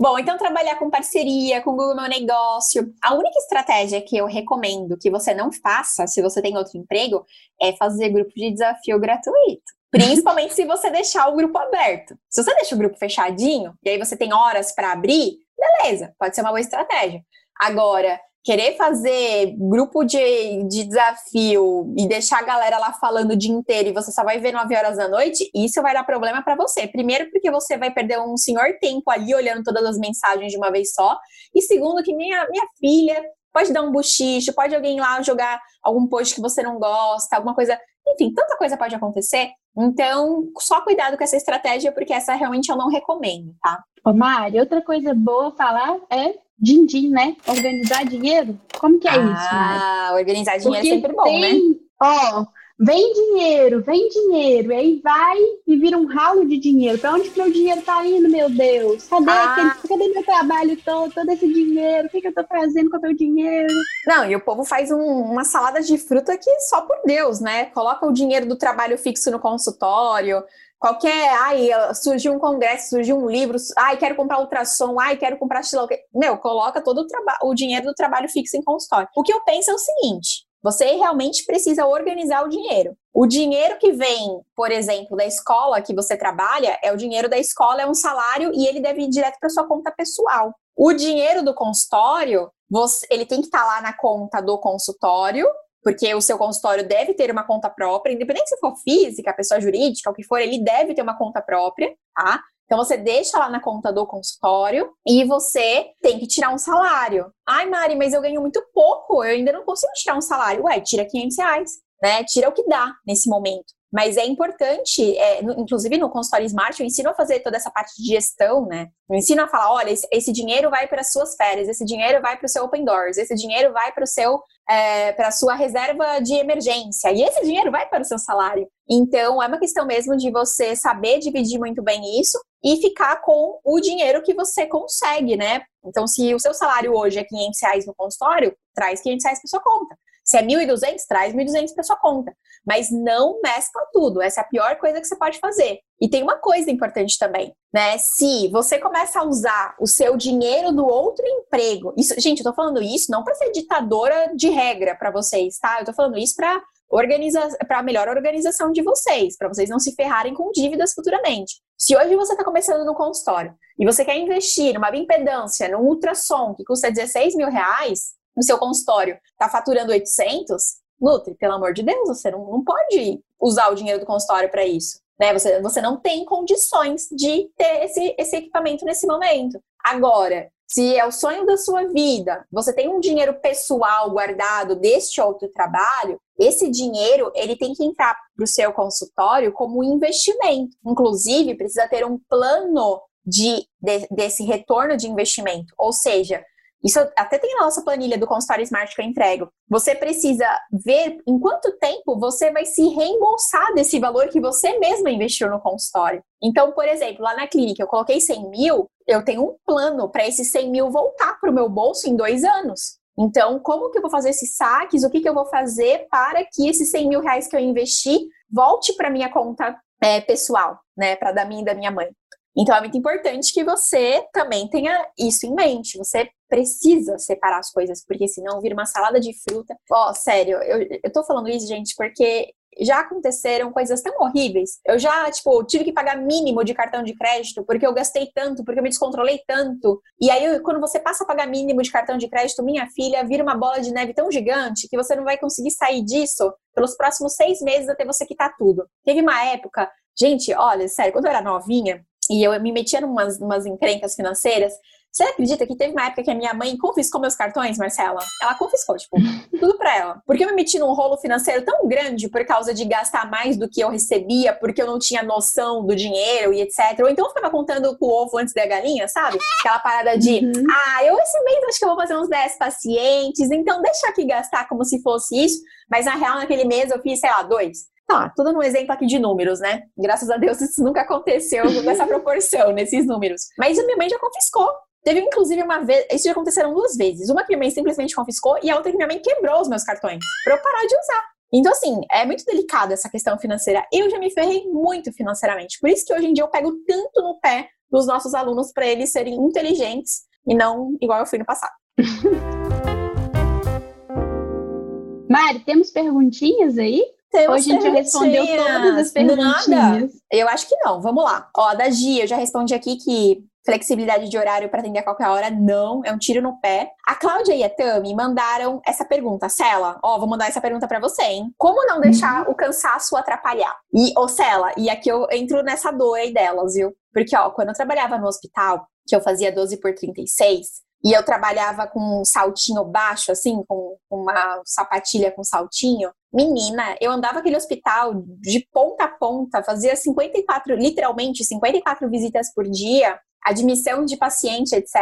Bom, 0.00 0.18
então 0.18 0.38
trabalhar 0.38 0.76
com 0.76 0.88
parceria, 0.88 1.60
com 1.60 1.72
Google 1.72 1.94
Meu 1.94 2.08
Negócio. 2.08 2.90
A 3.02 3.12
única 3.12 3.38
estratégia 3.38 4.00
que 4.00 4.16
eu 4.16 4.24
recomendo 4.24 4.96
que 4.98 5.10
você 5.10 5.34
não 5.34 5.52
faça, 5.52 6.06
se 6.06 6.22
você 6.22 6.40
tem 6.40 6.56
outro 6.56 6.78
emprego, 6.78 7.22
é 7.60 7.76
fazer 7.76 8.08
grupo 8.08 8.30
de 8.34 8.50
desafio 8.50 8.98
gratuito. 8.98 9.62
Principalmente 9.92 10.54
se 10.54 10.64
você 10.64 10.88
deixar 10.88 11.28
o 11.28 11.36
grupo 11.36 11.58
aberto. 11.58 12.16
Se 12.30 12.42
você 12.42 12.54
deixa 12.54 12.74
o 12.74 12.78
grupo 12.78 12.96
fechadinho, 12.96 13.74
e 13.84 13.90
aí 13.90 13.98
você 13.98 14.16
tem 14.16 14.32
horas 14.32 14.72
para 14.74 14.92
abrir, 14.92 15.36
beleza, 15.58 16.14
pode 16.18 16.34
ser 16.34 16.40
uma 16.40 16.48
boa 16.48 16.60
estratégia. 16.60 17.20
Agora, 17.60 18.18
querer 18.42 18.76
fazer 18.76 19.54
grupo 19.58 20.02
de, 20.04 20.64
de 20.68 20.84
desafio 20.84 21.94
e 21.96 22.08
deixar 22.08 22.38
a 22.38 22.44
galera 22.44 22.78
lá 22.78 22.92
falando 22.92 23.32
o 23.32 23.36
dia 23.36 23.52
inteiro 23.52 23.90
e 23.90 23.92
você 23.92 24.10
só 24.10 24.24
vai 24.24 24.38
ver 24.38 24.52
9 24.52 24.74
horas 24.74 24.96
da 24.96 25.08
noite, 25.08 25.50
isso 25.54 25.82
vai 25.82 25.92
dar 25.92 26.04
problema 26.04 26.42
para 26.42 26.56
você. 26.56 26.86
Primeiro, 26.86 27.30
porque 27.30 27.50
você 27.50 27.76
vai 27.76 27.92
perder 27.92 28.18
um 28.20 28.36
senhor 28.36 28.78
tempo 28.80 29.10
ali 29.10 29.34
olhando 29.34 29.62
todas 29.62 29.84
as 29.84 29.98
mensagens 29.98 30.50
de 30.50 30.56
uma 30.56 30.70
vez 30.70 30.92
só. 30.94 31.18
E 31.54 31.60
segundo, 31.60 32.02
que 32.02 32.14
minha, 32.14 32.46
minha 32.48 32.66
filha 32.78 33.22
pode 33.52 33.72
dar 33.72 33.82
um 33.82 33.92
buchicho, 33.92 34.54
pode 34.54 34.74
alguém 34.74 34.98
lá 34.98 35.20
jogar 35.22 35.60
algum 35.82 36.06
post 36.06 36.34
que 36.34 36.40
você 36.40 36.62
não 36.62 36.78
gosta, 36.78 37.36
alguma 37.36 37.54
coisa. 37.54 37.78
Enfim, 38.08 38.32
tanta 38.32 38.56
coisa 38.56 38.76
pode 38.76 38.94
acontecer. 38.94 39.50
Então, 39.76 40.44
só 40.58 40.80
cuidado 40.82 41.16
com 41.16 41.24
essa 41.24 41.36
estratégia, 41.36 41.92
porque 41.92 42.12
essa 42.12 42.34
realmente 42.34 42.70
eu 42.70 42.76
não 42.76 42.88
recomendo, 42.88 43.54
tá? 43.62 43.82
Ô, 44.04 44.12
Mari, 44.12 44.58
outra 44.58 44.82
coisa 44.82 45.14
boa 45.14 45.54
falar 45.54 45.96
é 46.10 46.34
din-din, 46.60 47.10
né? 47.10 47.36
Organizar 47.46 48.04
dinheiro. 48.04 48.58
Como 48.78 48.98
que 48.98 49.08
é 49.08 49.12
ah, 49.12 49.16
isso? 49.16 49.48
Ah, 49.50 50.10
organizar 50.14 50.58
dinheiro 50.58 50.86
Porque 50.86 50.88
é 50.88 50.94
sempre 50.94 51.12
bom, 51.14 51.40
né? 51.40 51.48
tem, 51.48 51.68
né? 51.70 51.76
Ó, 52.02 52.46
vem 52.78 53.12
dinheiro, 53.12 53.82
vem 53.82 54.08
dinheiro, 54.08 54.72
e 54.72 54.74
aí 54.74 55.00
vai 55.04 55.36
e 55.66 55.76
vira 55.76 55.98
um 55.98 56.06
ralo 56.06 56.46
de 56.46 56.56
dinheiro. 56.56 56.98
Para 56.98 57.12
onde 57.12 57.28
que 57.28 57.38
meu 57.38 57.52
dinheiro 57.52 57.82
tá 57.82 58.04
indo, 58.06 58.28
meu 58.28 58.48
Deus? 58.48 59.06
Cadê, 59.06 59.30
ah. 59.30 59.52
aquele, 59.52 59.88
cadê 59.88 60.14
meu 60.14 60.24
trabalho 60.24 60.76
todo, 60.82 61.12
todo 61.12 61.30
esse 61.30 61.46
dinheiro? 61.46 62.08
O 62.08 62.10
que, 62.10 62.20
que 62.20 62.28
eu 62.28 62.34
tô 62.34 62.44
fazendo 62.44 62.90
com 62.90 62.96
o 62.96 63.00
meu 63.00 63.14
dinheiro? 63.14 63.74
Não, 64.06 64.30
e 64.30 64.34
o 64.34 64.40
povo 64.40 64.64
faz 64.64 64.90
um, 64.90 64.98
uma 64.98 65.44
salada 65.44 65.82
de 65.82 65.98
fruta 65.98 66.36
que 66.38 66.60
só 66.60 66.80
por 66.80 66.96
Deus, 67.04 67.40
né? 67.40 67.66
Coloca 67.66 68.06
o 68.06 68.12
dinheiro 68.12 68.46
do 68.46 68.56
trabalho 68.56 68.96
fixo 68.96 69.30
no 69.30 69.38
consultório, 69.38 70.42
Qualquer, 70.80 71.28
ai, 71.42 71.68
surgiu 71.94 72.32
um 72.32 72.38
congresso, 72.38 72.88
surgiu 72.88 73.18
um 73.18 73.28
livro, 73.28 73.58
ai, 73.76 73.98
quero 73.98 74.16
comprar 74.16 74.40
ultrassom, 74.40 74.98
ai, 74.98 75.14
quero 75.14 75.38
comprar 75.38 75.60
estilão. 75.60 75.86
Meu, 76.14 76.38
coloca 76.38 76.82
todo 76.82 77.02
o, 77.02 77.48
o 77.50 77.54
dinheiro 77.54 77.84
do 77.84 77.94
trabalho 77.94 78.30
fixo 78.30 78.56
em 78.56 78.62
consultório. 78.62 79.06
O 79.14 79.22
que 79.22 79.30
eu 79.30 79.44
penso 79.44 79.70
é 79.70 79.74
o 79.74 79.78
seguinte: 79.78 80.46
você 80.62 80.86
realmente 80.92 81.44
precisa 81.44 81.86
organizar 81.86 82.42
o 82.42 82.48
dinheiro. 82.48 82.96
O 83.12 83.26
dinheiro 83.26 83.76
que 83.78 83.92
vem, 83.92 84.40
por 84.56 84.70
exemplo, 84.70 85.18
da 85.18 85.26
escola 85.26 85.82
que 85.82 85.94
você 85.94 86.16
trabalha, 86.16 86.78
é 86.82 86.90
o 86.90 86.96
dinheiro 86.96 87.28
da 87.28 87.36
escola, 87.36 87.82
é 87.82 87.86
um 87.86 87.94
salário 87.94 88.50
e 88.54 88.66
ele 88.66 88.80
deve 88.80 89.02
ir 89.02 89.10
direto 89.10 89.36
para 89.38 89.50
sua 89.50 89.68
conta 89.68 89.90
pessoal. 89.90 90.54
O 90.74 90.94
dinheiro 90.94 91.44
do 91.44 91.54
consultório, 91.54 92.50
você, 92.70 93.06
ele 93.10 93.26
tem 93.26 93.40
que 93.40 93.48
estar 93.48 93.60
tá 93.60 93.66
lá 93.66 93.82
na 93.82 93.92
conta 93.92 94.40
do 94.40 94.56
consultório 94.58 95.46
porque 95.82 96.14
o 96.14 96.20
seu 96.20 96.36
consultório 96.38 96.86
deve 96.86 97.14
ter 97.14 97.30
uma 97.30 97.46
conta 97.46 97.70
própria, 97.70 98.12
independente 98.12 98.48
se 98.48 98.58
for 98.58 98.74
física, 98.76 99.32
pessoa 99.32 99.60
jurídica, 99.60 100.10
o 100.10 100.14
que 100.14 100.24
for, 100.24 100.40
ele 100.40 100.62
deve 100.62 100.94
ter 100.94 101.02
uma 101.02 101.16
conta 101.16 101.40
própria, 101.40 101.94
tá? 102.14 102.40
Então 102.70 102.78
você 102.78 102.96
deixa 102.96 103.36
lá 103.36 103.50
na 103.50 103.60
conta 103.60 103.92
do 103.92 104.06
consultório 104.06 104.92
e 105.04 105.24
você 105.24 105.86
tem 106.00 106.20
que 106.20 106.26
tirar 106.28 106.54
um 106.54 106.58
salário. 106.58 107.32
Ai, 107.44 107.66
Mari, 107.68 107.96
mas 107.96 108.12
eu 108.12 108.20
ganho 108.20 108.40
muito 108.40 108.62
pouco, 108.72 109.24
eu 109.24 109.32
ainda 109.32 109.50
não 109.52 109.64
consigo 109.64 109.92
tirar 109.94 110.16
um 110.16 110.20
salário. 110.20 110.62
Ué, 110.64 110.80
tira 110.80 111.04
500 111.04 111.36
reais, 111.36 111.70
né? 112.00 112.22
Tira 112.22 112.48
o 112.48 112.52
que 112.52 112.64
dá 112.68 112.94
nesse 113.04 113.28
momento. 113.28 113.74
Mas 113.92 114.16
é 114.16 114.24
importante, 114.24 115.18
é, 115.18 115.42
inclusive 115.42 115.98
no 115.98 116.08
consultório 116.08 116.46
Smart, 116.46 116.80
eu 116.80 116.86
ensino 116.86 117.10
a 117.10 117.14
fazer 117.14 117.40
toda 117.40 117.56
essa 117.56 117.72
parte 117.72 118.00
de 118.00 118.06
gestão, 118.06 118.64
né? 118.66 118.86
Eu 119.08 119.16
ensino 119.16 119.42
a 119.42 119.48
falar: 119.48 119.72
olha, 119.72 119.90
esse, 119.90 120.06
esse 120.12 120.32
dinheiro 120.32 120.70
vai 120.70 120.86
para 120.86 121.00
as 121.00 121.10
suas 121.10 121.34
férias, 121.34 121.68
esse 121.68 121.84
dinheiro 121.84 122.22
vai 122.22 122.36
para 122.36 122.46
o 122.46 122.48
seu 122.48 122.64
Open 122.64 122.84
Doors, 122.84 123.18
esse 123.18 123.34
dinheiro 123.34 123.72
vai 123.72 123.90
para 123.92 124.04
o 124.04 124.06
seu 124.06 124.40
é, 124.70 125.12
para 125.12 125.28
a 125.28 125.32
sua 125.32 125.56
reserva 125.56 126.20
de 126.20 126.32
emergência, 126.34 127.10
e 127.10 127.22
esse 127.22 127.42
dinheiro 127.42 127.72
vai 127.72 127.88
para 127.88 128.02
o 128.02 128.04
seu 128.04 128.18
salário. 128.18 128.68
Então, 128.88 129.42
é 129.42 129.46
uma 129.48 129.58
questão 129.58 129.84
mesmo 129.84 130.16
de 130.16 130.30
você 130.30 130.76
saber 130.76 131.18
dividir 131.18 131.58
muito 131.58 131.82
bem 131.82 132.20
isso 132.20 132.38
e 132.62 132.76
ficar 132.76 133.20
com 133.22 133.58
o 133.64 133.80
dinheiro 133.80 134.22
que 134.22 134.32
você 134.32 134.66
consegue, 134.66 135.36
né? 135.36 135.62
Então, 135.84 136.06
se 136.06 136.32
o 136.32 136.38
seu 136.38 136.54
salário 136.54 136.94
hoje 136.94 137.18
é 137.18 137.24
500 137.24 137.62
reais 137.62 137.86
no 137.86 137.94
consultório, 137.96 138.54
traz 138.72 139.00
500 139.00 139.24
reais 139.24 139.40
para 139.40 139.48
sua 139.48 139.60
conta. 139.60 139.96
Se 140.24 140.36
é 140.36 140.42
1.200, 140.42 140.96
traz 141.08 141.34
1.200 141.34 141.74
para 141.74 141.84
sua 141.84 141.96
conta. 141.96 142.32
Mas 142.66 142.90
não 142.90 143.40
mescla 143.40 143.82
tudo. 143.92 144.22
Essa 144.22 144.40
é 144.40 144.44
a 144.44 144.46
pior 144.46 144.76
coisa 144.78 145.00
que 145.00 145.06
você 145.06 145.16
pode 145.16 145.38
fazer. 145.38 145.78
E 146.00 146.08
tem 146.08 146.22
uma 146.22 146.36
coisa 146.38 146.70
importante 146.70 147.18
também, 147.18 147.54
né? 147.72 147.98
Se 147.98 148.48
você 148.48 148.78
começa 148.78 149.20
a 149.20 149.24
usar 149.24 149.74
o 149.78 149.86
seu 149.86 150.16
dinheiro 150.16 150.72
do 150.72 150.86
outro 150.86 151.26
emprego, 151.26 151.92
isso, 151.96 152.14
gente, 152.18 152.38
eu 152.38 152.44
tô 152.44 152.54
falando 152.54 152.82
isso 152.82 153.10
não 153.10 153.22
para 153.22 153.34
ser 153.34 153.50
ditadora 153.50 154.32
de 154.34 154.48
regra 154.48 154.94
para 154.94 155.10
vocês, 155.10 155.58
tá? 155.58 155.78
Eu 155.80 155.86
tô 155.86 155.92
falando 155.92 156.16
isso 156.16 156.34
para 156.36 156.62
organiza 156.90 157.40
para 157.68 157.82
melhor 157.82 158.08
organização 158.08 158.72
de 158.72 158.82
vocês, 158.82 159.36
para 159.36 159.48
vocês 159.48 159.70
não 159.70 159.78
se 159.78 159.94
ferrarem 159.94 160.34
com 160.34 160.50
dívidas 160.50 160.92
futuramente. 160.92 161.54
Se 161.78 161.96
hoje 161.96 162.16
você 162.16 162.32
está 162.32 162.44
começando 162.44 162.84
no 162.84 162.94
consultório 162.94 163.54
e 163.78 163.86
você 163.86 164.04
quer 164.04 164.16
investir 164.18 164.74
numa 164.74 164.90
bioimpedância, 164.90 165.68
num 165.68 165.86
ultrassom 165.86 166.54
que 166.54 166.64
custa 166.64 166.90
16 166.90 167.36
mil 167.36 167.48
reais, 167.48 168.14
no 168.36 168.42
seu 168.42 168.58
consultório 168.58 169.18
está 169.32 169.48
faturando 169.48 169.92
800, 169.92 170.80
Nutri, 171.00 171.34
pelo 171.34 171.54
amor 171.54 171.72
de 171.72 171.82
Deus, 171.82 172.08
você 172.08 172.30
não, 172.30 172.44
não 172.44 172.64
pode 172.64 173.20
usar 173.40 173.70
o 173.70 173.74
dinheiro 173.74 174.00
do 174.00 174.06
consultório 174.06 174.50
para 174.50 174.66
isso. 174.66 175.00
Né? 175.18 175.32
Você, 175.32 175.60
você 175.60 175.80
não 175.80 175.96
tem 175.96 176.24
condições 176.24 177.08
de 177.10 177.50
ter 177.56 177.84
esse, 177.84 178.14
esse 178.18 178.36
equipamento 178.36 178.84
nesse 178.84 179.06
momento. 179.06 179.60
Agora, 179.82 180.50
se 180.66 180.96
é 180.96 181.04
o 181.04 181.10
sonho 181.10 181.44
da 181.44 181.56
sua 181.56 181.84
vida, 181.88 182.46
você 182.50 182.72
tem 182.72 182.88
um 182.88 183.00
dinheiro 183.00 183.40
pessoal 183.40 184.08
guardado 184.10 184.76
deste 184.76 185.20
outro 185.20 185.48
trabalho, 185.48 186.20
esse 186.38 186.70
dinheiro 186.70 187.32
ele 187.34 187.56
tem 187.56 187.74
que 187.74 187.84
entrar 187.84 188.16
para 188.36 188.44
o 188.44 188.46
seu 188.46 188.72
consultório 188.72 189.52
como 189.52 189.82
investimento. 189.82 190.76
Inclusive, 190.86 191.56
precisa 191.56 191.88
ter 191.88 192.06
um 192.06 192.18
plano 192.28 193.02
de, 193.26 193.66
de, 193.82 194.06
desse 194.10 194.44
retorno 194.44 194.96
de 194.96 195.08
investimento. 195.08 195.74
Ou 195.76 195.92
seja, 195.92 196.42
isso 196.82 196.98
até 197.16 197.38
tem 197.38 197.54
na 197.54 197.64
nossa 197.64 197.82
planilha 197.82 198.16
do 198.16 198.26
consultório 198.26 198.62
Smart 198.62 198.94
que 198.94 199.02
eu 199.02 199.06
entrego. 199.06 199.48
Você 199.68 199.94
precisa 199.94 200.46
ver 200.84 201.18
em 201.26 201.38
quanto 201.38 201.76
tempo 201.78 202.18
você 202.18 202.50
vai 202.50 202.64
se 202.64 202.88
reembolsar 202.88 203.74
desse 203.74 203.98
valor 203.98 204.28
que 204.28 204.40
você 204.40 204.78
mesma 204.78 205.10
investiu 205.10 205.50
no 205.50 205.60
consultório. 205.60 206.22
Então, 206.42 206.72
por 206.72 206.86
exemplo, 206.86 207.22
lá 207.22 207.34
na 207.36 207.46
clínica 207.46 207.82
eu 207.82 207.86
coloquei 207.86 208.20
100 208.20 208.48
mil, 208.48 208.90
eu 209.06 209.24
tenho 209.24 209.44
um 209.44 209.56
plano 209.66 210.08
para 210.08 210.26
esses 210.26 210.50
100 210.50 210.70
mil 210.70 210.90
voltar 210.90 211.38
para 211.38 211.50
o 211.50 211.54
meu 211.54 211.68
bolso 211.68 212.08
em 212.08 212.16
dois 212.16 212.44
anos. 212.44 212.98
Então, 213.18 213.58
como 213.58 213.90
que 213.90 213.98
eu 213.98 214.02
vou 214.02 214.10
fazer 214.10 214.30
esses 214.30 214.56
saques? 214.56 215.04
O 215.04 215.10
que, 215.10 215.20
que 215.20 215.28
eu 215.28 215.34
vou 215.34 215.44
fazer 215.46 216.06
para 216.10 216.42
que 216.50 216.68
esses 216.68 216.90
100 216.90 217.08
mil 217.08 217.20
reais 217.20 217.46
que 217.46 217.54
eu 217.54 217.60
investi 217.60 218.18
volte 218.50 218.94
para 218.94 219.10
minha 219.10 219.30
conta 219.30 219.78
é, 220.02 220.22
pessoal, 220.22 220.78
né? 220.96 221.16
Para 221.16 221.32
da 221.32 221.44
minha 221.44 221.60
e 221.60 221.64
da 221.64 221.74
minha 221.74 221.90
mãe. 221.90 222.08
Então 222.56 222.74
é 222.74 222.80
muito 222.80 222.96
importante 222.96 223.52
que 223.52 223.62
você 223.62 224.26
também 224.32 224.68
tenha 224.68 225.06
isso 225.18 225.46
em 225.46 225.54
mente. 225.54 225.98
Você 225.98 226.28
precisa 226.50 227.16
separar 227.18 227.60
as 227.60 227.70
coisas, 227.70 228.04
porque 228.04 228.28
senão 228.28 228.60
vira 228.60 228.74
uma 228.74 228.84
salada 228.84 229.20
de 229.20 229.32
fruta. 229.42 229.74
Ó, 229.90 230.10
oh, 230.10 230.14
sério, 230.14 230.58
eu, 230.62 231.00
eu 231.04 231.12
tô 231.12 231.22
falando 231.24 231.48
isso, 231.48 231.66
gente, 231.66 231.94
porque 231.96 232.52
já 232.78 233.00
aconteceram 233.00 233.72
coisas 233.72 234.00
tão 234.02 234.12
horríveis. 234.20 234.78
Eu 234.86 234.98
já, 234.98 235.30
tipo, 235.30 235.64
tive 235.64 235.84
que 235.84 235.92
pagar 235.92 236.16
mínimo 236.16 236.64
de 236.64 236.74
cartão 236.74 237.02
de 237.02 237.14
crédito 237.16 237.64
porque 237.64 237.86
eu 237.86 237.94
gastei 237.94 238.30
tanto, 238.34 238.64
porque 238.64 238.78
eu 238.78 238.82
me 238.82 238.88
descontrolei 238.88 239.40
tanto. 239.46 240.00
E 240.20 240.30
aí, 240.30 240.60
quando 240.60 240.80
você 240.80 240.98
passa 240.98 241.24
a 241.24 241.26
pagar 241.26 241.46
mínimo 241.46 241.82
de 241.82 241.90
cartão 241.90 242.18
de 242.18 242.28
crédito, 242.28 242.62
minha 242.62 242.86
filha, 242.88 243.24
vira 243.24 243.42
uma 243.42 243.56
bola 243.56 243.80
de 243.80 243.92
neve 243.92 244.12
tão 244.12 244.30
gigante 244.30 244.88
que 244.88 244.96
você 244.96 245.14
não 245.14 245.24
vai 245.24 245.38
conseguir 245.38 245.70
sair 245.70 246.02
disso 246.02 246.52
pelos 246.74 246.96
próximos 246.96 247.34
seis 247.34 247.60
meses 247.60 247.88
até 247.88 248.04
você 248.04 248.26
quitar 248.26 248.54
tudo. 248.58 248.86
Teve 249.04 249.20
uma 249.20 249.44
época, 249.46 249.90
gente, 250.18 250.52
olha, 250.54 250.88
sério, 250.88 251.12
quando 251.12 251.26
eu 251.26 251.30
era 251.30 251.42
novinha, 251.42 252.04
e 252.30 252.44
eu 252.44 252.58
me 252.60 252.70
metia 252.70 253.00
em 253.00 253.04
umas, 253.04 253.40
umas 253.40 253.66
encrencas 253.66 254.14
financeiras, 254.14 254.72
você 255.12 255.24
acredita 255.24 255.66
que 255.66 255.76
teve 255.76 255.92
uma 255.92 256.06
época 256.06 256.22
que 256.22 256.30
a 256.30 256.34
minha 256.34 256.54
mãe 256.54 256.76
confiscou 256.76 257.20
meus 257.20 257.34
cartões, 257.34 257.76
Marcela? 257.76 258.20
Ela 258.40 258.54
confiscou, 258.54 258.96
tipo, 258.96 259.16
tudo 259.58 259.76
pra 259.76 259.96
ela. 259.96 260.22
Porque 260.24 260.44
eu 260.44 260.48
me 260.48 260.54
meti 260.54 260.78
num 260.78 260.92
rolo 260.92 261.16
financeiro 261.18 261.64
tão 261.64 261.88
grande 261.88 262.28
por 262.28 262.44
causa 262.44 262.72
de 262.72 262.84
gastar 262.84 263.28
mais 263.28 263.56
do 263.56 263.68
que 263.68 263.80
eu 263.80 263.90
recebia, 263.90 264.52
porque 264.52 264.80
eu 264.80 264.86
não 264.86 264.98
tinha 264.98 265.22
noção 265.22 265.84
do 265.84 265.96
dinheiro 265.96 266.52
e 266.52 266.60
etc. 266.60 267.00
Ou 267.00 267.08
então 267.08 267.26
eu 267.26 267.30
ficava 267.30 267.50
contando 267.50 267.96
com 267.98 268.06
o 268.06 268.22
ovo 268.22 268.38
antes 268.38 268.54
da 268.54 268.64
galinha, 268.66 269.08
sabe? 269.08 269.38
Aquela 269.58 269.80
parada 269.80 270.16
de, 270.16 270.44
uhum. 270.44 270.64
ah, 270.70 271.04
eu 271.04 271.18
esse 271.18 271.40
mês 271.42 271.64
acho 271.64 271.78
que 271.78 271.84
eu 271.84 271.88
vou 271.88 271.98
fazer 271.98 272.16
uns 272.16 272.28
10 272.28 272.58
pacientes, 272.58 273.50
então 273.50 273.82
deixa 273.82 274.06
aqui 274.08 274.24
gastar 274.24 274.68
como 274.68 274.84
se 274.84 275.02
fosse 275.02 275.36
isso. 275.44 275.60
Mas 275.90 276.06
na 276.06 276.14
real, 276.14 276.36
naquele 276.36 276.64
mês 276.64 276.90
eu 276.90 277.00
fiz, 277.02 277.18
sei 277.18 277.30
lá, 277.30 277.42
dois. 277.42 277.90
Tá, 278.06 278.32
tudo 278.34 278.52
num 278.52 278.62
exemplo 278.62 278.92
aqui 278.92 279.06
de 279.06 279.20
números, 279.20 279.60
né? 279.60 279.82
Graças 279.96 280.28
a 280.30 280.36
Deus 280.36 280.60
isso 280.60 280.82
nunca 280.82 281.02
aconteceu 281.02 281.64
nessa 281.82 282.06
proporção, 282.06 282.70
nesses 282.74 283.06
números. 283.06 283.42
Mas 283.56 283.78
a 283.78 283.84
minha 283.84 283.96
mãe 283.96 284.08
já 284.08 284.18
confiscou 284.18 284.68
Teve, 285.02 285.20
inclusive, 285.20 285.62
uma 285.62 285.78
vez. 285.78 286.06
Isso 286.12 286.24
já 286.24 286.32
aconteceram 286.32 286.74
duas 286.74 286.96
vezes. 286.96 287.30
Uma 287.30 287.42
que 287.42 287.48
minha 287.48 287.58
mãe 287.58 287.70
simplesmente 287.70 288.14
confiscou 288.14 288.58
e 288.62 288.70
a 288.70 288.76
outra 288.76 288.90
que 288.90 288.96
minha 288.96 289.08
mãe 289.08 289.18
quebrou 289.18 289.60
os 289.60 289.68
meus 289.68 289.82
cartões 289.82 290.22
pra 290.44 290.54
eu 290.54 290.62
parar 290.62 290.86
de 290.86 290.94
usar. 290.94 291.24
Então, 291.52 291.72
assim, 291.72 292.00
é 292.12 292.24
muito 292.24 292.44
delicada 292.44 292.94
essa 292.94 293.08
questão 293.08 293.38
financeira. 293.38 293.84
Eu 293.92 294.08
já 294.10 294.18
me 294.18 294.30
ferrei 294.30 294.66
muito 294.68 295.12
financeiramente. 295.12 295.78
Por 295.80 295.90
isso 295.90 296.04
que 296.06 296.14
hoje 296.14 296.26
em 296.26 296.32
dia 296.32 296.44
eu 296.44 296.48
pego 296.48 296.72
tanto 296.86 297.22
no 297.22 297.40
pé 297.40 297.68
dos 297.90 298.06
nossos 298.06 298.34
alunos 298.34 298.72
para 298.72 298.86
eles 298.86 299.10
serem 299.10 299.34
inteligentes 299.34 300.22
e 300.46 300.54
não 300.54 300.96
igual 301.00 301.20
eu 301.20 301.26
fui 301.26 301.38
no 301.38 301.44
passado. 301.44 301.72
Mari, 305.28 305.60
temos 305.60 305.90
perguntinhas 305.90 306.78
aí? 306.78 307.04
Temos 307.30 307.60
Hoje 307.60 307.70
a 307.70 307.80
gente 307.80 307.88
respondeu 307.90 308.44
todas 308.46 308.98
as 308.98 309.10
perguntinhas. 309.12 309.66
Nada. 309.68 310.08
Eu 310.30 310.48
acho 310.48 310.68
que 310.68 310.76
não. 310.76 311.00
Vamos 311.00 311.22
lá. 311.22 311.48
Ó, 311.56 311.74
da 311.74 311.88
Gia, 311.88 312.24
eu 312.24 312.26
já 312.26 312.36
respondi 312.36 312.74
aqui 312.74 312.96
que 312.96 313.44
flexibilidade 313.64 314.28
de 314.28 314.38
horário 314.38 314.68
para 314.68 314.80
atender 314.80 315.00
a 315.00 315.02
qualquer 315.02 315.28
hora, 315.28 315.50
não, 315.50 316.02
é 316.04 316.12
um 316.12 316.18
tiro 316.18 316.42
no 316.42 316.58
pé. 316.60 316.90
A 317.06 317.14
Cláudia 317.14 317.54
e 317.54 317.62
a 317.62 317.70
Tami 317.70 318.14
mandaram 318.14 318.80
essa 318.86 319.04
pergunta, 319.04 319.48
Cela, 319.48 319.98
ó, 320.02 320.18
vou 320.18 320.28
mandar 320.28 320.48
essa 320.48 320.60
pergunta 320.60 320.88
para 320.88 320.98
você, 320.98 321.22
hein? 321.22 321.54
Como 321.58 321.86
não 321.86 322.00
deixar 322.00 322.46
uhum. 322.46 322.52
o 322.52 322.54
cansaço 322.54 323.16
atrapalhar? 323.16 323.76
E, 323.94 324.12
ô 324.18 324.26
Cela, 324.28 324.72
e 324.76 324.88
aqui 324.88 325.08
eu 325.08 325.26
entro 325.30 325.62
nessa 325.62 325.90
dor 325.90 326.16
aí 326.16 326.32
delas, 326.32 326.74
viu? 326.74 326.92
Porque, 327.12 327.36
ó, 327.36 327.50
quando 327.50 327.68
eu 327.68 327.74
trabalhava 327.74 328.18
no 328.18 328.26
hospital, 328.26 328.86
que 329.06 329.14
eu 329.14 329.20
fazia 329.20 329.52
12 329.52 329.76
por 329.78 329.94
36, 329.94 330.66
e 331.04 331.12
eu 331.12 331.24
trabalhava 331.24 331.86
com 331.86 332.20
um 332.20 332.24
saltinho 332.24 332.84
baixo, 332.84 333.32
assim, 333.32 333.62
com 333.66 333.96
uma 334.10 334.60
sapatilha 334.64 335.30
com 335.30 335.42
saltinho. 335.42 336.10
Menina, 336.32 336.96
eu 337.00 337.10
andava 337.10 337.40
aquele 337.40 337.56
hospital 337.56 338.22
de 338.40 338.66
ponta 338.72 339.04
a 339.04 339.08
ponta, 339.08 339.62
fazia 339.62 339.96
54, 339.96 340.76
literalmente 340.76 341.44
54 341.44 342.08
visitas 342.08 342.52
por 342.54 342.68
dia, 342.68 343.18
admissão 343.44 344.04
de 344.04 344.16
paciente, 344.16 344.74
etc. 344.74 344.94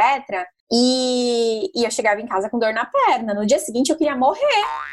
E, 0.73 1.71
e 1.75 1.85
eu 1.85 1.91
chegava 1.91 2.21
em 2.21 2.27
casa 2.27 2.49
com 2.49 2.59
dor 2.59 2.73
na 2.73 2.87
perna. 2.87 3.35
No 3.35 3.47
dia 3.47 3.59
seguinte 3.59 3.91
eu 3.91 3.97
queria 3.97 4.17
morrer. 4.17 4.41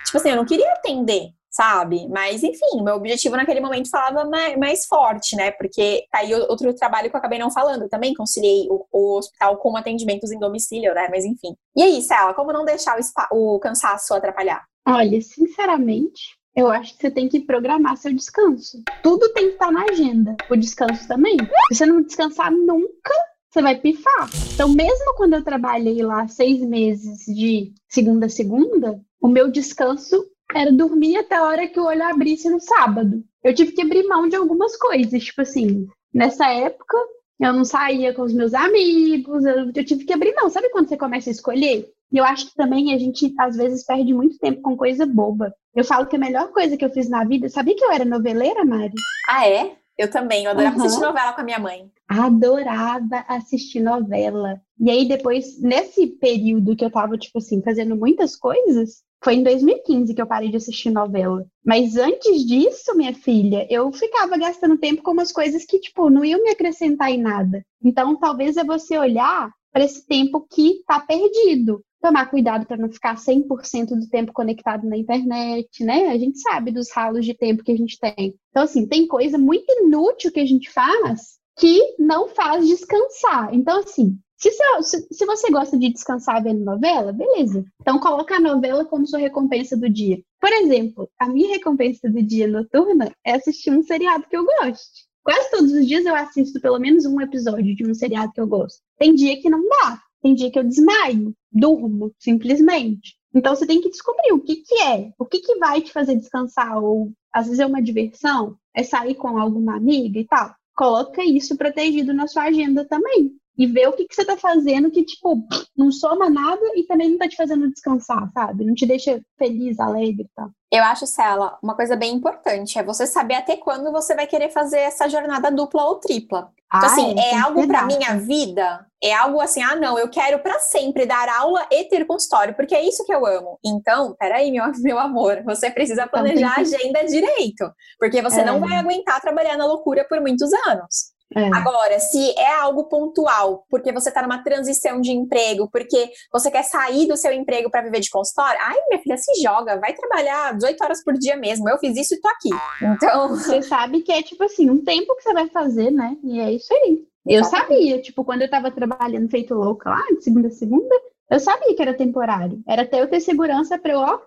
Tipo 0.06 0.18
assim, 0.18 0.30
eu 0.30 0.36
não 0.36 0.46
queria 0.46 0.70
atender, 0.74 1.30
sabe? 1.50 2.08
Mas 2.10 2.44
enfim, 2.44 2.82
meu 2.82 2.96
objetivo 2.96 3.38
naquele 3.38 3.62
momento 3.62 3.90
falava 3.90 4.26
mais, 4.30 4.58
mais 4.58 4.86
forte, 4.86 5.38
né? 5.38 5.52
Porque 5.52 6.06
tá 6.12 6.20
aí 6.20 6.34
outro 6.34 6.74
trabalho 6.76 7.10
que 7.10 7.16
eu 7.16 7.20
acabei 7.20 7.40
não 7.40 7.52
falando. 7.52 7.88
também 7.88 8.14
conciliei 8.14 8.68
o, 8.70 8.86
o, 8.92 9.18
hospital 9.18 9.58
com 9.58 9.76
atendimentos 9.78 10.32
em 10.32 10.40
domicílio, 10.40 10.94
né? 10.94 11.08
Mas 11.10 11.24
enfim. 11.24 11.56
E 11.76 11.84
aí, 11.84 12.02
Sela, 12.02 12.34
como 12.34 12.52
não 12.52 12.66
deixar 12.66 12.98
o, 13.32 13.56
o 13.56 13.60
cansaço 13.60 14.14
atrapalhar? 14.14 14.64
Olha, 14.88 15.20
sinceramente, 15.22 16.38
eu 16.56 16.70
acho 16.70 16.96
que 16.96 17.02
você 17.02 17.12
tem 17.12 17.28
que 17.28 17.40
programar 17.40 17.98
seu 17.98 18.14
descanso. 18.14 18.84
Tudo 19.02 19.34
tem 19.34 19.48
que 19.48 19.54
estar 19.54 19.72
na 19.72 19.84
agenda. 19.84 20.36
O 20.50 20.56
descanso 20.56 21.08
também. 21.08 21.38
Se 21.70 21.76
você 21.76 21.86
não 21.86 22.02
descansar 22.02 22.52
nunca, 22.52 23.14
você 23.50 23.62
vai 23.62 23.80
pifar. 23.80 24.30
Então, 24.54 24.70
mesmo 24.70 25.16
quando 25.16 25.34
eu 25.34 25.44
trabalhei 25.44 26.04
lá 26.04 26.28
seis 26.28 26.62
meses 26.62 27.26
de 27.26 27.74
segunda 27.90 28.28
a 28.28 28.30
segunda, 28.30 29.02
o 29.20 29.28
meu 29.28 29.50
descanso 29.50 30.24
era 30.54 30.72
dormir 30.72 31.18
até 31.18 31.36
a 31.36 31.44
hora 31.44 31.68
que 31.68 31.80
o 31.80 31.86
olho 31.86 32.04
abrisse 32.04 32.50
no 32.50 32.60
sábado. 32.60 33.24
Eu 33.44 33.56
tive 33.56 33.72
que 33.72 33.82
abrir 33.82 34.04
mão 34.08 34.30
de 34.30 34.36
algumas 34.36 34.78
coisas, 34.78 35.24
tipo 35.24 35.42
assim, 35.42 35.88
nessa 36.14 36.48
época 36.48 36.98
eu 37.40 37.52
não 37.52 37.66
saía 37.66 38.14
com 38.14 38.22
os 38.22 38.34
meus 38.34 38.54
amigos, 38.54 39.44
eu, 39.46 39.72
eu 39.76 39.86
tive 39.86 40.06
que 40.06 40.14
abrir 40.14 40.34
mão. 40.36 40.50
Sabe 40.50 40.70
quando 40.70 40.88
você 40.88 40.96
começa 40.96 41.30
a 41.30 41.32
escolher? 41.32 41.92
E 42.16 42.18
eu 42.18 42.24
acho 42.24 42.48
que 42.48 42.56
também 42.56 42.94
a 42.94 42.98
gente, 42.98 43.36
às 43.38 43.58
vezes, 43.58 43.86
perde 43.86 44.14
muito 44.14 44.40
tempo 44.40 44.62
com 44.62 44.78
coisa 44.78 45.06
boba. 45.06 45.54
Eu 45.76 45.84
falo 45.84 46.06
que 46.06 46.16
a 46.16 46.20
melhor 46.20 46.48
coisa 46.54 46.78
que 46.78 46.86
eu 46.86 46.90
fiz 46.90 47.10
na 47.10 47.26
vida, 47.26 47.50
sabia 47.50 47.76
que 47.76 47.84
eu 47.84 47.92
era 47.92 48.06
noveleira, 48.06 48.64
Mari? 48.64 48.94
Ah, 49.28 49.46
é? 49.46 49.76
Eu 49.98 50.10
também, 50.10 50.46
eu 50.46 50.52
adorava 50.52 50.78
uhum. 50.78 50.86
assistir 50.86 51.02
novela 51.02 51.34
com 51.34 51.42
a 51.42 51.44
minha 51.44 51.60
mãe. 51.60 51.92
Adorava 52.08 53.26
assistir 53.28 53.82
novela. 53.82 54.62
E 54.80 54.90
aí, 54.90 55.06
depois, 55.10 55.62
nesse 55.62 56.08
período 56.08 56.74
que 56.74 56.86
eu 56.86 56.90
tava, 56.90 57.18
tipo 57.18 57.38
assim, 57.38 57.62
fazendo 57.62 57.98
muitas 57.98 58.38
coisas, 58.38 59.04
foi 59.22 59.36
em 59.36 59.44
2015 59.44 60.14
que 60.14 60.22
eu 60.22 60.28
parei 60.28 60.50
de 60.50 60.56
assistir 60.56 60.92
novela. 60.92 61.46
Mas 61.66 61.98
antes 61.98 62.46
disso, 62.46 62.96
minha 62.96 63.14
filha, 63.14 63.68
eu 63.70 63.92
ficava 63.92 64.38
gastando 64.38 64.78
tempo 64.78 65.04
com 65.04 65.12
umas 65.12 65.34
coisas 65.34 65.66
que, 65.66 65.82
tipo, 65.82 66.10
não 66.10 66.24
iam 66.24 66.42
me 66.42 66.52
acrescentar 66.52 67.12
em 67.12 67.22
nada. 67.22 67.62
Então, 67.84 68.18
talvez 68.18 68.56
é 68.56 68.64
você 68.64 68.98
olhar 68.98 69.52
para 69.76 69.84
esse 69.84 70.08
tempo 70.08 70.48
que 70.50 70.82
tá 70.88 71.02
perdido 71.02 71.84
tomar 72.02 72.30
cuidado 72.30 72.66
para 72.66 72.78
não 72.78 72.90
ficar 72.90 73.18
100% 73.18 73.88
do 73.88 74.08
tempo 74.08 74.32
conectado 74.32 74.88
na 74.88 74.96
internet, 74.96 75.84
né? 75.84 76.08
A 76.12 76.18
gente 76.18 76.40
sabe 76.40 76.72
dos 76.72 76.90
ralos 76.94 77.26
de 77.26 77.34
tempo 77.34 77.62
que 77.62 77.74
a 77.74 77.78
gente 77.78 78.00
tem. 78.00 78.40
Então, 78.52 78.64
assim, 78.64 78.88
tem 78.88 79.06
coisa 79.06 79.38
muito 79.38 79.66
inútil 79.70 80.32
que 80.32 80.40
a 80.40 80.46
gente 80.46 80.72
faz 80.72 81.36
que 81.58 81.96
não 82.00 82.30
faz 82.30 82.66
descansar. 82.66 83.54
Então, 83.54 83.80
assim, 83.80 84.18
se, 84.38 84.50
se, 84.82 85.08
se, 85.12 85.26
você 85.26 85.52
gosta 85.52 85.78
de 85.78 85.92
descansar 85.92 86.42
vendo 86.42 86.64
novela, 86.64 87.12
beleza. 87.12 87.66
Então, 87.82 88.00
coloca 88.00 88.36
a 88.36 88.40
novela 88.40 88.86
como 88.86 89.06
sua 89.06 89.20
recompensa 89.20 89.76
do 89.76 89.90
dia. 89.90 90.22
Por 90.40 90.54
exemplo, 90.54 91.10
a 91.20 91.28
minha 91.28 91.50
recompensa 91.50 92.10
do 92.10 92.24
dia 92.24 92.48
noturna 92.48 93.12
é 93.26 93.34
assistir 93.34 93.72
um 93.72 93.84
seriado 93.84 94.26
que 94.30 94.38
eu 94.38 94.46
gosto. 94.46 95.05
Quase 95.26 95.50
todos 95.50 95.72
os 95.72 95.88
dias 95.88 96.06
eu 96.06 96.16
assisto 96.16 96.62
pelo 96.62 96.78
menos 96.78 97.04
um 97.04 97.20
episódio 97.20 97.76
de 97.76 97.84
um 97.84 97.96
seriado 97.96 98.32
que 98.32 98.40
eu 98.40 98.46
gosto. 98.46 98.80
Tem 98.96 99.16
dia 99.16 99.42
que 99.42 99.50
não 99.50 99.68
dá. 99.68 100.00
Tem 100.22 100.36
dia 100.36 100.52
que 100.52 100.60
eu 100.60 100.64
desmaio, 100.64 101.36
durmo, 101.52 102.14
simplesmente. 102.20 103.16
Então 103.34 103.56
você 103.56 103.66
tem 103.66 103.82
que 103.82 103.90
descobrir 103.90 104.34
o 104.34 104.40
que, 104.40 104.58
que 104.58 104.76
é, 104.84 105.12
o 105.18 105.26
que, 105.26 105.40
que 105.40 105.56
vai 105.56 105.82
te 105.82 105.92
fazer 105.92 106.16
descansar, 106.16 106.78
ou 106.78 107.12
às 107.34 107.46
vezes 107.46 107.60
é 107.60 107.66
uma 107.66 107.82
diversão, 107.82 108.56
é 108.72 108.84
sair 108.84 109.16
com 109.16 109.40
alguma 109.40 109.76
amiga 109.76 110.20
e 110.20 110.26
tal. 110.26 110.54
Coloca 110.76 111.24
isso 111.24 111.58
protegido 111.58 112.14
na 112.14 112.28
sua 112.28 112.44
agenda 112.44 112.86
também 112.86 113.36
e 113.58 113.66
ver 113.68 113.88
o 113.88 113.94
que, 113.94 114.06
que 114.06 114.16
você 114.16 114.26
tá 114.26 114.38
fazendo 114.38 114.92
que, 114.92 115.04
tipo, 115.04 115.46
não 115.76 115.92
soma 115.92 116.30
nada 116.30 116.62
e 116.76 116.84
também 116.84 117.12
não 117.12 117.18
tá 117.18 117.28
te 117.28 117.36
fazendo 117.36 117.70
descansar, 117.70 118.30
sabe? 118.34 118.66
Não 118.66 118.74
te 118.74 118.86
deixa 118.86 119.22
feliz, 119.38 119.80
alegre 119.80 120.24
e 120.24 120.30
tal. 120.36 120.50
Eu 120.72 120.84
acho, 120.84 121.08
Cela, 121.08 121.58
uma 121.64 121.76
coisa 121.76 121.96
bem 121.96 122.14
importante 122.14 122.78
é 122.78 122.84
você 122.84 123.08
saber 123.08 123.36
até 123.36 123.56
quando 123.56 123.92
você 123.92 124.14
vai 124.14 124.28
querer 124.28 124.50
fazer 124.50 124.80
essa 124.80 125.08
jornada 125.08 125.50
dupla 125.50 125.86
ou 125.86 125.96
tripla. 125.96 126.52
Então, 126.68 126.90
ah, 126.90 126.92
assim, 126.92 127.16
é, 127.18 127.32
é 127.32 127.40
algo 127.40 127.66
para 127.68 127.86
minha 127.86 128.18
vida? 128.18 128.86
É 129.02 129.14
algo 129.14 129.40
assim, 129.40 129.62
ah, 129.62 129.76
não, 129.76 129.98
eu 129.98 130.10
quero 130.10 130.40
para 130.40 130.60
sempre 130.60 131.06
dar 131.06 131.30
aula 131.30 131.66
e 131.72 131.86
ter 131.86 132.06
consultório, 132.06 132.56
porque 132.56 132.76
é 132.76 132.84
isso 132.84 133.06
que 133.06 133.14
eu 133.14 133.26
amo. 133.26 133.58
Então, 133.64 134.16
peraí, 134.20 134.52
meu, 134.52 134.66
meu 134.82 135.00
amor, 135.00 135.44
você 135.46 135.70
precisa 135.70 136.04
então, 136.04 136.10
planejar 136.10 136.56
a 136.58 136.62
agenda 136.62 137.06
direito, 137.06 137.72
porque 137.98 138.22
você 138.22 138.42
é. 138.42 138.46
não 138.46 138.60
vai 138.60 138.76
aguentar 138.78 139.22
trabalhar 139.22 139.56
na 139.58 139.66
loucura 139.66 140.06
por 140.10 140.20
muitos 140.20 140.52
anos. 140.68 141.15
É. 141.36 141.48
Agora, 141.54 142.00
se 142.00 142.34
é 142.40 142.56
algo 142.56 142.86
pontual, 142.86 143.66
porque 143.70 143.92
você 143.92 144.10
está 144.10 144.22
numa 144.22 144.42
transição 144.42 145.02
de 145.02 145.12
emprego, 145.12 145.70
porque 145.70 146.10
você 146.32 146.50
quer 146.50 146.64
sair 146.64 147.08
do 147.08 147.18
seu 147.18 147.34
emprego 147.34 147.70
para 147.70 147.82
viver 147.82 148.00
de 148.00 148.10
consultório, 148.10 148.60
ai, 148.64 148.78
minha 148.88 149.02
filha, 149.02 149.18
se 149.18 149.42
joga, 149.42 149.78
vai 149.80 149.94
trabalhar 149.94 150.54
18 150.54 150.82
horas 150.84 151.04
por 151.04 151.14
dia 151.14 151.36
mesmo. 151.36 151.70
Eu 151.70 151.78
fiz 151.78 151.98
isso 151.98 152.16
e 152.16 152.22
tô 152.22 152.30
aqui. 152.30 152.50
Então. 152.82 153.36
Você 153.36 153.62
sabe 153.62 154.02
que 154.02 154.12
é 154.12 154.22
tipo 154.22 154.44
assim, 154.44 154.70
um 154.70 154.84
tempo 154.84 155.16
que 155.16 155.24
você 155.24 155.34
vai 155.34 155.48
fazer, 155.50 155.92
né? 155.92 156.16
E 156.24 156.40
é 156.40 156.52
isso 156.54 156.74
aí. 156.74 157.04
Eu 157.26 157.44
sabia, 157.44 158.02
tipo, 158.02 158.24
quando 158.24 158.44
eu 158.44 158.50
tava 158.50 158.72
trabalhando 158.72 159.30
feito 159.30 159.54
louca 159.54 159.90
lá, 159.90 160.02
de 160.12 160.24
segunda 160.24 160.48
a 160.48 160.52
segunda, 160.52 160.96
eu 161.30 161.40
sabia 161.40 161.76
que 161.76 161.82
era 161.82 161.94
temporário. 161.94 162.62
Era 162.68 162.84
até 162.84 163.02
eu 163.02 163.10
ter 163.10 163.20
segurança 163.20 163.78
para 163.78 163.94
eu, 163.94 164.00
ó, 164.00 164.20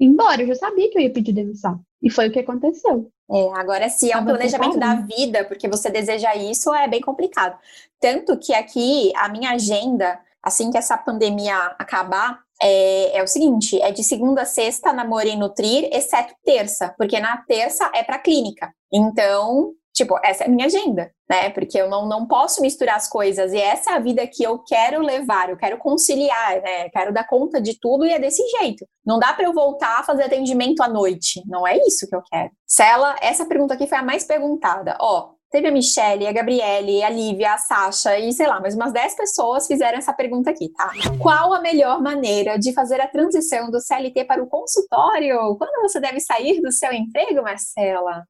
ir 0.00 0.06
embora. 0.06 0.42
Eu 0.42 0.48
já 0.48 0.54
sabia 0.54 0.90
que 0.90 0.98
eu 0.98 1.02
ia 1.02 1.12
pedir 1.12 1.32
demissão. 1.32 1.80
E 2.02 2.10
foi 2.10 2.28
o 2.28 2.32
que 2.32 2.40
aconteceu. 2.40 3.10
É, 3.30 3.48
agora, 3.60 3.88
se 3.88 4.10
é 4.10 4.16
um 4.16 4.24
planejamento 4.24 4.78
da 4.78 4.94
vida, 4.94 5.44
porque 5.44 5.68
você 5.68 5.90
deseja 5.90 6.34
isso, 6.34 6.72
é 6.72 6.88
bem 6.88 7.00
complicado. 7.00 7.58
Tanto 8.00 8.38
que 8.38 8.54
aqui, 8.54 9.12
a 9.16 9.28
minha 9.28 9.50
agenda, 9.50 10.18
assim 10.42 10.70
que 10.70 10.78
essa 10.78 10.96
pandemia 10.96 11.56
acabar, 11.78 12.40
é, 12.62 13.18
é, 13.18 13.22
o 13.22 13.26
seguinte: 13.26 13.80
é 13.82 13.90
de 13.90 14.02
segunda 14.02 14.42
a 14.42 14.46
sexta, 14.46 14.92
namoro 14.92 15.28
e 15.28 15.36
nutrir, 15.36 15.88
exceto 15.92 16.34
terça, 16.44 16.94
porque 16.96 17.20
na 17.20 17.36
terça 17.38 17.90
é 17.94 18.02
para 18.02 18.18
clínica. 18.18 18.72
Então, 18.92 19.72
Tipo, 19.98 20.16
essa 20.22 20.44
é 20.44 20.46
a 20.46 20.48
minha 20.50 20.66
agenda, 20.66 21.10
né? 21.28 21.50
Porque 21.50 21.76
eu 21.76 21.90
não, 21.90 22.06
não 22.06 22.24
posso 22.24 22.62
misturar 22.62 22.94
as 22.94 23.08
coisas. 23.08 23.52
E 23.52 23.58
essa 23.58 23.90
é 23.90 23.94
a 23.94 23.98
vida 23.98 24.24
que 24.28 24.44
eu 24.44 24.60
quero 24.60 25.02
levar, 25.02 25.50
eu 25.50 25.56
quero 25.56 25.76
conciliar, 25.76 26.62
né? 26.62 26.88
Quero 26.90 27.12
dar 27.12 27.26
conta 27.26 27.60
de 27.60 27.76
tudo 27.80 28.06
e 28.06 28.12
é 28.12 28.18
desse 28.20 28.40
jeito. 28.60 28.86
Não 29.04 29.18
dá 29.18 29.32
para 29.32 29.46
eu 29.46 29.52
voltar 29.52 29.98
a 29.98 30.04
fazer 30.04 30.22
atendimento 30.22 30.84
à 30.84 30.88
noite. 30.88 31.42
Não 31.48 31.66
é 31.66 31.76
isso 31.78 32.08
que 32.08 32.14
eu 32.14 32.22
quero. 32.30 32.48
Cela, 32.64 33.16
essa 33.20 33.44
pergunta 33.44 33.74
aqui 33.74 33.88
foi 33.88 33.98
a 33.98 34.02
mais 34.04 34.22
perguntada. 34.22 34.96
Ó, 35.00 35.30
teve 35.50 35.66
a 35.66 35.72
Michelle, 35.72 36.28
a 36.28 36.32
Gabriele, 36.32 37.02
a 37.02 37.10
Lívia, 37.10 37.54
a 37.54 37.58
Sasha 37.58 38.16
e 38.20 38.32
sei 38.32 38.46
lá, 38.46 38.60
mais 38.60 38.76
umas 38.76 38.92
10 38.92 39.16
pessoas 39.16 39.66
fizeram 39.66 39.98
essa 39.98 40.12
pergunta 40.12 40.50
aqui, 40.50 40.68
tá? 40.68 40.92
Qual 41.20 41.52
a 41.52 41.60
melhor 41.60 42.00
maneira 42.00 42.56
de 42.56 42.72
fazer 42.72 43.00
a 43.00 43.08
transição 43.08 43.68
do 43.68 43.80
CLT 43.80 44.26
para 44.26 44.40
o 44.40 44.46
consultório? 44.46 45.56
Quando 45.56 45.82
você 45.82 45.98
deve 45.98 46.20
sair 46.20 46.60
do 46.60 46.70
seu 46.70 46.92
emprego, 46.92 47.42
Marcela? 47.42 48.22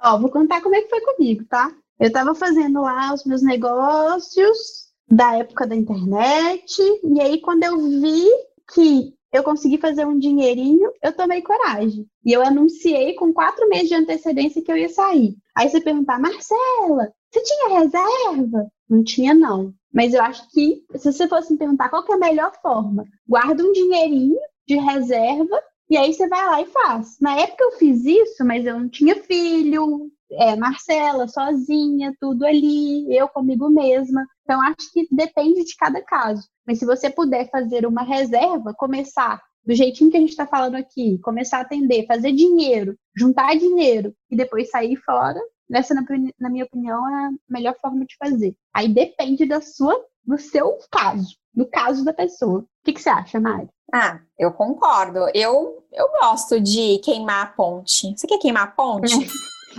Ó, 0.00 0.18
vou 0.18 0.30
contar 0.30 0.60
como 0.62 0.74
é 0.74 0.82
que 0.82 0.90
foi 0.90 1.00
comigo, 1.00 1.44
tá? 1.46 1.74
Eu 1.98 2.12
tava 2.12 2.34
fazendo 2.34 2.82
lá 2.82 3.12
os 3.12 3.24
meus 3.24 3.42
negócios 3.42 4.88
da 5.10 5.36
época 5.36 5.66
da 5.66 5.74
internet, 5.74 6.80
e 7.02 7.20
aí 7.20 7.40
quando 7.40 7.64
eu 7.64 7.78
vi 7.78 8.24
que 8.72 9.14
eu 9.32 9.42
consegui 9.42 9.78
fazer 9.78 10.06
um 10.06 10.18
dinheirinho, 10.18 10.90
eu 11.02 11.12
tomei 11.12 11.42
coragem. 11.42 12.06
E 12.24 12.32
eu 12.32 12.42
anunciei 12.42 13.14
com 13.14 13.32
quatro 13.32 13.68
meses 13.68 13.88
de 13.88 13.94
antecedência 13.94 14.62
que 14.62 14.70
eu 14.70 14.76
ia 14.76 14.88
sair. 14.88 15.36
Aí 15.54 15.68
você 15.68 15.80
perguntar, 15.80 16.20
Marcela, 16.20 17.12
você 17.30 17.42
tinha 17.42 17.80
reserva? 17.80 18.70
Não 18.88 19.02
tinha, 19.04 19.34
não. 19.34 19.74
Mas 19.92 20.14
eu 20.14 20.22
acho 20.22 20.48
que, 20.50 20.84
se 20.96 21.12
você 21.12 21.28
fosse 21.28 21.52
me 21.52 21.58
perguntar 21.58 21.88
qual 21.88 22.04
é 22.08 22.12
a 22.12 22.18
melhor 22.18 22.52
forma, 22.62 23.04
guarda 23.26 23.62
um 23.62 23.72
dinheirinho 23.72 24.38
de 24.66 24.76
reserva 24.76 25.60
e 25.90 25.96
aí 25.96 26.12
você 26.12 26.28
vai 26.28 26.44
lá 26.46 26.62
e 26.62 26.66
faz. 26.66 27.18
Na 27.20 27.38
época 27.38 27.64
eu 27.64 27.72
fiz 27.72 28.04
isso, 28.04 28.44
mas 28.44 28.64
eu 28.66 28.78
não 28.78 28.88
tinha 28.88 29.22
filho, 29.22 30.10
é, 30.32 30.56
Marcela 30.56 31.26
sozinha, 31.26 32.14
tudo 32.20 32.44
ali, 32.44 33.14
eu 33.16 33.28
comigo 33.28 33.70
mesma. 33.70 34.26
Então 34.42 34.60
acho 34.62 34.92
que 34.92 35.06
depende 35.10 35.64
de 35.64 35.74
cada 35.76 36.02
caso. 36.02 36.46
Mas 36.66 36.78
se 36.78 36.84
você 36.84 37.08
puder 37.08 37.50
fazer 37.50 37.86
uma 37.86 38.02
reserva, 38.02 38.74
começar 38.74 39.40
do 39.64 39.74
jeitinho 39.74 40.10
que 40.10 40.16
a 40.16 40.20
gente 40.20 40.30
está 40.30 40.46
falando 40.46 40.76
aqui, 40.76 41.18
começar 41.18 41.58
a 41.58 41.62
atender, 41.62 42.06
fazer 42.06 42.32
dinheiro, 42.32 42.96
juntar 43.16 43.56
dinheiro 43.56 44.14
e 44.30 44.36
depois 44.36 44.70
sair 44.70 44.96
fora, 44.96 45.40
essa, 45.70 45.94
na, 45.94 46.02
na 46.40 46.48
minha 46.48 46.64
opinião, 46.64 47.06
é 47.08 47.26
a 47.26 47.30
melhor 47.48 47.74
forma 47.80 48.04
de 48.06 48.16
fazer. 48.16 48.56
Aí 48.74 48.88
depende 48.88 49.44
da 49.44 49.60
sua, 49.60 49.94
do 50.24 50.38
seu 50.38 50.78
caso, 50.90 51.36
do 51.52 51.66
caso 51.66 52.04
da 52.04 52.12
pessoa. 52.12 52.60
O 52.60 52.66
que, 52.84 52.94
que 52.94 53.02
você 53.02 53.10
acha, 53.10 53.38
Mari? 53.38 53.68
Ah, 53.92 54.20
eu 54.38 54.52
concordo. 54.52 55.28
Eu, 55.34 55.82
eu 55.92 56.08
gosto 56.20 56.60
de 56.60 56.98
queimar 56.98 57.46
a 57.46 57.46
ponte. 57.46 58.14
Você 58.16 58.26
quer 58.26 58.38
queimar 58.38 58.64
a 58.64 58.66
ponte? 58.70 59.14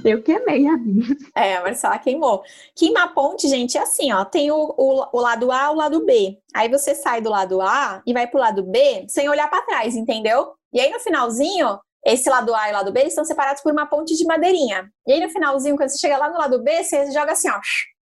Eu 0.03 0.21
queimei 0.23 0.67
a 0.67 0.77
minha. 0.77 1.05
É, 1.35 1.57
a 1.57 1.61
Marcela 1.61 1.97
queimou. 1.99 2.43
Queimar 2.75 3.05
a 3.05 3.07
ponte, 3.07 3.47
gente, 3.47 3.77
é 3.77 3.81
assim, 3.81 4.11
ó. 4.13 4.23
Tem 4.23 4.51
o, 4.51 4.73
o, 4.77 5.05
o 5.11 5.19
lado 5.19 5.51
A 5.51 5.65
e 5.65 5.69
o 5.69 5.73
lado 5.73 6.05
B. 6.05 6.37
Aí 6.55 6.69
você 6.69 6.95
sai 6.95 7.21
do 7.21 7.29
lado 7.29 7.61
A 7.61 8.01
e 8.05 8.13
vai 8.13 8.27
pro 8.27 8.39
lado 8.39 8.63
B 8.63 9.05
sem 9.09 9.27
olhar 9.27 9.49
para 9.49 9.65
trás, 9.65 9.95
entendeu? 9.95 10.53
E 10.71 10.79
aí 10.79 10.91
no 10.91 10.99
finalzinho, 10.99 11.79
esse 12.05 12.29
lado 12.29 12.53
A 12.53 12.69
e 12.69 12.71
o 12.71 12.75
lado 12.75 12.91
B 12.91 13.03
estão 13.03 13.25
separados 13.25 13.61
por 13.61 13.71
uma 13.71 13.87
ponte 13.87 14.15
de 14.15 14.25
madeirinha. 14.25 14.89
E 15.05 15.13
aí 15.13 15.19
no 15.19 15.29
finalzinho, 15.29 15.75
quando 15.75 15.89
você 15.89 15.97
chega 15.97 16.17
lá 16.17 16.29
no 16.29 16.37
lado 16.37 16.61
B, 16.63 16.83
você 16.83 17.11
joga 17.11 17.33
assim, 17.33 17.49
ó, 17.49 17.59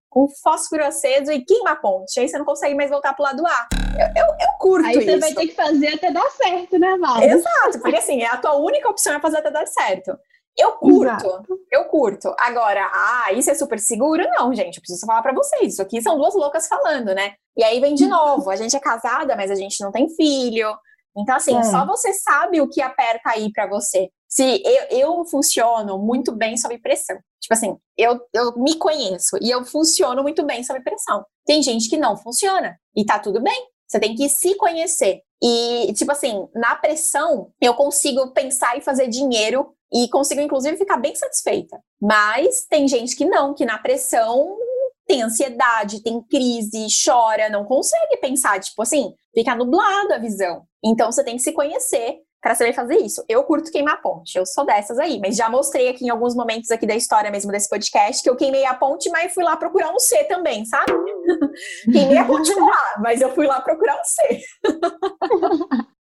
com 0.08 0.28
fósforo 0.42 0.84
aceso 0.84 1.30
e 1.30 1.44
queima 1.44 1.72
a 1.72 1.76
ponte. 1.76 2.18
Aí 2.18 2.28
você 2.28 2.38
não 2.38 2.44
consegue 2.44 2.74
mais 2.74 2.90
voltar 2.90 3.14
pro 3.14 3.24
lado 3.24 3.46
A. 3.46 3.68
Eu, 3.98 4.24
eu, 4.24 4.26
eu 4.40 4.58
curto 4.58 4.86
Aí 4.86 4.94
você 4.94 5.12
isso. 5.12 5.20
vai 5.20 5.34
ter 5.34 5.46
que 5.48 5.54
fazer 5.54 5.94
até 5.94 6.10
dar 6.10 6.30
certo, 6.30 6.78
né, 6.78 6.96
Val? 6.98 7.22
Exato, 7.22 7.80
porque 7.80 7.96
assim, 7.96 8.22
é 8.22 8.26
a 8.26 8.36
tua 8.36 8.56
única 8.56 8.88
opção 8.88 9.14
é 9.14 9.20
fazer 9.20 9.38
até 9.38 9.50
dar 9.50 9.66
certo. 9.66 10.18
Eu 10.56 10.72
curto, 10.72 11.26
Exato. 11.26 11.60
eu 11.70 11.84
curto. 11.84 12.34
Agora, 12.36 12.90
ah, 12.92 13.32
isso 13.32 13.48
é 13.48 13.54
super 13.54 13.78
seguro? 13.78 14.24
Não, 14.30 14.52
gente, 14.52 14.78
eu 14.78 14.80
preciso 14.80 15.06
falar 15.06 15.22
para 15.22 15.32
vocês. 15.32 15.74
Isso 15.74 15.82
aqui 15.82 16.02
são 16.02 16.18
duas 16.18 16.34
loucas 16.34 16.66
falando, 16.66 17.14
né? 17.14 17.34
E 17.56 17.62
aí 17.62 17.78
vem 17.78 17.94
de 17.94 18.06
novo, 18.08 18.50
a 18.50 18.56
gente 18.56 18.76
é 18.76 18.80
casada, 18.80 19.36
mas 19.36 19.52
a 19.52 19.54
gente 19.54 19.80
não 19.80 19.92
tem 19.92 20.08
filho. 20.08 20.76
Então, 21.16 21.36
assim, 21.36 21.56
é. 21.56 21.62
só 21.62 21.86
você 21.86 22.12
sabe 22.12 22.60
o 22.60 22.68
que 22.68 22.80
aperta 22.80 23.30
aí 23.30 23.52
para 23.52 23.68
você. 23.68 24.08
Se 24.28 24.62
eu, 24.64 24.98
eu 24.98 25.24
funciono 25.26 25.96
muito 25.98 26.32
bem 26.32 26.56
sob 26.56 26.76
pressão. 26.78 27.18
Tipo 27.48 27.54
assim, 27.54 27.78
eu, 27.96 28.20
eu 28.34 28.58
me 28.58 28.76
conheço 28.76 29.38
e 29.40 29.50
eu 29.50 29.64
funciono 29.64 30.22
muito 30.22 30.44
bem 30.44 30.62
sob 30.62 30.82
pressão. 30.82 31.24
Tem 31.46 31.62
gente 31.62 31.88
que 31.88 31.96
não 31.96 32.14
funciona 32.14 32.78
e 32.94 33.06
tá 33.06 33.18
tudo 33.18 33.40
bem. 33.40 33.66
Você 33.88 33.98
tem 33.98 34.14
que 34.14 34.28
se 34.28 34.54
conhecer. 34.56 35.22
E, 35.42 35.90
tipo 35.94 36.12
assim, 36.12 36.46
na 36.54 36.76
pressão, 36.76 37.50
eu 37.58 37.72
consigo 37.72 38.34
pensar 38.34 38.76
e 38.76 38.82
fazer 38.82 39.08
dinheiro 39.08 39.72
e 39.90 40.10
consigo, 40.10 40.42
inclusive, 40.42 40.76
ficar 40.76 40.98
bem 40.98 41.14
satisfeita. 41.14 41.80
Mas 41.98 42.66
tem 42.68 42.86
gente 42.86 43.16
que 43.16 43.24
não, 43.24 43.54
que 43.54 43.64
na 43.64 43.78
pressão 43.78 44.54
tem 45.06 45.22
ansiedade, 45.22 46.02
tem 46.02 46.20
crise, 46.20 46.86
chora, 47.02 47.48
não 47.48 47.64
consegue 47.64 48.18
pensar, 48.18 48.60
tipo 48.60 48.82
assim, 48.82 49.14
fica 49.32 49.54
nublado 49.54 50.12
a 50.12 50.18
visão. 50.18 50.64
Então 50.84 51.10
você 51.10 51.24
tem 51.24 51.36
que 51.36 51.42
se 51.42 51.52
conhecer 51.52 52.18
para 52.40 52.54
saber 52.54 52.72
fazer 52.72 52.96
isso. 52.96 53.24
Eu 53.28 53.42
curto 53.44 53.70
queimar 53.70 54.00
ponte, 54.00 54.38
eu 54.38 54.46
sou 54.46 54.64
dessas 54.64 54.98
aí, 54.98 55.18
mas 55.20 55.36
já 55.36 55.48
mostrei 55.48 55.88
aqui 55.88 56.04
em 56.04 56.10
alguns 56.10 56.34
momentos 56.34 56.70
aqui 56.70 56.86
da 56.86 56.94
história 56.94 57.30
mesmo 57.30 57.50
desse 57.50 57.68
podcast 57.68 58.22
que 58.22 58.30
eu 58.30 58.36
queimei 58.36 58.64
a 58.64 58.74
ponte, 58.74 59.10
mas 59.10 59.34
fui 59.34 59.44
lá 59.44 59.56
procurar 59.56 59.92
um 59.92 59.98
C 59.98 60.24
também, 60.24 60.64
sabe? 60.64 60.92
queimei 61.92 62.18
a 62.18 62.24
ponte 62.24 62.54
lá, 62.54 63.00
mas 63.00 63.20
eu 63.20 63.34
fui 63.34 63.46
lá 63.46 63.60
procurar 63.60 64.00
um 64.00 64.04
C. 64.04 64.40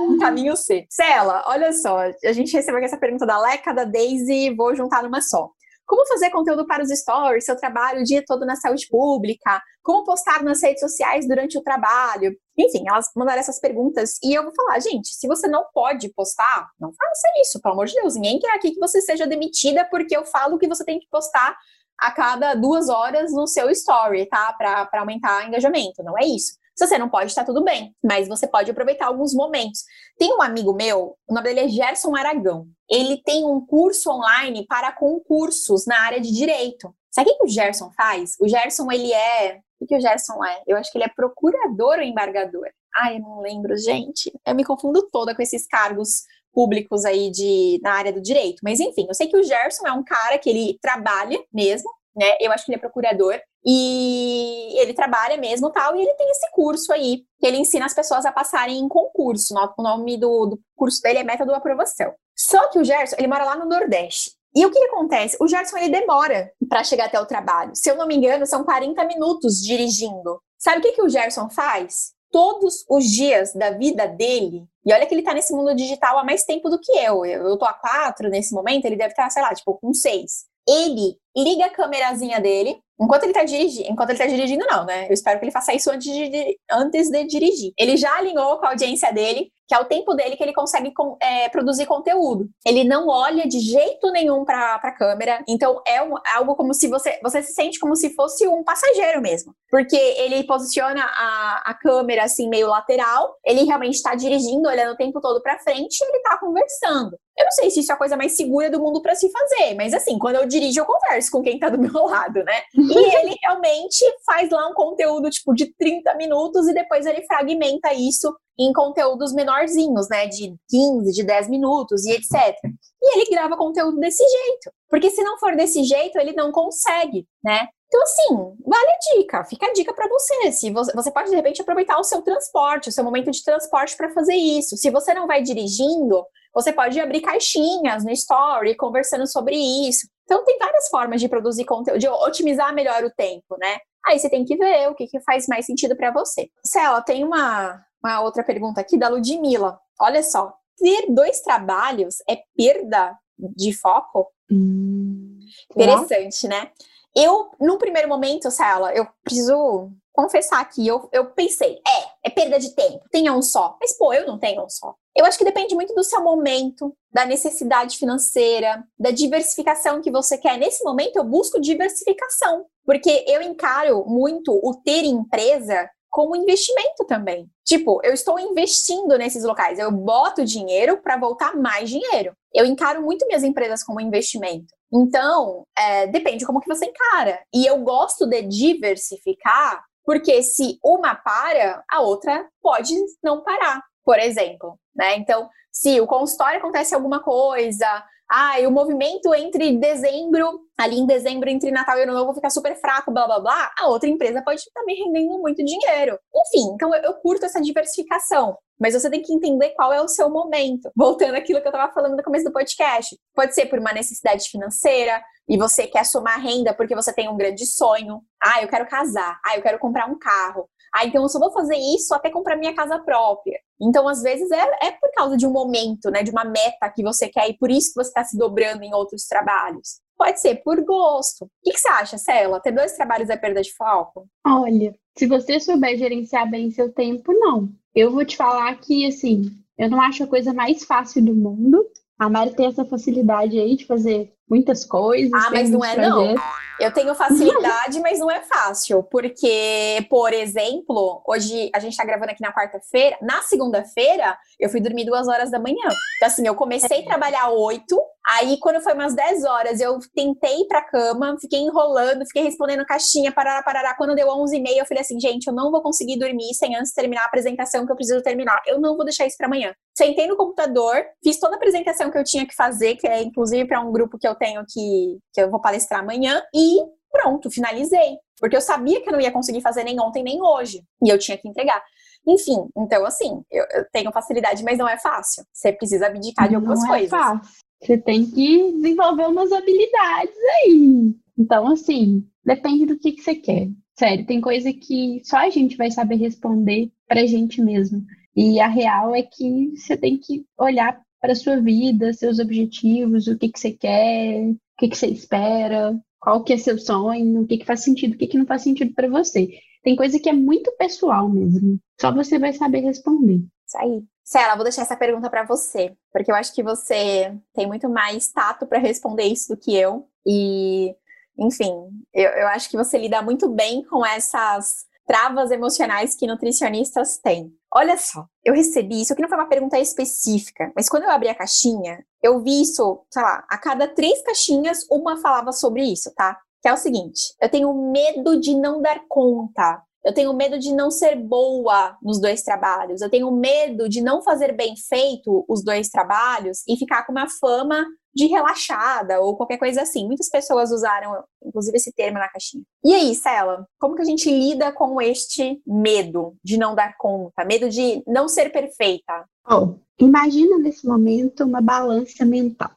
um 0.00 0.18
caminho 0.18 0.56
C. 0.56 0.86
Cela, 0.90 1.42
olha 1.46 1.72
só, 1.72 1.98
a 2.24 2.32
gente 2.32 2.52
recebeu 2.52 2.82
essa 2.82 2.98
pergunta 2.98 3.26
da 3.26 3.40
Leca, 3.40 3.72
da 3.72 3.84
Daisy, 3.84 4.54
vou 4.54 4.74
juntar 4.74 5.02
numa 5.02 5.20
só. 5.20 5.50
Como 5.88 6.06
fazer 6.06 6.28
conteúdo 6.28 6.66
para 6.66 6.82
os 6.82 6.90
stories, 6.90 7.46
seu 7.46 7.56
trabalho 7.56 8.02
o 8.02 8.04
dia 8.04 8.22
todo 8.24 8.44
na 8.44 8.56
saúde 8.56 8.86
pública? 8.90 9.58
Como 9.82 10.04
postar 10.04 10.44
nas 10.44 10.62
redes 10.62 10.80
sociais 10.80 11.26
durante 11.26 11.56
o 11.56 11.62
trabalho? 11.62 12.36
Enfim, 12.58 12.84
elas 12.86 13.08
mandaram 13.16 13.40
essas 13.40 13.58
perguntas 13.58 14.18
e 14.22 14.34
eu 14.34 14.42
vou 14.42 14.54
falar, 14.54 14.78
gente, 14.80 15.14
se 15.14 15.26
você 15.26 15.48
não 15.48 15.64
pode 15.72 16.12
postar, 16.12 16.68
não 16.78 16.92
faça 16.92 17.28
isso, 17.40 17.58
pelo 17.62 17.72
amor 17.72 17.86
de 17.86 17.94
Deus. 17.94 18.16
Ninguém 18.16 18.38
quer 18.38 18.54
aqui 18.54 18.72
que 18.72 18.78
você 18.78 19.00
seja 19.00 19.26
demitida 19.26 19.82
porque 19.90 20.14
eu 20.14 20.26
falo 20.26 20.58
que 20.58 20.68
você 20.68 20.84
tem 20.84 21.00
que 21.00 21.08
postar 21.10 21.56
a 21.98 22.12
cada 22.12 22.54
duas 22.54 22.90
horas 22.90 23.32
no 23.32 23.46
seu 23.46 23.70
story, 23.70 24.26
tá? 24.28 24.52
Para 24.52 25.00
aumentar 25.00 25.48
engajamento. 25.48 26.02
Não 26.02 26.18
é 26.18 26.26
isso. 26.26 26.52
Se 26.78 26.86
você 26.86 26.96
não 26.96 27.08
pode, 27.08 27.34
tá 27.34 27.42
tudo 27.42 27.64
bem, 27.64 27.92
mas 28.04 28.28
você 28.28 28.46
pode 28.46 28.70
aproveitar 28.70 29.06
alguns 29.06 29.34
momentos. 29.34 29.82
Tem 30.16 30.32
um 30.32 30.40
amigo 30.40 30.72
meu, 30.72 31.16
o 31.28 31.34
nome 31.34 31.48
dele 31.48 31.60
é 31.66 31.68
Gerson 31.68 32.14
Aragão. 32.14 32.68
Ele 32.88 33.20
tem 33.20 33.44
um 33.44 33.60
curso 33.66 34.08
online 34.12 34.64
para 34.64 34.92
concursos 34.92 35.86
na 35.86 36.00
área 36.02 36.20
de 36.20 36.32
direito. 36.32 36.94
Sabe 37.10 37.30
o 37.30 37.36
que 37.36 37.44
o 37.46 37.48
Gerson 37.48 37.90
faz? 37.96 38.36
O 38.40 38.46
Gerson, 38.46 38.92
ele 38.92 39.12
é. 39.12 39.58
O 39.80 39.86
que 39.86 39.96
o 39.96 40.00
Gerson 40.00 40.44
é? 40.44 40.62
Eu 40.68 40.76
acho 40.76 40.92
que 40.92 40.98
ele 40.98 41.04
é 41.04 41.08
procurador 41.08 41.98
ou 41.98 42.04
embargador. 42.04 42.68
Ai, 42.96 43.16
eu 43.16 43.22
não 43.22 43.40
lembro, 43.40 43.76
gente. 43.76 44.32
Eu 44.46 44.54
me 44.54 44.64
confundo 44.64 45.04
toda 45.10 45.34
com 45.34 45.42
esses 45.42 45.66
cargos 45.66 46.22
públicos 46.52 47.04
aí 47.04 47.28
de, 47.32 47.80
na 47.82 47.94
área 47.94 48.12
do 48.12 48.22
direito. 48.22 48.60
Mas 48.62 48.78
enfim, 48.78 49.04
eu 49.08 49.14
sei 49.14 49.26
que 49.26 49.36
o 49.36 49.42
Gerson 49.42 49.84
é 49.84 49.92
um 49.92 50.04
cara 50.04 50.38
que 50.38 50.48
ele 50.48 50.78
trabalha 50.80 51.42
mesmo, 51.52 51.90
né? 52.14 52.36
Eu 52.40 52.52
acho 52.52 52.64
que 52.64 52.70
ele 52.70 52.76
é 52.76 52.80
procurador 52.80 53.34
e 53.70 54.80
ele 54.80 54.94
trabalha 54.94 55.36
mesmo 55.36 55.68
tal, 55.68 55.94
e 55.94 56.00
ele 56.00 56.14
tem 56.14 56.30
esse 56.30 56.50
curso 56.52 56.90
aí, 56.90 57.24
que 57.38 57.46
ele 57.46 57.58
ensina 57.58 57.84
as 57.84 57.92
pessoas 57.92 58.24
a 58.24 58.32
passarem 58.32 58.78
em 58.78 58.88
concurso. 58.88 59.54
O 59.76 59.82
nome 59.82 60.16
do, 60.16 60.46
do 60.46 60.60
curso 60.74 61.02
dele 61.02 61.18
é 61.18 61.22
Método 61.22 61.52
Aprovação. 61.52 62.14
Só 62.34 62.68
que 62.68 62.78
o 62.78 62.84
Gerson, 62.84 63.16
ele 63.18 63.28
mora 63.28 63.44
lá 63.44 63.56
no 63.56 63.66
Nordeste. 63.66 64.30
E 64.56 64.64
o 64.64 64.70
que, 64.70 64.80
que 64.80 64.86
acontece? 64.86 65.36
O 65.38 65.46
Gerson, 65.46 65.76
ele 65.76 65.90
demora 65.90 66.50
para 66.66 66.82
chegar 66.82 67.04
até 67.04 67.20
o 67.20 67.26
trabalho. 67.26 67.72
Se 67.74 67.90
eu 67.90 67.96
não 67.96 68.06
me 68.06 68.16
engano, 68.16 68.46
são 68.46 68.64
40 68.64 69.04
minutos 69.04 69.62
dirigindo. 69.62 70.40
Sabe 70.58 70.78
o 70.78 70.82
que, 70.82 70.92
que 70.92 71.02
o 71.02 71.08
Gerson 71.10 71.50
faz? 71.50 72.14
Todos 72.32 72.86
os 72.88 73.04
dias 73.04 73.52
da 73.52 73.72
vida 73.72 74.06
dele, 74.08 74.64
e 74.82 74.94
olha 74.94 75.04
que 75.04 75.14
ele 75.14 75.22
tá 75.22 75.34
nesse 75.34 75.52
mundo 75.52 75.74
digital 75.74 76.16
há 76.16 76.24
mais 76.24 76.44
tempo 76.44 76.70
do 76.70 76.80
que 76.80 76.92
eu. 76.92 77.26
Eu, 77.26 77.58
tô 77.58 77.66
há 77.66 77.74
quatro 77.74 78.30
nesse 78.30 78.54
momento, 78.54 78.86
ele 78.86 78.96
deve 78.96 79.10
estar, 79.10 79.24
tá, 79.24 79.30
sei 79.30 79.42
lá, 79.42 79.54
tipo, 79.54 79.74
com 79.74 79.92
seis. 79.92 80.46
Ele 80.66 81.18
liga 81.36 81.66
a 81.66 81.70
câmerazinha 81.70 82.40
dele, 82.40 82.80
Enquanto 83.00 83.24
ele 83.24 83.32
tá 83.32 83.44
dirigindo, 83.44 83.88
enquanto 83.90 84.10
ele 84.10 84.18
tá 84.18 84.26
dirigindo, 84.26 84.66
não, 84.66 84.84
né? 84.84 85.06
Eu 85.06 85.12
espero 85.12 85.38
que 85.38 85.44
ele 85.44 85.52
faça 85.52 85.72
isso 85.72 85.90
antes 85.90 86.06
de, 86.06 86.58
antes 86.70 87.10
de 87.10 87.24
dirigir. 87.24 87.72
Ele 87.78 87.96
já 87.96 88.16
alinhou 88.16 88.58
com 88.58 88.66
a 88.66 88.70
audiência 88.70 89.12
dele, 89.12 89.52
que 89.68 89.74
é 89.74 89.78
o 89.78 89.84
tempo 89.84 90.14
dele 90.14 90.34
que 90.34 90.42
ele 90.42 90.54
consegue 90.54 90.92
é, 91.20 91.48
produzir 91.50 91.84
conteúdo. 91.84 92.48
Ele 92.66 92.84
não 92.84 93.06
olha 93.06 93.46
de 93.46 93.60
jeito 93.60 94.10
nenhum 94.10 94.44
para 94.44 94.76
a 94.76 94.92
câmera, 94.92 95.44
então 95.46 95.80
é 95.86 96.02
um, 96.02 96.14
algo 96.34 96.56
como 96.56 96.72
se 96.72 96.88
você 96.88 97.20
você 97.22 97.42
se 97.42 97.52
sente 97.52 97.78
como 97.78 97.94
se 97.94 98.14
fosse 98.14 98.48
um 98.48 98.64
passageiro 98.64 99.20
mesmo, 99.20 99.54
porque 99.70 99.96
ele 99.96 100.44
posiciona 100.44 101.02
a, 101.02 101.62
a 101.66 101.74
câmera 101.74 102.24
assim 102.24 102.48
meio 102.48 102.68
lateral, 102.68 103.36
ele 103.44 103.64
realmente 103.64 103.96
está 103.96 104.14
dirigindo, 104.14 104.68
olhando 104.68 104.94
o 104.94 104.96
tempo 104.96 105.20
todo 105.20 105.42
para 105.42 105.58
frente, 105.58 106.00
e 106.00 106.08
ele 106.08 106.16
está 106.16 106.38
conversando. 106.38 107.18
Eu 107.38 107.44
não 107.44 107.52
sei 107.52 107.70
se 107.70 107.80
isso 107.80 107.92
é 107.92 107.94
a 107.94 107.98
coisa 107.98 108.16
mais 108.16 108.36
segura 108.36 108.68
do 108.68 108.80
mundo 108.80 109.00
para 109.00 109.14
se 109.14 109.30
fazer, 109.30 109.74
mas 109.74 109.94
assim, 109.94 110.18
quando 110.18 110.36
eu 110.36 110.46
dirijo, 110.46 110.80
eu 110.80 110.84
converso 110.84 111.30
com 111.30 111.40
quem 111.40 111.58
tá 111.58 111.68
do 111.68 111.78
meu 111.80 112.04
lado, 112.04 112.42
né? 112.42 112.62
E 112.74 113.16
ele 113.16 113.36
realmente 113.42 114.04
faz 114.26 114.50
lá 114.50 114.66
um 114.66 114.74
conteúdo 114.74 115.30
tipo 115.30 115.54
de 115.54 115.72
30 115.74 116.14
minutos 116.16 116.66
e 116.66 116.74
depois 116.74 117.06
ele 117.06 117.24
fragmenta 117.26 117.94
isso 117.94 118.36
em 118.58 118.72
conteúdos 118.72 119.32
menorzinhos, 119.32 120.08
né? 120.08 120.26
De 120.26 120.52
15, 120.68 121.12
de 121.12 121.22
10 121.22 121.48
minutos 121.48 122.04
e 122.04 122.10
etc. 122.10 122.56
E 123.00 123.16
ele 123.16 123.30
grava 123.30 123.56
conteúdo 123.56 123.98
desse 124.00 124.24
jeito. 124.24 124.72
Porque 124.90 125.10
se 125.10 125.22
não 125.22 125.38
for 125.38 125.54
desse 125.54 125.84
jeito, 125.84 126.18
ele 126.18 126.32
não 126.32 126.50
consegue, 126.50 127.24
né? 127.44 127.68
Então, 127.88 128.02
assim, 128.02 128.56
vale 128.66 128.90
a 128.90 129.16
dica, 129.16 129.44
fica 129.44 129.66
a 129.66 129.72
dica 129.72 129.94
para 129.94 130.08
você. 130.08 130.52
Se 130.52 130.70
você, 130.70 130.92
você 130.94 131.10
pode, 131.10 131.30
de 131.30 131.36
repente, 131.36 131.62
aproveitar 131.62 131.98
o 131.98 132.04
seu 132.04 132.20
transporte, 132.20 132.90
o 132.90 132.92
seu 132.92 133.02
momento 133.02 133.30
de 133.30 133.42
transporte 133.42 133.96
para 133.96 134.10
fazer 134.10 134.34
isso. 134.34 134.76
Se 134.76 134.90
você 134.90 135.14
não 135.14 135.26
vai 135.26 135.42
dirigindo, 135.42 136.24
você 136.54 136.70
pode 136.70 137.00
abrir 137.00 137.22
caixinhas 137.22 138.04
no 138.04 138.10
story 138.10 138.76
conversando 138.76 139.26
sobre 139.26 139.56
isso. 139.56 140.06
Então, 140.24 140.44
tem 140.44 140.58
várias 140.58 140.88
formas 140.88 141.18
de 141.18 141.28
produzir 141.28 141.64
conteúdo, 141.64 141.98
de 141.98 142.08
otimizar 142.08 142.74
melhor 142.74 143.02
o 143.04 143.10
tempo, 143.10 143.56
né? 143.58 143.78
Aí 144.06 144.18
você 144.18 144.28
tem 144.28 144.44
que 144.44 144.56
ver 144.56 144.88
o 144.88 144.94
que, 144.94 145.06
que 145.06 145.20
faz 145.20 145.46
mais 145.48 145.64
sentido 145.64 145.96
para 145.96 146.12
você. 146.12 146.50
Cela, 146.64 147.00
tem 147.00 147.24
uma, 147.24 147.82
uma 148.04 148.20
outra 148.20 148.44
pergunta 148.44 148.82
aqui 148.82 148.98
da 148.98 149.08
Ludmilla. 149.08 149.78
Olha 149.98 150.22
só, 150.22 150.52
ter 150.76 151.06
dois 151.10 151.40
trabalhos 151.40 152.16
é 152.28 152.38
perda 152.54 153.16
de 153.38 153.72
foco? 153.72 154.30
Hum, 154.50 155.38
Interessante, 155.70 156.48
né? 156.48 156.70
Eu, 157.16 157.50
num 157.60 157.78
primeiro 157.78 158.08
momento, 158.08 158.50
Cela, 158.50 158.92
eu 158.94 159.06
preciso 159.24 159.90
confessar 160.12 160.60
aqui, 160.60 160.84
eu, 160.86 161.08
eu 161.12 161.26
pensei, 161.26 161.80
é, 161.86 162.28
é 162.28 162.30
perda 162.30 162.58
de 162.58 162.74
tempo, 162.74 163.04
tenha 163.10 163.32
um 163.32 163.40
só. 163.40 163.76
Mas, 163.80 163.96
pô, 163.96 164.12
eu 164.12 164.26
não 164.26 164.36
tenho 164.36 164.64
um 164.64 164.68
só. 164.68 164.94
Eu 165.16 165.24
acho 165.24 165.38
que 165.38 165.44
depende 165.44 165.74
muito 165.74 165.94
do 165.94 166.02
seu 166.02 166.22
momento, 166.22 166.92
da 167.12 167.24
necessidade 167.24 167.96
financeira, 167.96 168.84
da 168.98 169.10
diversificação 169.10 170.00
que 170.00 170.10
você 170.10 170.36
quer. 170.36 170.58
Nesse 170.58 170.82
momento, 170.82 171.16
eu 171.16 171.24
busco 171.24 171.60
diversificação, 171.60 172.66
porque 172.84 173.24
eu 173.28 173.42
encaro 173.42 174.04
muito 174.06 174.52
o 174.62 174.74
ter 174.74 175.04
empresa 175.04 175.88
como 176.10 176.34
investimento 176.36 177.04
também. 177.06 177.48
Tipo, 177.64 178.00
eu 178.02 178.12
estou 178.12 178.38
investindo 178.40 179.16
nesses 179.18 179.44
locais, 179.44 179.78
eu 179.78 179.90
boto 179.92 180.44
dinheiro 180.44 180.98
para 180.98 181.16
voltar 181.16 181.56
mais 181.56 181.90
dinheiro. 181.90 182.32
Eu 182.52 182.64
encaro 182.64 183.02
muito 183.02 183.26
minhas 183.26 183.44
empresas 183.44 183.84
como 183.84 184.00
investimento. 184.00 184.74
Então, 184.92 185.66
é, 185.76 186.06
depende 186.06 186.46
como 186.46 186.60
que 186.60 186.68
você 186.68 186.86
encara. 186.86 187.40
E 187.54 187.66
eu 187.66 187.78
gosto 187.78 188.26
de 188.26 188.42
diversificar, 188.42 189.84
porque 190.04 190.42
se 190.42 190.78
uma 190.82 191.14
para, 191.14 191.82
a 191.90 192.00
outra 192.00 192.48
pode 192.62 192.94
não 193.22 193.42
parar, 193.42 193.82
por 194.04 194.18
exemplo. 194.18 194.78
Né? 194.94 195.16
Então, 195.16 195.48
se 195.70 196.00
o 196.00 196.06
consultório 196.06 196.58
acontece 196.58 196.94
alguma 196.94 197.22
coisa, 197.22 198.04
ah, 198.30 198.56
o 198.66 198.70
movimento 198.70 199.34
entre 199.34 199.78
dezembro, 199.78 200.60
ali 200.76 200.98
em 200.98 201.06
dezembro, 201.06 201.48
entre 201.48 201.70
Natal 201.70 201.98
e 201.98 202.02
Ano 202.02 202.12
Novo, 202.12 202.34
fica 202.34 202.50
super 202.50 202.78
fraco, 202.78 203.12
blá 203.12 203.26
blá 203.26 203.40
blá, 203.40 203.72
a 203.78 203.88
outra 203.88 204.08
empresa 204.08 204.42
pode 204.42 204.60
estar 204.60 204.84
me 204.84 204.94
rendendo 204.94 205.38
muito 205.38 205.64
dinheiro. 205.64 206.18
Enfim, 206.34 206.74
então 206.74 206.94
eu, 206.94 207.02
eu 207.02 207.14
curto 207.14 207.46
essa 207.46 207.60
diversificação. 207.60 208.56
Mas 208.78 208.94
você 208.94 209.10
tem 209.10 209.20
que 209.20 209.32
entender 209.32 209.70
qual 209.70 209.92
é 209.92 210.00
o 210.00 210.06
seu 210.06 210.30
momento. 210.30 210.90
Voltando 210.94 211.34
àquilo 211.34 211.60
que 211.60 211.66
eu 211.66 211.72
estava 211.72 211.92
falando 211.92 212.16
no 212.16 212.22
começo 212.22 212.44
do 212.44 212.52
podcast. 212.52 213.18
Pode 213.34 213.54
ser 213.54 213.66
por 213.66 213.78
uma 213.78 213.92
necessidade 213.92 214.48
financeira 214.48 215.20
e 215.48 215.58
você 215.58 215.86
quer 215.86 216.04
somar 216.04 216.40
renda 216.40 216.72
porque 216.72 216.94
você 216.94 217.12
tem 217.12 217.28
um 217.28 217.36
grande 217.36 217.66
sonho. 217.66 218.20
Ah, 218.40 218.62
eu 218.62 218.68
quero 218.68 218.86
casar. 218.86 219.40
Ah, 219.44 219.56
eu 219.56 219.62
quero 219.62 219.78
comprar 219.80 220.06
um 220.08 220.16
carro. 220.16 220.68
Ah, 220.94 221.06
então 221.06 221.22
eu 221.22 221.28
só 221.28 221.38
vou 221.38 221.52
fazer 221.52 221.76
isso 221.76 222.14
até 222.14 222.30
comprar 222.30 222.56
minha 222.56 222.74
casa 222.74 222.98
própria. 222.98 223.58
Então, 223.80 224.08
às 224.08 224.22
vezes, 224.22 224.50
é, 224.50 224.86
é 224.88 224.90
por 224.92 225.10
causa 225.12 225.36
de 225.36 225.46
um 225.46 225.52
momento, 225.52 226.10
né? 226.10 226.22
De 226.22 226.30
uma 226.30 226.44
meta 226.44 226.90
que 226.94 227.02
você 227.02 227.28
quer 227.28 227.48
e 227.48 227.56
por 227.56 227.70
isso 227.70 227.88
que 227.88 228.02
você 228.02 228.08
está 228.08 228.24
se 228.24 228.36
dobrando 228.36 228.82
em 228.82 228.94
outros 228.94 229.26
trabalhos. 229.26 230.00
Pode 230.16 230.40
ser 230.40 230.56
por 230.64 230.82
gosto. 230.84 231.44
O 231.44 231.50
que, 231.62 231.72
que 231.72 231.78
você 231.78 231.88
acha, 231.88 232.18
Cela? 232.18 232.60
Ter 232.60 232.72
dois 232.72 232.92
trabalhos 232.96 233.30
é 233.30 233.36
perda 233.36 233.62
de 233.62 233.72
foco? 233.72 234.26
Olha, 234.44 234.94
se 235.16 235.26
você 235.26 235.60
souber 235.60 235.96
gerenciar 235.96 236.50
bem 236.50 236.70
seu 236.70 236.92
tempo, 236.92 237.32
não. 237.32 237.68
Eu 237.94 238.10
vou 238.10 238.24
te 238.24 238.36
falar 238.36 238.74
que, 238.80 239.06
assim, 239.06 239.42
eu 239.78 239.88
não 239.88 240.00
acho 240.00 240.24
a 240.24 240.28
coisa 240.28 240.52
mais 240.52 240.84
fácil 240.84 241.24
do 241.24 241.34
mundo. 241.34 241.86
A 242.18 242.28
Mari 242.28 242.54
tem 242.54 242.66
essa 242.66 242.84
facilidade 242.84 243.58
aí 243.58 243.76
de 243.76 243.86
fazer 243.86 244.34
muitas 244.48 244.84
coisas. 244.84 245.32
Ah, 245.32 245.50
mas 245.50 245.70
não 245.70 245.84
é 245.84 245.96
não. 245.96 246.34
Eu 246.80 246.92
tenho 246.92 247.14
facilidade, 247.14 247.98
mas 248.00 248.18
não 248.18 248.30
é 248.30 248.40
fácil. 248.42 249.02
Porque, 249.02 250.06
por 250.08 250.32
exemplo, 250.32 251.22
hoje 251.26 251.70
a 251.74 251.78
gente 251.80 251.96
tá 251.96 252.04
gravando 252.04 252.30
aqui 252.30 252.40
na 252.40 252.52
quarta-feira. 252.52 253.16
Na 253.20 253.42
segunda-feira, 253.42 254.38
eu 254.58 254.68
fui 254.68 254.80
dormir 254.80 255.04
duas 255.04 255.26
horas 255.26 255.50
da 255.50 255.58
manhã. 255.58 255.88
Então, 256.16 256.28
assim, 256.28 256.46
eu 256.46 256.54
comecei 256.54 257.02
a 257.02 257.04
trabalhar 257.04 257.50
oito. 257.50 258.00
Aí, 258.30 258.58
quando 258.60 258.82
foi 258.82 258.92
umas 258.92 259.14
10 259.14 259.44
horas, 259.44 259.80
eu 259.80 259.98
tentei 260.14 260.60
ir 260.60 260.68
pra 260.68 260.82
cama, 260.82 261.36
fiquei 261.40 261.60
enrolando, 261.60 262.26
fiquei 262.26 262.42
respondendo 262.42 262.84
caixinha, 262.84 263.32
parará, 263.32 263.62
parará. 263.62 263.94
Quando 263.96 264.14
deu 264.14 264.28
11 264.28 264.54
e 264.54 264.60
meia, 264.60 264.80
eu 264.80 264.86
falei 264.86 265.00
assim, 265.00 265.18
gente, 265.18 265.46
eu 265.46 265.54
não 265.54 265.70
vou 265.70 265.80
conseguir 265.80 266.18
dormir 266.18 266.52
sem 266.54 266.76
antes 266.76 266.92
terminar 266.92 267.22
a 267.22 267.26
apresentação 267.26 267.86
que 267.86 267.92
eu 267.92 267.96
preciso 267.96 268.22
terminar. 268.22 268.60
Eu 268.66 268.78
não 268.78 268.96
vou 268.96 269.04
deixar 269.04 269.26
isso 269.26 269.36
para 269.38 269.46
amanhã. 269.46 269.72
Sentei 269.96 270.26
no 270.26 270.36
computador, 270.36 271.02
fiz 271.24 271.40
toda 271.40 271.54
a 271.54 271.56
apresentação 271.56 272.10
que 272.10 272.18
eu 272.18 272.24
tinha 272.24 272.46
que 272.46 272.54
fazer, 272.54 272.96
que 272.96 273.06
é 273.08 273.22
inclusive 273.22 273.66
para 273.66 273.80
um 273.80 273.90
grupo 273.90 274.18
que 274.18 274.28
eu 274.28 274.34
tenho 274.38 274.64
que, 274.66 275.18
que 275.34 275.40
eu 275.40 275.50
vou 275.50 275.60
palestrar 275.60 276.00
amanhã, 276.00 276.42
e 276.54 276.78
pronto, 277.10 277.50
finalizei. 277.50 278.16
Porque 278.40 278.56
eu 278.56 278.60
sabia 278.60 279.00
que 279.00 279.08
eu 279.08 279.12
não 279.12 279.20
ia 279.20 279.32
conseguir 279.32 279.60
fazer 279.60 279.84
nem 279.84 280.00
ontem 280.00 280.22
nem 280.22 280.40
hoje. 280.40 280.82
E 281.04 281.08
eu 281.08 281.18
tinha 281.18 281.36
que 281.36 281.48
entregar. 281.48 281.82
Enfim, 282.26 282.68
então 282.76 283.04
assim, 283.04 283.42
eu, 283.50 283.64
eu 283.72 283.86
tenho 283.92 284.12
facilidade, 284.12 284.62
mas 284.62 284.78
não 284.78 284.88
é 284.88 284.98
fácil. 284.98 285.44
Você 285.52 285.72
precisa 285.72 286.06
abdicar 286.06 286.48
de 286.48 286.54
algumas 286.54 286.80
não 286.80 286.86
é 286.86 286.90
coisas. 286.90 287.10
Fácil. 287.10 287.52
Você 287.82 287.98
tem 287.98 288.26
que 288.26 288.72
desenvolver 288.72 289.26
umas 289.26 289.52
habilidades 289.52 290.36
aí. 290.64 291.14
Então, 291.38 291.68
assim, 291.68 292.26
depende 292.44 292.86
do 292.86 292.98
que, 292.98 293.12
que 293.12 293.22
você 293.22 293.36
quer. 293.36 293.68
Sério, 293.96 294.26
tem 294.26 294.40
coisa 294.40 294.72
que 294.72 295.20
só 295.24 295.38
a 295.38 295.50
gente 295.50 295.76
vai 295.76 295.90
saber 295.90 296.16
responder 296.16 296.90
pra 297.06 297.26
gente 297.26 297.60
mesmo. 297.60 298.04
E 298.36 298.60
a 298.60 298.68
real 298.68 299.14
é 299.14 299.22
que 299.22 299.76
você 299.76 299.96
tem 299.96 300.18
que 300.18 300.44
olhar 300.58 301.00
para 301.20 301.34
sua 301.34 301.60
vida, 301.60 302.12
seus 302.12 302.38
objetivos, 302.38 303.26
o 303.26 303.36
que, 303.36 303.48
que 303.48 303.58
você 303.58 303.72
quer, 303.72 304.50
o 304.50 304.56
que, 304.78 304.88
que 304.88 304.96
você 304.96 305.06
espera, 305.06 305.98
qual 306.20 306.42
que 306.42 306.52
é 306.52 306.58
seu 306.58 306.78
sonho, 306.78 307.42
o 307.42 307.46
que, 307.46 307.58
que 307.58 307.64
faz 307.64 307.82
sentido, 307.82 308.14
o 308.14 308.18
que, 308.18 308.26
que 308.26 308.38
não 308.38 308.46
faz 308.46 308.62
sentido 308.62 308.94
para 308.94 309.08
você. 309.08 309.48
Tem 309.82 309.96
coisa 309.96 310.18
que 310.18 310.28
é 310.28 310.32
muito 310.32 310.72
pessoal 310.76 311.28
mesmo. 311.28 311.78
Só 312.00 312.12
você 312.12 312.38
vai 312.38 312.52
saber 312.52 312.80
responder. 312.80 313.40
Isso 313.66 313.78
aí. 313.78 314.02
Cela, 314.24 314.56
vou 314.56 314.64
deixar 314.64 314.82
essa 314.82 314.96
pergunta 314.96 315.30
para 315.30 315.44
você, 315.44 315.96
porque 316.12 316.30
eu 316.30 316.34
acho 316.34 316.54
que 316.54 316.62
você 316.62 317.34
tem 317.54 317.66
muito 317.66 317.88
mais 317.88 318.30
tato 318.30 318.66
para 318.66 318.78
responder 318.78 319.24
isso 319.24 319.48
do 319.48 319.56
que 319.56 319.74
eu. 319.74 320.06
E, 320.26 320.94
enfim, 321.38 321.72
eu, 322.12 322.30
eu 322.30 322.48
acho 322.48 322.68
que 322.68 322.76
você 322.76 322.98
lida 322.98 323.22
muito 323.22 323.48
bem 323.48 323.82
com 323.84 324.04
essas 324.04 324.86
travas 325.06 325.50
emocionais 325.50 326.14
que 326.14 326.26
nutricionistas 326.26 327.16
têm. 327.16 327.50
Olha 327.74 327.98
só, 327.98 328.26
eu 328.42 328.54
recebi 328.54 329.02
isso, 329.02 329.12
aqui 329.12 329.20
não 329.20 329.28
foi 329.28 329.36
uma 329.36 329.48
pergunta 329.48 329.78
específica, 329.78 330.72
mas 330.74 330.88
quando 330.88 331.02
eu 331.02 331.10
abri 331.10 331.28
a 331.28 331.34
caixinha, 331.34 332.02
eu 332.22 332.42
vi 332.42 332.62
isso, 332.62 333.04
sei 333.10 333.22
lá, 333.22 333.44
a 333.48 333.58
cada 333.58 333.86
três 333.86 334.22
caixinhas, 334.22 334.86
uma 334.90 335.18
falava 335.18 335.52
sobre 335.52 335.82
isso, 335.82 336.10
tá? 336.14 336.38
Que 336.62 336.68
é 336.68 336.72
o 336.72 336.78
seguinte: 336.78 337.34
eu 337.40 337.48
tenho 337.48 337.72
medo 337.92 338.40
de 338.40 338.54
não 338.54 338.80
dar 338.80 339.00
conta. 339.06 339.82
Eu 340.08 340.14
tenho 340.14 340.32
medo 340.32 340.58
de 340.58 340.72
não 340.72 340.90
ser 340.90 341.16
boa 341.16 341.94
nos 342.02 342.18
dois 342.18 342.42
trabalhos. 342.42 343.02
Eu 343.02 343.10
tenho 343.10 343.30
medo 343.30 343.86
de 343.90 344.00
não 344.00 344.22
fazer 344.22 344.56
bem 344.56 344.74
feito 344.74 345.44
os 345.46 345.62
dois 345.62 345.90
trabalhos 345.90 346.62
e 346.66 346.78
ficar 346.78 347.04
com 347.04 347.12
uma 347.12 347.28
fama 347.28 347.86
de 348.14 348.24
relaxada 348.24 349.20
ou 349.20 349.36
qualquer 349.36 349.58
coisa 349.58 349.82
assim. 349.82 350.06
Muitas 350.06 350.30
pessoas 350.30 350.72
usaram, 350.72 351.22
inclusive, 351.44 351.76
esse 351.76 351.92
termo 351.92 352.18
na 352.18 352.26
caixinha. 352.26 352.64
E 352.82 352.94
aí, 352.94 353.14
Cela, 353.14 353.66
como 353.78 353.94
que 353.94 354.00
a 354.00 354.06
gente 354.06 354.30
lida 354.30 354.72
com 354.72 354.98
este 354.98 355.60
medo 355.66 356.34
de 356.42 356.56
não 356.56 356.74
dar 356.74 356.96
conta, 356.96 357.44
medo 357.44 357.68
de 357.68 358.02
não 358.06 358.30
ser 358.30 358.50
perfeita? 358.50 359.26
Oh, 359.46 359.74
imagina 360.00 360.56
nesse 360.56 360.86
momento 360.86 361.44
uma 361.44 361.60
balança 361.60 362.24
mental. 362.24 362.70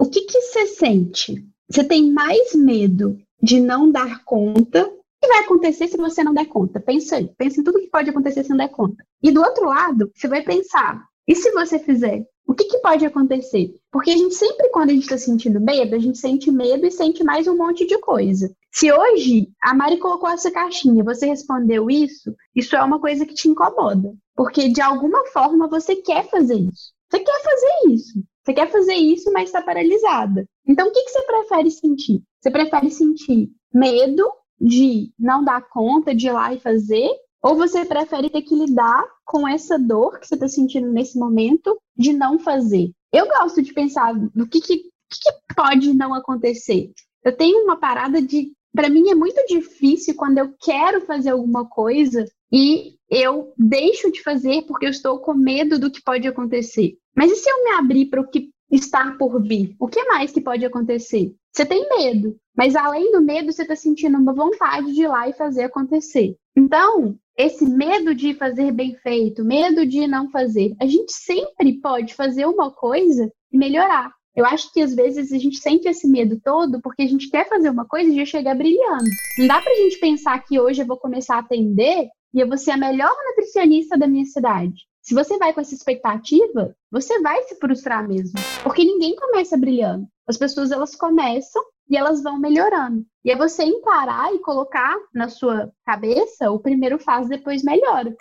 O 0.00 0.08
que 0.08 0.20
que 0.20 0.40
você 0.40 0.68
sente? 0.68 1.44
Você 1.68 1.82
tem 1.82 2.08
mais 2.12 2.54
medo 2.54 3.18
de 3.42 3.58
não 3.58 3.90
dar 3.90 4.22
conta 4.24 4.88
que 5.20 5.28
vai 5.28 5.38
acontecer 5.40 5.88
se 5.88 5.96
você 5.96 6.22
não 6.22 6.34
der 6.34 6.46
conta? 6.46 6.80
Pensa 6.80 7.16
aí, 7.16 7.30
pensa 7.36 7.60
em 7.60 7.64
tudo 7.64 7.80
que 7.80 7.90
pode 7.90 8.10
acontecer 8.10 8.44
se 8.44 8.50
não 8.50 8.56
der 8.56 8.68
conta. 8.68 9.04
E 9.22 9.30
do 9.30 9.40
outro 9.40 9.66
lado, 9.66 10.10
você 10.14 10.28
vai 10.28 10.42
pensar, 10.42 11.02
e 11.26 11.34
se 11.34 11.50
você 11.52 11.78
fizer? 11.78 12.24
O 12.46 12.54
que, 12.54 12.64
que 12.64 12.78
pode 12.78 13.04
acontecer? 13.04 13.74
Porque 13.90 14.10
a 14.10 14.16
gente 14.16 14.34
sempre, 14.36 14.68
quando 14.68 14.90
a 14.90 14.92
gente 14.92 15.02
está 15.02 15.18
sentindo 15.18 15.60
medo, 15.60 15.96
a 15.96 15.98
gente 15.98 16.16
sente 16.16 16.50
medo 16.50 16.86
e 16.86 16.92
sente 16.92 17.24
mais 17.24 17.48
um 17.48 17.56
monte 17.56 17.84
de 17.84 17.98
coisa. 17.98 18.54
Se 18.70 18.92
hoje 18.92 19.48
a 19.60 19.74
Mari 19.74 19.98
colocou 19.98 20.28
essa 20.28 20.50
caixinha, 20.50 21.02
você 21.02 21.26
respondeu 21.26 21.90
isso, 21.90 22.32
isso 22.54 22.76
é 22.76 22.82
uma 22.82 23.00
coisa 23.00 23.26
que 23.26 23.34
te 23.34 23.48
incomoda. 23.48 24.14
Porque 24.36 24.68
de 24.68 24.80
alguma 24.80 25.26
forma 25.26 25.66
você 25.66 25.96
quer 25.96 26.28
fazer 26.30 26.54
isso. 26.54 26.92
Você 27.10 27.18
quer 27.20 27.42
fazer 27.42 27.92
isso. 27.92 28.22
Você 28.44 28.54
quer 28.54 28.70
fazer 28.70 28.94
isso, 28.94 29.32
mas 29.32 29.48
está 29.48 29.60
paralisada. 29.60 30.46
Então, 30.64 30.86
o 30.86 30.92
que, 30.92 31.02
que 31.02 31.10
você 31.10 31.22
prefere 31.22 31.70
sentir? 31.70 32.22
Você 32.40 32.50
prefere 32.50 32.90
sentir 32.90 33.50
medo 33.74 34.30
de 34.60 35.12
não 35.18 35.44
dar 35.44 35.68
conta 35.68 36.14
de 36.14 36.26
ir 36.26 36.32
lá 36.32 36.52
e 36.52 36.60
fazer? 36.60 37.08
Ou 37.42 37.54
você 37.54 37.84
prefere 37.84 38.30
ter 38.30 38.42
que 38.42 38.54
lidar 38.54 39.04
com 39.24 39.46
essa 39.46 39.78
dor 39.78 40.18
que 40.18 40.26
você 40.26 40.34
está 40.34 40.48
sentindo 40.48 40.90
nesse 40.90 41.18
momento 41.18 41.78
de 41.96 42.12
não 42.12 42.38
fazer? 42.38 42.90
eu 43.16 43.26
gosto 43.28 43.62
de 43.62 43.72
pensar 43.72 44.14
no 44.34 44.46
que, 44.46 44.60
que, 44.60 44.76
que 44.76 45.54
pode 45.54 45.94
não 45.94 46.12
acontecer. 46.12 46.90
Eu 47.24 47.36
tenho 47.36 47.64
uma 47.64 47.78
parada 47.78 48.20
de. 48.20 48.52
Para 48.74 48.90
mim 48.90 49.08
é 49.08 49.14
muito 49.14 49.42
difícil 49.46 50.14
quando 50.14 50.36
eu 50.36 50.54
quero 50.60 51.00
fazer 51.06 51.30
alguma 51.30 51.66
coisa 51.66 52.26
e 52.52 52.96
eu 53.10 53.54
deixo 53.56 54.12
de 54.12 54.22
fazer 54.22 54.62
porque 54.66 54.84
eu 54.84 54.90
estou 54.90 55.18
com 55.20 55.32
medo 55.32 55.78
do 55.78 55.90
que 55.90 56.02
pode 56.02 56.28
acontecer. 56.28 56.98
Mas 57.16 57.32
e 57.32 57.36
se 57.36 57.48
eu 57.48 57.64
me 57.64 57.70
abrir 57.70 58.06
para 58.06 58.20
o 58.20 58.28
que 58.28 58.50
está 58.70 59.12
por 59.12 59.42
vir? 59.42 59.74
O 59.80 59.88
que 59.88 60.04
mais 60.04 60.30
que 60.30 60.42
pode 60.42 60.64
acontecer? 60.66 61.34
Você 61.56 61.64
tem 61.64 61.88
medo, 61.88 62.36
mas 62.54 62.76
além 62.76 63.10
do 63.10 63.22
medo, 63.22 63.50
você 63.50 63.62
está 63.62 63.74
sentindo 63.74 64.18
uma 64.18 64.34
vontade 64.34 64.92
de 64.92 65.04
ir 65.04 65.08
lá 65.08 65.26
e 65.26 65.32
fazer 65.32 65.62
acontecer. 65.62 66.36
Então, 66.54 67.16
esse 67.34 67.64
medo 67.64 68.14
de 68.14 68.34
fazer 68.34 68.70
bem 68.72 68.94
feito, 68.96 69.42
medo 69.42 69.86
de 69.86 70.06
não 70.06 70.30
fazer, 70.30 70.76
a 70.78 70.84
gente 70.84 71.14
sempre 71.14 71.80
pode 71.80 72.12
fazer 72.12 72.44
uma 72.44 72.70
coisa 72.70 73.32
e 73.50 73.56
melhorar. 73.56 74.12
Eu 74.34 74.44
acho 74.44 74.70
que 74.70 74.82
às 74.82 74.94
vezes 74.94 75.32
a 75.32 75.38
gente 75.38 75.56
sente 75.56 75.88
esse 75.88 76.06
medo 76.06 76.38
todo 76.44 76.78
porque 76.82 77.00
a 77.00 77.08
gente 77.08 77.30
quer 77.30 77.48
fazer 77.48 77.70
uma 77.70 77.86
coisa 77.86 78.10
e 78.10 78.16
já 78.16 78.26
chegar 78.26 78.54
brilhando. 78.54 79.08
Não 79.38 79.46
dá 79.46 79.62
pra 79.62 79.74
gente 79.76 79.98
pensar 79.98 80.38
que 80.44 80.60
hoje 80.60 80.82
eu 80.82 80.86
vou 80.86 80.98
começar 80.98 81.36
a 81.36 81.38
atender 81.38 82.10
e 82.34 82.38
eu 82.38 82.46
vou 82.46 82.58
ser 82.58 82.72
a 82.72 82.76
melhor 82.76 83.16
nutricionista 83.30 83.96
da 83.96 84.06
minha 84.06 84.26
cidade. 84.26 84.74
Se 85.00 85.14
você 85.14 85.38
vai 85.38 85.54
com 85.54 85.62
essa 85.62 85.74
expectativa, 85.74 86.76
você 86.92 87.18
vai 87.22 87.44
se 87.44 87.54
frustrar 87.54 88.06
mesmo, 88.06 88.38
porque 88.62 88.84
ninguém 88.84 89.16
começa 89.16 89.56
brilhando. 89.56 90.06
As 90.26 90.36
pessoas 90.36 90.70
elas 90.70 90.94
começam 90.94 91.62
e 91.88 91.96
elas 91.96 92.22
vão 92.22 92.38
melhorando. 92.38 93.04
E 93.24 93.30
é 93.30 93.36
você 93.36 93.64
encarar 93.64 94.34
e 94.34 94.40
colocar 94.40 94.96
na 95.14 95.28
sua 95.28 95.72
cabeça 95.84 96.50
o 96.50 96.58
primeiro 96.58 96.98
faz, 96.98 97.28
depois 97.28 97.62
melhora. 97.62 98.14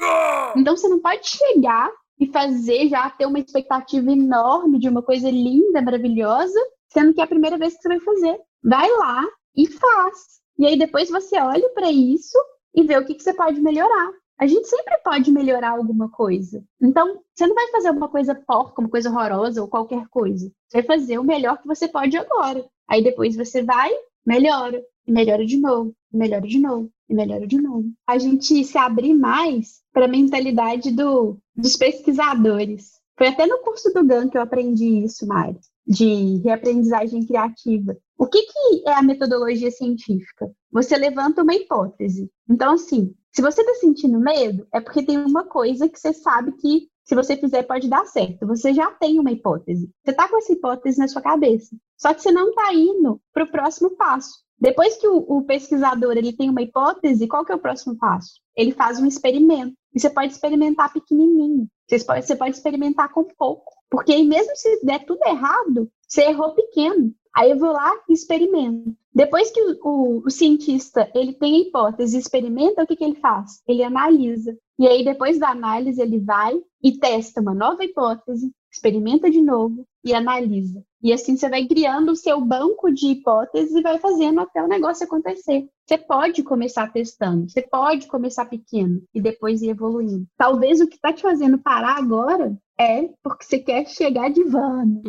Então 0.56 0.78
você 0.78 0.88
não 0.88 1.00
pode 1.00 1.28
chegar 1.28 1.92
e 2.20 2.28
fazer 2.28 2.88
já 2.88 3.10
ter 3.10 3.26
uma 3.26 3.40
expectativa 3.40 4.12
enorme 4.12 4.80
de 4.80 4.88
uma 4.88 5.02
coisa 5.02 5.30
linda, 5.30 5.82
maravilhosa, 5.82 6.60
sendo 6.90 7.14
que 7.14 7.22
é 7.22 7.24
a 7.24 7.28
primeira 7.28 7.58
vez 7.58 7.76
que 7.76 7.82
você 7.82 7.90
vai 7.90 8.00
fazer. 8.00 8.40
Vai 8.64 8.90
lá 8.98 9.24
e 9.56 9.68
faz. 9.68 10.18
E 10.58 10.66
aí 10.66 10.78
depois 10.78 11.10
você 11.10 11.40
olha 11.40 11.70
para 11.74 11.92
isso 11.92 12.38
e 12.74 12.84
vê 12.84 12.98
o 12.98 13.06
que, 13.06 13.16
que 13.16 13.24
você 13.24 13.34
pode 13.34 13.60
melhorar 13.60 14.12
a 14.38 14.46
gente 14.48 14.68
sempre 14.68 14.98
pode 15.04 15.32
melhorar 15.32 15.72
alguma 15.72 16.10
coisa. 16.10 16.64
Então, 16.82 17.22
você 17.34 17.48
não 17.48 17.56
vai 17.56 17.68
fazer 17.72 17.90
uma 17.90 18.10
coisa 18.10 18.36
porca, 18.36 18.82
uma 18.82 18.90
coisa 18.90 19.10
horrorosa 19.10 19.62
ou 19.62 19.68
qualquer 19.68 20.08
coisa. 20.10 20.52
Você 20.68 20.82
vai 20.82 20.84
fazer 20.84 21.18
o 21.18 21.24
melhor 21.24 21.62
que 21.62 21.68
você 21.68 21.88
pode 21.88 22.18
agora. 22.18 22.66
Aí 22.88 23.04
depois 23.04 23.36
você 23.36 23.64
vai, 23.64 23.92
melhora, 24.26 24.84
e 25.08 25.12
melhora 25.12 25.46
de 25.46 25.58
novo, 25.58 25.94
e 26.14 26.18
melhora 26.18 26.48
de 26.48 26.60
novo, 26.60 26.90
e 27.10 27.14
melhora 27.14 27.48
de 27.48 27.62
novo. 27.62 27.86
A 28.06 28.18
gente 28.18 28.64
se 28.64 28.78
abrir 28.78 29.14
mais 29.14 29.82
para 29.94 30.06
a 30.06 30.10
mentalidade 30.10 30.92
do, 30.92 31.38
dos 31.56 31.78
pesquisadores. 31.78 32.96
Foi 33.18 33.28
até 33.28 33.46
no 33.46 33.60
curso 33.60 33.94
do 33.94 34.06
GAN 34.06 34.28
que 34.28 34.38
eu 34.38 34.42
aprendi 34.42 35.06
isso, 35.06 35.26
Mari, 35.26 35.58
de 35.88 36.42
reaprendizagem 36.44 37.26
criativa. 37.26 37.98
O 38.18 38.28
que, 38.28 38.42
que 38.42 38.90
é 38.90 38.94
a 38.94 39.02
metodologia 39.02 39.72
científica? 39.72 40.52
Você 40.72 40.98
levanta 40.98 41.44
uma 41.44 41.56
hipótese. 41.56 42.30
Então, 42.50 42.74
assim, 42.74 43.14
se 43.36 43.42
você 43.42 43.60
está 43.60 43.74
sentindo 43.76 44.18
medo, 44.18 44.66
é 44.74 44.80
porque 44.80 45.04
tem 45.04 45.18
uma 45.18 45.44
coisa 45.44 45.90
que 45.90 46.00
você 46.00 46.14
sabe 46.14 46.54
que 46.54 46.88
se 47.04 47.14
você 47.14 47.36
fizer 47.36 47.64
pode 47.64 47.90
dar 47.90 48.06
certo. 48.06 48.48
Você 48.48 48.74
já 48.74 48.90
tem 48.92 49.20
uma 49.20 49.30
hipótese. 49.30 49.92
Você 50.02 50.12
está 50.12 50.30
com 50.30 50.38
essa 50.38 50.54
hipótese 50.54 50.98
na 50.98 51.10
sua 51.10 51.22
cabeça. 51.22 51.76
Só 51.98 52.14
que 52.14 52.22
você 52.22 52.32
não 52.32 52.48
está 52.48 52.74
indo 52.74 53.22
para 53.34 53.44
o 53.44 53.52
próximo 53.52 53.92
passo. 53.98 54.32
Depois 54.58 54.96
que 54.96 55.06
o, 55.06 55.18
o, 55.18 55.44
pesquisador 55.44 56.14
ele 56.14 56.32
tem 56.32 56.50
uma 56.50 56.62
hipótese, 56.62 57.28
qual 57.28 57.44
que 57.44 57.52
é 57.52 57.56
o 57.56 57.60
próximo 57.60 57.98
passo? 57.98 58.40
Ele 58.56 58.72
faz 58.72 59.02
um 59.02 59.06
experimento. 59.06 59.76
E 59.94 60.00
você 60.00 60.10
pode 60.10 60.32
experimentar 60.32 60.94
pequenininho. 60.94 61.68
Você 61.90 62.06
pode, 62.06 62.26
você 62.26 62.38
pode 62.38 62.56
experimentar 62.56 63.12
com 63.12 63.26
pouco. 63.38 63.74
Porque 63.90 64.14
aí 64.14 64.26
mesmo 64.26 64.56
se 64.56 64.86
der 64.86 65.06
tudo 65.06 65.24
errado, 65.26 65.90
você 66.08 66.24
errou 66.24 66.54
pequeno. 66.54 67.14
Aí 67.36 67.52
eu 67.52 67.60
vou 67.60 67.72
lá 67.72 67.94
e 68.08 68.14
experimento. 68.14 68.96
Depois 69.14 69.52
que 69.52 69.62
o, 69.62 70.24
o, 70.26 70.30
cientista 70.30 71.10
ele 71.14 71.34
tem 71.34 71.56
a 71.56 71.60
hipótese 71.60 72.18
experimenta, 72.18 72.84
o 72.84 72.88
que, 72.88 72.96
que 72.96 73.04
ele 73.04 73.16
faz? 73.16 73.62
Ele 73.68 73.84
analisa. 73.84 74.58
E 74.78 74.88
aí, 74.88 75.04
depois 75.06 75.40
da 75.40 75.50
análise, 75.50 76.02
ele 76.02 76.20
vai 76.20 76.54
e 76.84 76.98
testa 76.98 77.40
uma 77.40 77.54
nova 77.54 77.84
hipótese, 77.84 78.52
experimenta 78.72 79.30
de 79.30 79.42
novo 79.42 79.86
e 80.04 80.14
analisa. 80.14 80.84
E 81.06 81.14
assim 81.14 81.38
você 81.38 81.48
vai 81.48 81.64
criando 81.68 82.14
o 82.14 82.16
seu 82.16 82.42
banco 82.42 82.92
de 82.92 83.10
hipóteses 83.10 83.76
e 83.76 83.82
vai 83.84 84.00
fazendo 84.00 84.40
até 84.40 84.64
o 84.64 84.68
negócio 84.68 85.06
acontecer. 85.06 85.70
Você 85.86 86.00
pode 86.00 86.42
começar 86.42 86.92
testando, 86.92 87.48
você 87.48 87.62
pode 87.62 88.08
começar 88.08 88.46
pequeno 88.46 89.04
e 89.14 89.22
depois 89.22 89.62
ir 89.62 89.70
evoluindo. 89.70 90.26
Talvez 90.36 90.82
o 90.82 90.88
que 90.88 90.96
está 90.96 91.14
te 91.14 91.22
fazendo 91.22 91.60
parar 91.60 91.96
agora 92.00 92.58
é 92.80 93.08
porque 93.22 93.46
você 93.46 93.60
quer 93.60 93.86
chegar 93.88 94.32
de 94.32 94.44
van. 94.46 95.04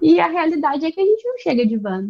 E 0.00 0.20
a 0.20 0.28
realidade 0.28 0.86
é 0.86 0.92
que 0.92 1.00
a 1.00 1.04
gente 1.04 1.26
não 1.26 1.38
chega 1.38 1.66
de 1.66 1.76
van. 1.76 2.08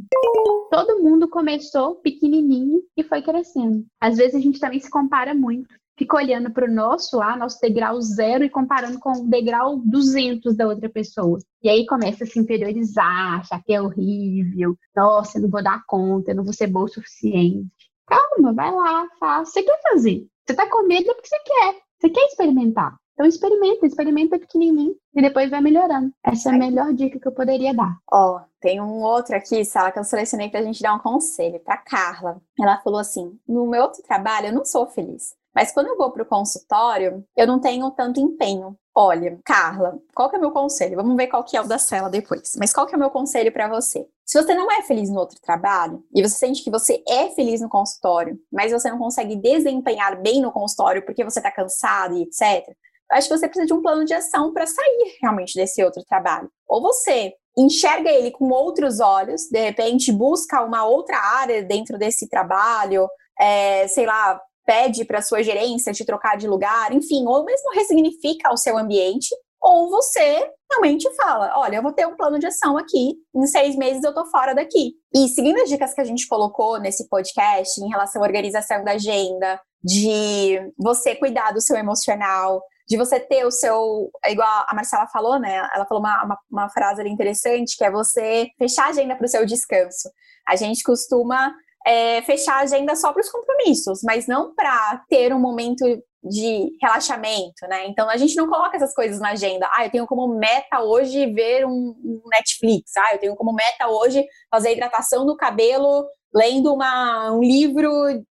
Todo 0.70 1.02
mundo 1.02 1.26
começou 1.26 1.94
pequenininho 1.94 2.82
e 2.94 3.02
foi 3.02 3.22
crescendo. 3.22 3.82
Às 3.98 4.18
vezes 4.18 4.34
a 4.34 4.40
gente 4.40 4.60
também 4.60 4.78
se 4.78 4.90
compara 4.90 5.34
muito. 5.34 5.74
Fica 5.98 6.16
olhando 6.16 6.50
para 6.50 6.66
o 6.66 6.72
nosso 6.72 7.16
lá, 7.16 7.36
nosso 7.36 7.58
degrau 7.60 8.00
zero, 8.02 8.44
e 8.44 8.50
comparando 8.50 8.98
com 8.98 9.12
o 9.12 9.28
degrau 9.28 9.78
200 9.78 10.54
da 10.54 10.66
outra 10.66 10.90
pessoa. 10.90 11.38
E 11.62 11.68
aí 11.68 11.86
começa 11.86 12.24
a 12.24 12.26
se 12.26 12.38
interiorizar, 12.38 13.40
achar 13.40 13.62
que 13.62 13.72
é 13.72 13.80
horrível. 13.80 14.76
Nossa, 14.94 15.38
eu 15.38 15.42
não 15.42 15.50
vou 15.50 15.62
dar 15.62 15.82
conta, 15.86 16.30
eu 16.30 16.36
não 16.36 16.44
vou 16.44 16.52
ser 16.52 16.66
boa 16.66 16.84
o 16.84 16.88
suficiente. 16.88 17.66
Calma, 18.06 18.52
vai 18.52 18.70
lá, 18.70 19.08
faz. 19.18 19.50
Você 19.50 19.62
quer 19.62 19.80
fazer. 19.90 20.26
Você 20.44 20.52
está 20.52 20.68
com 20.68 20.86
medo 20.86 21.06
porque 21.06 21.28
você 21.28 21.38
quer. 21.40 21.74
Você 21.98 22.10
quer 22.10 22.26
experimentar. 22.26 22.94
Então 23.16 23.26
experimenta, 23.26 23.86
experimenta 23.86 24.38
pequenininho 24.38 24.94
e 25.14 25.22
depois 25.22 25.48
vai 25.48 25.62
melhorando. 25.62 26.12
Essa 26.22 26.50
é 26.50 26.54
a 26.54 26.58
melhor 26.58 26.92
dica 26.92 27.18
que 27.18 27.26
eu 27.26 27.32
poderia 27.32 27.72
dar. 27.72 27.96
Ó, 28.12 28.36
oh, 28.36 28.40
tem 28.60 28.78
um 28.78 29.00
outro 29.00 29.34
aqui, 29.34 29.64
Sala, 29.64 29.90
que 29.90 29.98
eu 29.98 30.04
selecionei 30.04 30.50
pra 30.50 30.62
gente 30.62 30.82
dar 30.82 30.92
um 30.92 30.98
conselho 30.98 31.58
pra 31.60 31.78
Carla. 31.78 32.42
Ela 32.60 32.76
falou 32.82 33.00
assim: 33.00 33.38
no 33.48 33.66
meu 33.66 33.84
outro 33.84 34.02
trabalho 34.02 34.48
eu 34.48 34.52
não 34.52 34.66
sou 34.66 34.86
feliz. 34.86 35.34
Mas 35.56 35.72
quando 35.72 35.86
eu 35.86 35.96
vou 35.96 36.10
para 36.10 36.22
o 36.22 36.26
consultório, 36.26 37.24
eu 37.34 37.46
não 37.46 37.58
tenho 37.58 37.90
tanto 37.92 38.20
empenho. 38.20 38.76
Olha, 38.94 39.40
Carla, 39.42 39.98
qual 40.14 40.28
que 40.28 40.36
é 40.36 40.38
o 40.38 40.42
meu 40.42 40.50
conselho? 40.50 40.96
Vamos 40.96 41.16
ver 41.16 41.28
qual 41.28 41.42
que 41.42 41.56
é 41.56 41.60
o 41.62 41.66
da 41.66 41.78
cela 41.78 42.10
depois. 42.10 42.52
Mas 42.58 42.74
qual 42.74 42.86
que 42.86 42.94
é 42.94 42.96
o 42.96 43.00
meu 43.00 43.08
conselho 43.08 43.50
para 43.50 43.66
você? 43.66 44.06
Se 44.26 44.40
você 44.40 44.54
não 44.54 44.70
é 44.70 44.82
feliz 44.82 45.08
no 45.08 45.18
outro 45.18 45.40
trabalho 45.40 46.04
e 46.14 46.20
você 46.20 46.36
sente 46.36 46.62
que 46.62 46.70
você 46.70 47.02
é 47.08 47.30
feliz 47.30 47.62
no 47.62 47.70
consultório, 47.70 48.38
mas 48.52 48.70
você 48.70 48.90
não 48.90 48.98
consegue 48.98 49.34
desempenhar 49.34 50.20
bem 50.20 50.42
no 50.42 50.52
consultório 50.52 51.02
porque 51.06 51.24
você 51.24 51.38
está 51.38 51.50
cansado 51.50 52.18
e 52.18 52.24
etc, 52.24 52.76
acho 53.12 53.26
que 53.26 53.38
você 53.38 53.48
precisa 53.48 53.66
de 53.66 53.72
um 53.72 53.80
plano 53.80 54.04
de 54.04 54.12
ação 54.12 54.52
para 54.52 54.66
sair 54.66 55.16
realmente 55.22 55.54
desse 55.54 55.82
outro 55.82 56.04
trabalho. 56.04 56.50
Ou 56.68 56.82
você 56.82 57.32
enxerga 57.56 58.10
ele 58.10 58.30
com 58.30 58.50
outros 58.50 59.00
olhos, 59.00 59.48
de 59.50 59.58
repente 59.58 60.12
busca 60.12 60.62
uma 60.62 60.84
outra 60.84 61.16
área 61.16 61.62
dentro 61.62 61.96
desse 61.96 62.28
trabalho, 62.28 63.08
é, 63.38 63.88
sei 63.88 64.04
lá, 64.04 64.38
pede 64.66 65.04
para 65.04 65.22
sua 65.22 65.42
gerência 65.42 65.92
te 65.92 66.04
trocar 66.04 66.36
de 66.36 66.48
lugar, 66.48 66.92
enfim, 66.92 67.24
ou 67.26 67.44
mesmo 67.44 67.70
ressignifica 67.72 68.52
o 68.52 68.56
seu 68.56 68.76
ambiente, 68.76 69.34
ou 69.62 69.88
você 69.88 70.50
realmente 70.70 71.08
fala, 71.14 71.52
olha, 71.56 71.76
eu 71.76 71.82
vou 71.82 71.92
ter 71.92 72.06
um 72.06 72.16
plano 72.16 72.38
de 72.38 72.46
ação 72.46 72.76
aqui, 72.76 73.14
em 73.34 73.46
seis 73.46 73.76
meses 73.76 74.02
eu 74.04 74.14
tô 74.14 74.26
fora 74.26 74.54
daqui. 74.54 74.94
E 75.14 75.28
seguindo 75.28 75.60
as 75.60 75.68
dicas 75.68 75.94
que 75.94 76.00
a 76.00 76.04
gente 76.04 76.26
colocou 76.28 76.78
nesse 76.78 77.08
podcast 77.08 77.80
em 77.80 77.88
relação 77.88 78.22
à 78.22 78.26
organização 78.26 78.84
da 78.84 78.92
agenda, 78.92 79.60
de 79.82 80.58
você 80.76 81.14
cuidar 81.14 81.52
do 81.52 81.60
seu 81.60 81.76
emocional, 81.76 82.60
de 82.88 82.96
você 82.96 83.18
ter 83.18 83.44
o 83.44 83.50
seu. 83.50 84.10
É 84.24 84.32
igual 84.32 84.48
a 84.68 84.74
Marcela 84.74 85.06
falou, 85.08 85.38
né? 85.38 85.56
Ela 85.74 85.86
falou 85.86 86.02
uma, 86.02 86.24
uma, 86.24 86.38
uma 86.50 86.70
frase 86.70 87.00
ali 87.00 87.10
interessante, 87.10 87.76
que 87.76 87.84
é 87.84 87.90
você 87.90 88.48
fechar 88.58 88.86
a 88.86 88.90
agenda 88.90 89.16
para 89.16 89.26
o 89.26 89.28
seu 89.28 89.44
descanso. 89.44 90.10
A 90.46 90.54
gente 90.56 90.82
costuma 90.82 91.52
é, 91.86 92.20
fechar 92.22 92.56
a 92.56 92.62
agenda 92.62 92.96
só 92.96 93.12
para 93.12 93.20
os 93.20 93.30
compromissos, 93.30 94.00
mas 94.02 94.26
não 94.26 94.52
para 94.54 95.04
ter 95.08 95.32
um 95.32 95.38
momento 95.38 95.84
de 96.28 96.72
relaxamento, 96.82 97.66
né? 97.68 97.86
Então 97.86 98.10
a 98.10 98.16
gente 98.16 98.34
não 98.34 98.48
coloca 98.48 98.76
essas 98.76 98.92
coisas 98.92 99.20
na 99.20 99.30
agenda. 99.30 99.68
Ah, 99.72 99.86
eu 99.86 99.90
tenho 99.90 100.06
como 100.06 100.26
meta 100.26 100.80
hoje 100.80 101.32
ver 101.32 101.64
um, 101.64 101.94
Netflix. 102.32 102.90
Ah, 102.96 103.12
eu 103.12 103.18
tenho 103.18 103.36
como 103.36 103.52
meta 103.52 103.88
hoje 103.88 104.26
fazer 104.50 104.72
hidratação 104.72 105.24
do 105.24 105.36
cabelo 105.36 106.04
lendo 106.34 106.74
uma, 106.74 107.30
um 107.32 107.40
livro, 107.40 107.90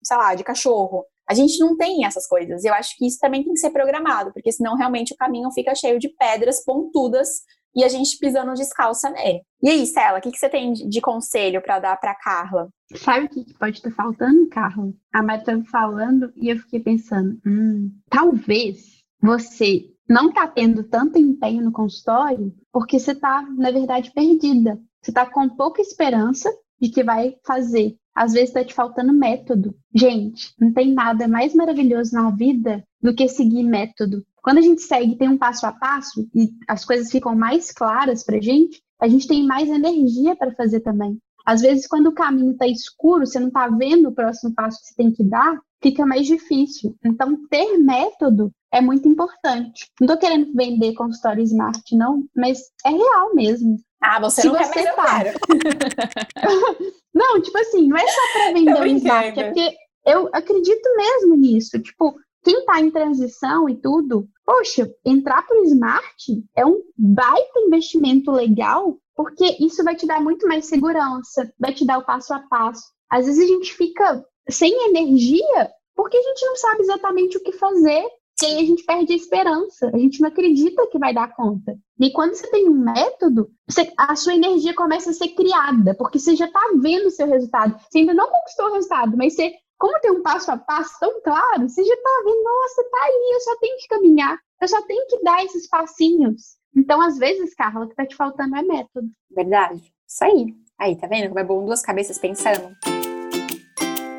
sei 0.03 0.17
lá, 0.17 0.35
de 0.35 0.43
cachorro. 0.43 1.05
A 1.29 1.35
gente 1.35 1.59
não 1.61 1.77
tem 1.77 2.05
essas 2.05 2.27
coisas. 2.27 2.65
Eu 2.65 2.75
acho 2.75 2.97
que 2.97 3.07
isso 3.07 3.19
também 3.21 3.45
tem 3.45 3.53
que 3.53 3.61
ser 3.61 3.71
programado, 3.71 4.33
porque 4.33 4.51
senão 4.51 4.77
realmente 4.77 5.15
o 5.15 5.17
caminho 5.17 5.51
fica 5.53 5.75
cheio 5.75 5.99
de 6.01 6.09
pedras 6.09 6.65
pontudas 6.65 7.29
e 7.77 7.85
a 7.85 7.89
gente 7.89 8.19
pisando 8.19 8.55
descalça 8.55 9.11
nele. 9.11 9.43
E 9.63 9.69
aí, 9.69 9.87
Cela, 9.87 10.19
o 10.19 10.23
que, 10.23 10.31
que 10.31 10.39
você 10.39 10.49
tem 10.49 10.73
de 10.73 11.01
conselho 11.01 11.63
para 11.63 11.79
dar 11.79 11.97
para 11.99 12.15
Carla? 12.15 12.69
Sabe 12.95 13.27
o 13.27 13.29
que, 13.29 13.55
pode 13.59 13.77
estar 13.77 13.91
faltando, 13.91 14.49
Carla? 14.49 14.91
A 15.13 15.23
Mari 15.23 15.41
estava 15.41 15.63
falando 15.65 16.33
e 16.37 16.49
eu 16.49 16.59
fiquei 16.59 16.81
pensando, 16.81 17.39
hum, 17.47 17.93
talvez 18.09 19.03
você 19.21 19.85
não 20.09 20.29
está 20.29 20.47
tendo 20.47 20.85
tanto 20.85 21.19
empenho 21.19 21.63
no 21.63 21.73
consultório 21.73 22.55
porque 22.73 22.99
você 22.99 23.13
está, 23.13 23.43
na 23.43 23.71
verdade, 23.71 24.13
perdida. 24.13 24.81
Você 25.03 25.11
está 25.11 25.27
com 25.27 25.49
pouca 25.49 25.83
esperança 25.83 26.51
de 26.81 26.89
que 26.89 27.03
vai 27.05 27.37
fazer 27.45 27.97
às 28.17 28.33
vezes 28.33 28.49
está 28.49 28.65
te 28.65 28.73
faltando 28.73 29.13
método. 29.13 29.77
Gente, 29.95 30.55
não 30.59 30.73
tem 30.73 30.95
nada 30.95 31.29
mais 31.29 31.55
maravilhoso 31.55 32.15
na 32.15 32.31
vida 32.31 32.83
do 33.01 33.15
que 33.15 33.29
seguir 33.29 33.63
método. 33.63 34.25
Quando 34.47 34.59
a 34.59 34.63
gente 34.63 34.81
segue, 34.83 35.17
tem 35.17 35.29
um 35.29 35.37
passo 35.37 35.67
a 35.67 35.73
passo 35.73 36.25
e 36.33 36.53
as 36.69 36.85
coisas 36.85 37.11
ficam 37.11 37.35
mais 37.35 37.73
claras 37.73 38.23
pra 38.23 38.41
gente, 38.41 38.81
a 39.01 39.09
gente 39.09 39.27
tem 39.27 39.45
mais 39.45 39.69
energia 39.69 40.37
para 40.37 40.55
fazer 40.55 40.79
também. 40.79 41.19
Às 41.45 41.63
vezes, 41.63 41.89
quando 41.89 42.07
o 42.07 42.15
caminho 42.15 42.53
está 42.53 42.65
escuro, 42.65 43.27
você 43.27 43.41
não 43.41 43.49
está 43.49 43.67
vendo 43.67 44.09
o 44.09 44.15
próximo 44.15 44.55
passo 44.55 44.79
que 44.79 44.87
você 44.87 44.95
tem 44.95 45.11
que 45.11 45.25
dar, 45.25 45.59
fica 45.83 46.07
mais 46.07 46.29
difícil. 46.29 46.95
Então, 47.05 47.37
ter 47.49 47.77
método 47.79 48.53
é 48.73 48.81
muito 48.81 49.09
importante. 49.09 49.91
Não 50.01 50.07
estou 50.07 50.17
querendo 50.17 50.53
vender 50.55 50.95
consultório 50.95 51.43
smart, 51.43 51.83
não, 51.97 52.23
mas 52.37 52.61
é 52.85 52.91
real 52.91 53.35
mesmo. 53.35 53.77
Ah, 54.01 54.21
você 54.21 54.43
Se 54.43 54.47
não 54.47 54.55
você 54.55 54.71
quer, 54.71 54.95
tá... 54.95 55.25
não, 57.13 57.43
tipo 57.43 57.59
assim, 57.59 57.89
não 57.89 57.97
é 57.97 58.07
só 58.07 58.21
para 58.33 58.53
vender 58.55 58.81
o 58.81 58.87
smart, 58.87 59.41
é 59.41 59.45
porque 59.51 59.77
eu 60.07 60.31
acredito 60.33 60.89
mesmo 60.97 61.35
nisso. 61.35 61.81
Tipo, 61.81 62.15
quem 62.47 62.61
está 62.61 62.81
em 62.81 62.93
transição 62.93 63.69
e 63.69 63.75
tudo, 63.75 64.29
poxa, 64.45 64.89
entrar 65.05 65.45
para 65.45 65.61
o 65.61 65.65
smart 65.65 66.45
é 66.55 66.65
um 66.65 66.81
baita 66.97 67.59
investimento 67.59 68.31
legal, 68.31 68.97
porque 69.17 69.57
isso 69.59 69.83
vai 69.83 69.97
te 69.97 70.07
dar 70.07 70.21
muito 70.23 70.47
mais 70.47 70.67
segurança, 70.67 71.53
vai 71.59 71.75
te 71.75 71.85
dar 71.85 71.99
o 71.99 72.05
passo 72.05 72.33
a 72.33 72.39
passo. 72.39 72.85
Às 73.11 73.27
vezes 73.27 73.43
a 73.43 73.49
gente 73.49 73.75
fica 73.75 74.25
sem 74.49 74.73
energia 74.89 75.73
porque 75.97 76.17
a 76.17 76.23
gente 76.23 76.47
não 76.47 76.55
sabe 76.55 76.83
exatamente 76.83 77.37
o 77.37 77.43
que 77.43 77.51
fazer. 77.51 78.05
E 78.41 78.47
aí 78.47 78.59
a 78.59 78.67
gente 78.67 78.85
perde 78.85 79.15
a 79.15 79.17
esperança, 79.17 79.91
a 79.93 79.99
gente 79.99 80.21
não 80.21 80.29
acredita 80.29 80.87
que 80.89 80.99
vai 80.99 81.13
dar 81.13 81.35
conta. 81.35 81.75
E 81.99 82.13
quando 82.13 82.35
você 82.35 82.47
tem 82.51 82.69
um 82.69 82.75
método, 82.75 83.51
você, 83.67 83.91
a 83.97 84.15
sua 84.15 84.35
energia 84.35 84.75
começa 84.75 85.11
a 85.11 85.15
ser 85.15 85.29
criada, 85.29 85.95
porque 85.95 86.19
você 86.19 86.37
já 86.37 86.45
está 86.45 86.61
vendo 86.79 87.07
o 87.07 87.11
seu 87.11 87.27
resultado. 87.27 87.75
Você 87.91 88.01
ainda 88.01 88.13
não 88.13 88.29
conquistou 88.29 88.67
o 88.67 88.75
resultado, 88.75 89.17
mas 89.17 89.35
você 89.35 89.55
como 89.79 90.01
tem 90.01 90.11
um 90.11 90.23
passo 90.23 90.51
a 90.51 90.57
passo 90.57 90.99
tão 90.99 91.21
claro, 91.23 91.69
você 91.69 91.85
já 91.85 91.95
está 91.95 92.23
vendo, 92.25 92.43
nossa, 92.43 92.85
tá 92.91 93.05
ali, 93.05 93.35
eu 93.35 93.41
só 93.41 93.57
tenho 93.57 93.77
que 93.79 93.89
caminhar, 93.89 94.39
eu 94.61 94.69
só 94.69 94.83
tenho 94.83 95.07
que 95.07 95.23
dar 95.23 95.45
esses 95.45 95.69
passinhos. 95.69 96.57
Então, 96.75 97.01
às 97.01 97.19
vezes, 97.19 97.55
Carla, 97.55 97.85
o 97.85 97.89
que 97.89 97.95
tá 97.95 98.07
te 98.07 98.17
faltando 98.17 98.57
é 98.57 98.63
método. 98.63 99.09
Verdade. 99.31 99.93
Isso 100.07 100.25
aí. 100.25 100.55
Aí, 100.79 100.97
tá 100.97 101.07
vendo 101.07 101.29
como 101.29 101.41
é 101.41 101.45
bom 101.45 101.65
duas 101.65 101.83
cabeças 101.83 102.19
pensando? 102.19 102.75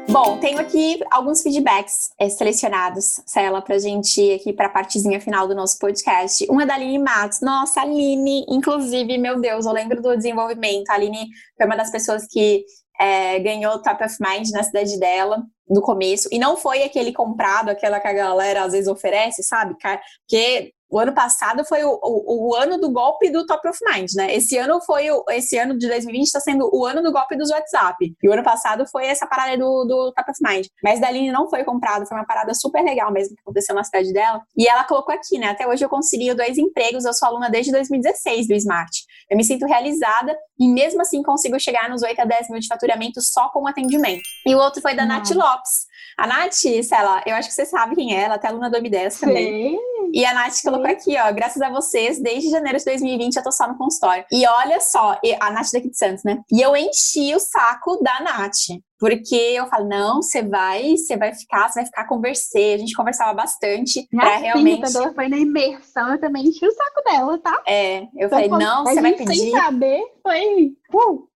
Bom, 0.10 0.40
tenho 0.40 0.60
aqui 0.60 1.00
alguns 1.12 1.44
feedbacks 1.44 2.12
é, 2.20 2.30
selecionados, 2.30 3.22
Cela, 3.26 3.62
pra 3.62 3.78
gente 3.78 4.32
aqui 4.32 4.54
pra 4.54 4.70
partezinha 4.70 5.20
final 5.20 5.48
do 5.48 5.54
nosso 5.54 5.78
podcast. 5.78 6.48
Um 6.50 6.62
é 6.62 6.66
da 6.66 6.76
Aline 6.76 6.98
Matos. 6.98 7.42
Nossa, 7.42 7.82
Aline, 7.82 8.46
inclusive, 8.48 9.18
meu 9.18 9.40
Deus, 9.40 9.66
eu 9.66 9.74
lembro 9.74 10.02
do 10.02 10.16
desenvolvimento. 10.16 10.90
A 10.90 10.94
Aline 10.94 11.28
foi 11.58 11.66
uma 11.66 11.76
das 11.76 11.92
pessoas 11.92 12.26
que 12.26 12.64
é, 13.00 13.40
ganhou 13.40 13.82
Top 13.82 14.04
of 14.04 14.16
Mind 14.20 14.50
na 14.52 14.64
cidade 14.64 15.00
dela, 15.00 15.44
no 15.70 15.82
começo, 15.82 16.30
e 16.32 16.40
não 16.40 16.56
foi 16.56 16.84
aquele 16.84 17.12
comprado, 17.12 17.70
aquela 17.70 18.00
que 18.00 18.08
a 18.08 18.14
galera 18.14 18.64
às 18.64 18.72
vezes 18.72 18.88
oferece, 18.88 19.44
sabe? 19.44 19.76
Porque 19.76 20.74
o 20.90 21.00
ano 21.00 21.14
passado 21.14 21.66
foi 21.66 21.84
o, 21.84 22.00
o, 22.02 22.50
o, 22.50 22.56
ano 22.56 22.78
do 22.78 22.92
golpe 22.92 23.30
do 23.30 23.46
Top 23.46 23.68
of 23.68 23.78
Mind, 23.86 24.10
né? 24.16 24.34
Esse 24.34 24.58
ano 24.58 24.80
foi 24.82 25.12
o, 25.12 25.24
esse 25.32 25.58
ano 25.58 25.78
de 25.78 25.88
2020 25.88 26.26
está 26.26 26.40
sendo 26.40 26.70
o 26.72 26.86
ano 26.86 27.02
do 27.02 27.12
golpe 27.12 27.36
dos 27.36 27.50
WhatsApp. 27.50 28.14
E 28.22 28.30
o 28.30 28.34
ano 28.34 28.44
passado 28.44 28.86
foi 28.90 29.06
essa 29.06 29.28
parada 29.28 29.58
do, 29.58 29.86
do 29.86 30.14
Top 30.14 30.32
of 30.32 30.40
Mind. 30.42 30.68
Mas 30.84 31.00
da 31.00 31.08
Aline 31.08 31.32
não 31.32 31.50
foi 31.50 31.64
comprado, 31.64 32.08
foi 32.08 32.18
uma 32.18 32.26
parada 32.26 32.54
super 32.54 32.82
legal 32.84 33.12
mesmo 33.12 33.36
que 33.36 33.42
aconteceu 33.42 33.76
na 33.76 33.84
cidade 33.84 34.14
dela. 34.14 34.42
E 34.58 34.68
ela 34.68 34.84
colocou 34.84 35.14
aqui, 35.14 35.38
né? 35.38 35.48
Até 35.48 35.68
hoje 35.68 35.84
eu 35.84 35.90
consegui 35.90 36.34
dois 36.34 36.58
empregos, 36.58 37.06
eu 37.06 37.14
sou 37.14 37.28
aluna 37.28 37.50
desde 37.50 37.72
2016 37.72 38.48
do 38.48 38.54
Smart. 38.54 38.92
Eu 39.30 39.36
me 39.36 39.44
sinto 39.44 39.66
realizada 39.66 40.38
e 40.60 40.70
mesmo 40.70 41.02
assim 41.02 41.22
consigo 41.22 41.60
chegar 41.60 41.90
nos 41.90 42.02
8 42.02 42.22
a 42.22 42.26
10 42.26 42.50
mil 42.50 42.60
de 42.60 42.68
faturamento 42.68 43.22
só 43.22 43.50
com 43.50 43.68
atendimento. 43.68 44.22
E 44.46 44.56
o 44.56 44.58
outro 44.58 44.82
foi 44.82 44.96
da 44.96 45.06
Nath 45.06 45.32
Lopes. 45.32 45.86
A 46.18 46.26
Nath, 46.26 46.84
Cela, 46.84 47.22
eu 47.28 47.36
acho 47.36 47.48
que 47.48 47.54
você 47.54 47.66
sabe 47.66 47.96
quem 47.96 48.18
é, 48.18 48.24
ela 48.24 48.34
é 48.34 48.38
até 48.38 48.48
aluna 48.48 48.72
do 48.72 48.78
M10 48.78 49.20
também. 49.20 49.78
Sim. 49.78 50.12
E 50.14 50.26
a 50.26 50.34
Nath 50.34 50.62
colocou 50.64 50.90
aqui, 50.90 51.16
ó, 51.16 51.32
graças 51.32 51.62
a 51.62 51.70
vocês, 51.70 52.20
desde 52.20 52.50
janeiro 52.50 52.80
de 52.80 52.86
2020 52.86 53.36
eu 53.36 53.44
tô 53.44 53.52
só 53.52 53.68
no 53.68 53.78
consultório. 53.78 54.26
E 54.32 54.48
olha 54.48 54.80
só, 54.80 55.20
a 55.40 55.52
Nath 55.52 55.72
daqui 55.72 55.90
de 55.90 55.98
Santos, 55.98 56.24
né? 56.24 56.42
E 56.52 56.60
eu 56.60 56.76
enchi 56.76 57.36
o 57.36 57.40
saco 57.40 58.02
da 58.02 58.20
Nath. 58.22 58.82
Porque 59.00 59.36
eu 59.36 59.68
falo, 59.68 59.88
não, 59.88 60.24
você 60.24 60.42
vai, 60.42 60.98
você 60.98 61.16
vai 61.16 61.32
ficar, 61.36 61.70
você 61.70 61.82
vai 61.82 61.86
ficar 61.86 62.08
conversar. 62.08 62.58
A 62.58 62.78
gente 62.78 62.96
conversava 62.96 63.32
bastante 63.32 64.08
Minha 64.12 64.26
pra 64.26 64.38
realmente. 64.38 64.92
Quando 64.92 65.14
foi 65.14 65.28
na 65.28 65.38
imersão, 65.38 66.14
eu 66.14 66.20
também 66.20 66.48
enchi 66.48 66.66
o 66.66 66.72
saco 66.72 67.04
dela, 67.06 67.38
tá? 67.38 67.62
É, 67.68 68.00
eu 68.00 68.08
então, 68.16 68.30
falei, 68.30 68.48
não, 68.48 68.84
você 68.86 69.02
vai 69.02 69.14
pedir. 69.14 69.36
Sem 69.36 69.52
saber, 69.52 70.02
foi 70.24 70.76
uh, 70.96 71.28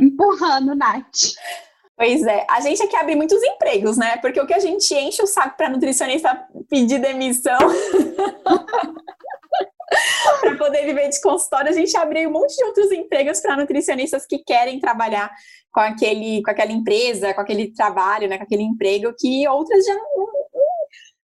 empurrando, 0.00 0.76
Nath. 0.76 1.34
Pois 1.98 2.24
é, 2.24 2.46
a 2.48 2.60
gente 2.60 2.80
aqui 2.80 2.94
abre 2.94 3.16
muitos 3.16 3.42
empregos, 3.42 3.96
né? 3.96 4.18
Porque 4.18 4.40
o 4.40 4.46
que 4.46 4.54
a 4.54 4.60
gente 4.60 4.94
enche 4.94 5.20
o 5.20 5.26
saco 5.26 5.56
para 5.56 5.68
nutricionista 5.68 6.46
pedir 6.70 7.00
demissão 7.00 7.58
para 10.40 10.56
poder 10.56 10.86
viver 10.86 11.08
de 11.08 11.20
consultório, 11.20 11.70
a 11.70 11.74
gente 11.74 11.96
abre 11.96 12.24
um 12.24 12.30
monte 12.30 12.56
de 12.56 12.62
outros 12.62 12.92
empregos 12.92 13.40
para 13.40 13.56
nutricionistas 13.56 14.24
que 14.26 14.38
querem 14.38 14.78
trabalhar 14.78 15.28
com 15.72 15.80
aquele, 15.80 16.40
com 16.44 16.52
aquela 16.52 16.70
empresa, 16.70 17.34
com 17.34 17.40
aquele 17.40 17.72
trabalho, 17.72 18.28
né, 18.28 18.38
com 18.38 18.44
aquele 18.44 18.62
emprego 18.62 19.12
que 19.18 19.48
outras 19.48 19.84
já 19.84 19.94
não, 19.94 20.28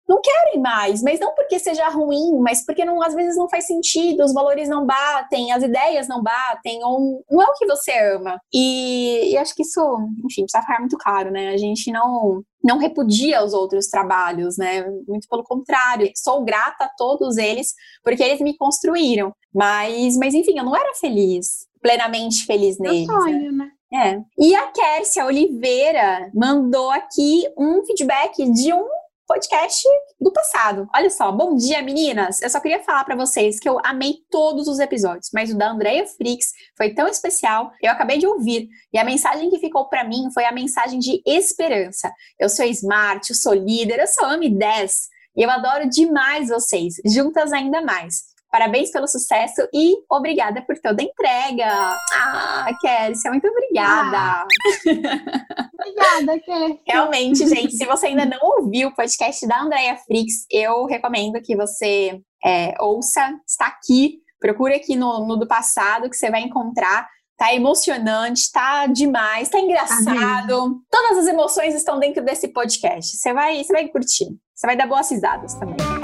não 0.07 0.21
querem 0.21 0.61
mais, 0.61 1.01
mas 1.01 1.19
não 1.19 1.33
porque 1.33 1.57
seja 1.57 1.89
ruim, 1.89 2.39
mas 2.39 2.63
porque 2.63 2.85
não, 2.85 3.01
às 3.01 3.13
vezes 3.13 3.35
não 3.35 3.49
faz 3.49 3.65
sentido, 3.65 4.23
os 4.23 4.33
valores 4.33 4.69
não 4.69 4.85
batem, 4.85 5.51
as 5.51 5.63
ideias 5.63 6.07
não 6.07 6.21
batem, 6.21 6.83
ou 6.83 7.23
não 7.29 7.41
é 7.41 7.45
o 7.45 7.53
que 7.53 7.65
você 7.65 7.91
ama. 8.13 8.39
E, 8.53 9.31
e 9.31 9.37
acho 9.37 9.55
que 9.55 9.63
isso, 9.63 9.81
enfim, 10.25 10.43
precisa 10.43 10.61
ficar 10.61 10.79
muito 10.79 10.97
claro, 10.97 11.31
né? 11.31 11.49
A 11.49 11.57
gente 11.57 11.91
não 11.91 12.43
não 12.63 12.79
repudia 12.79 13.43
os 13.43 13.53
outros 13.53 13.87
trabalhos, 13.87 14.57
né? 14.57 14.83
Muito 15.07 15.27
pelo 15.29 15.43
contrário, 15.43 16.11
sou 16.15 16.43
grata 16.43 16.85
a 16.85 16.91
todos 16.97 17.37
eles 17.37 17.73
porque 18.03 18.23
eles 18.23 18.41
me 18.41 18.57
construíram. 18.57 19.31
Mas, 19.53 20.17
mas 20.17 20.33
enfim, 20.33 20.57
eu 20.57 20.65
não 20.65 20.75
era 20.75 20.95
feliz, 20.95 21.67
plenamente 21.79 22.43
feliz 22.45 22.79
neles. 22.79 23.05
Sonho, 23.05 23.51
né? 23.51 23.69
É. 23.93 24.19
E 24.37 24.55
a 24.55 24.67
Kércia 24.71 25.25
Oliveira 25.25 26.29
mandou 26.33 26.89
aqui 26.89 27.43
um 27.57 27.85
feedback 27.85 28.51
de 28.51 28.73
um 28.73 28.87
podcast 29.27 29.83
do 30.19 30.31
passado. 30.31 30.87
Olha 30.95 31.09
só, 31.09 31.31
bom 31.31 31.55
dia 31.55 31.81
meninas! 31.81 32.41
Eu 32.41 32.49
só 32.49 32.59
queria 32.59 32.83
falar 32.83 33.03
para 33.03 33.15
vocês 33.15 33.59
que 33.59 33.67
eu 33.67 33.79
amei 33.83 34.17
todos 34.29 34.67
os 34.67 34.79
episódios, 34.79 35.29
mas 35.33 35.51
o 35.51 35.57
da 35.57 35.71
Andrea 35.71 36.05
Frix 36.05 36.51
foi 36.77 36.93
tão 36.93 37.07
especial, 37.07 37.71
eu 37.81 37.91
acabei 37.91 38.17
de 38.17 38.27
ouvir, 38.27 38.69
e 38.93 38.97
a 38.97 39.03
mensagem 39.03 39.49
que 39.49 39.59
ficou 39.59 39.89
para 39.89 40.03
mim 40.03 40.29
foi 40.33 40.45
a 40.45 40.51
mensagem 40.51 40.99
de 40.99 41.21
esperança. 41.25 42.11
Eu 42.39 42.49
sou 42.49 42.65
smart, 42.65 43.29
eu 43.29 43.35
sou 43.35 43.53
líder, 43.53 43.99
eu 43.99 44.07
sou 44.07 44.27
AMI10, 44.27 44.91
e 45.35 45.43
eu 45.43 45.49
adoro 45.49 45.89
demais 45.89 46.49
vocês, 46.49 46.95
juntas 47.05 47.51
ainda 47.51 47.81
mais. 47.81 48.34
Parabéns 48.51 48.91
pelo 48.91 49.07
sucesso 49.07 49.67
e 49.73 49.95
obrigada 50.09 50.61
por 50.61 50.77
toda 50.79 51.01
a 51.01 51.05
entrega. 51.05 51.67
Ah, 52.13 52.67
Kércia, 52.79 53.29
muito 53.29 53.47
obrigada. 53.47 54.17
Ah. 54.17 54.47
obrigada, 55.73 56.39
Kércia. 56.39 56.79
Realmente, 56.87 57.47
gente, 57.49 57.75
se 57.75 57.85
você 57.85 58.07
ainda 58.07 58.25
não 58.25 58.39
ouviu 58.41 58.89
o 58.89 58.95
podcast 58.95 59.45
da 59.45 59.61
Andrea 59.61 59.97
Frix, 59.97 60.45
eu 60.49 60.85
recomendo 60.85 61.41
que 61.41 61.55
você 61.55 62.21
é, 62.45 62.73
ouça. 62.79 63.33
Está 63.47 63.67
aqui. 63.67 64.19
Procure 64.39 64.75
aqui 64.75 64.95
no, 64.95 65.25
no 65.25 65.35
do 65.35 65.47
passado 65.47 66.09
que 66.09 66.15
você 66.15 66.29
vai 66.29 66.41
encontrar. 66.41 67.07
Tá 67.37 67.53
emocionante, 67.53 68.49
tá 68.53 68.87
demais, 68.87 69.49
tá 69.49 69.59
engraçado. 69.59 70.55
Amém. 70.55 70.79
Todas 70.89 71.17
as 71.17 71.27
emoções 71.27 71.75
estão 71.75 71.99
dentro 71.99 72.23
desse 72.23 72.47
podcast. 72.47 73.17
Você 73.17 73.33
vai, 73.33 73.61
você 73.61 73.73
vai 73.73 73.89
curtir. 73.89 74.27
Você 74.53 74.65
vai 74.65 74.77
dar 74.77 74.87
boas 74.87 75.11
risadas 75.11 75.53
também 75.55 75.94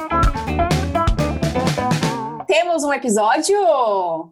temos 2.51 2.83
um 2.83 2.91
episódio? 2.91 3.57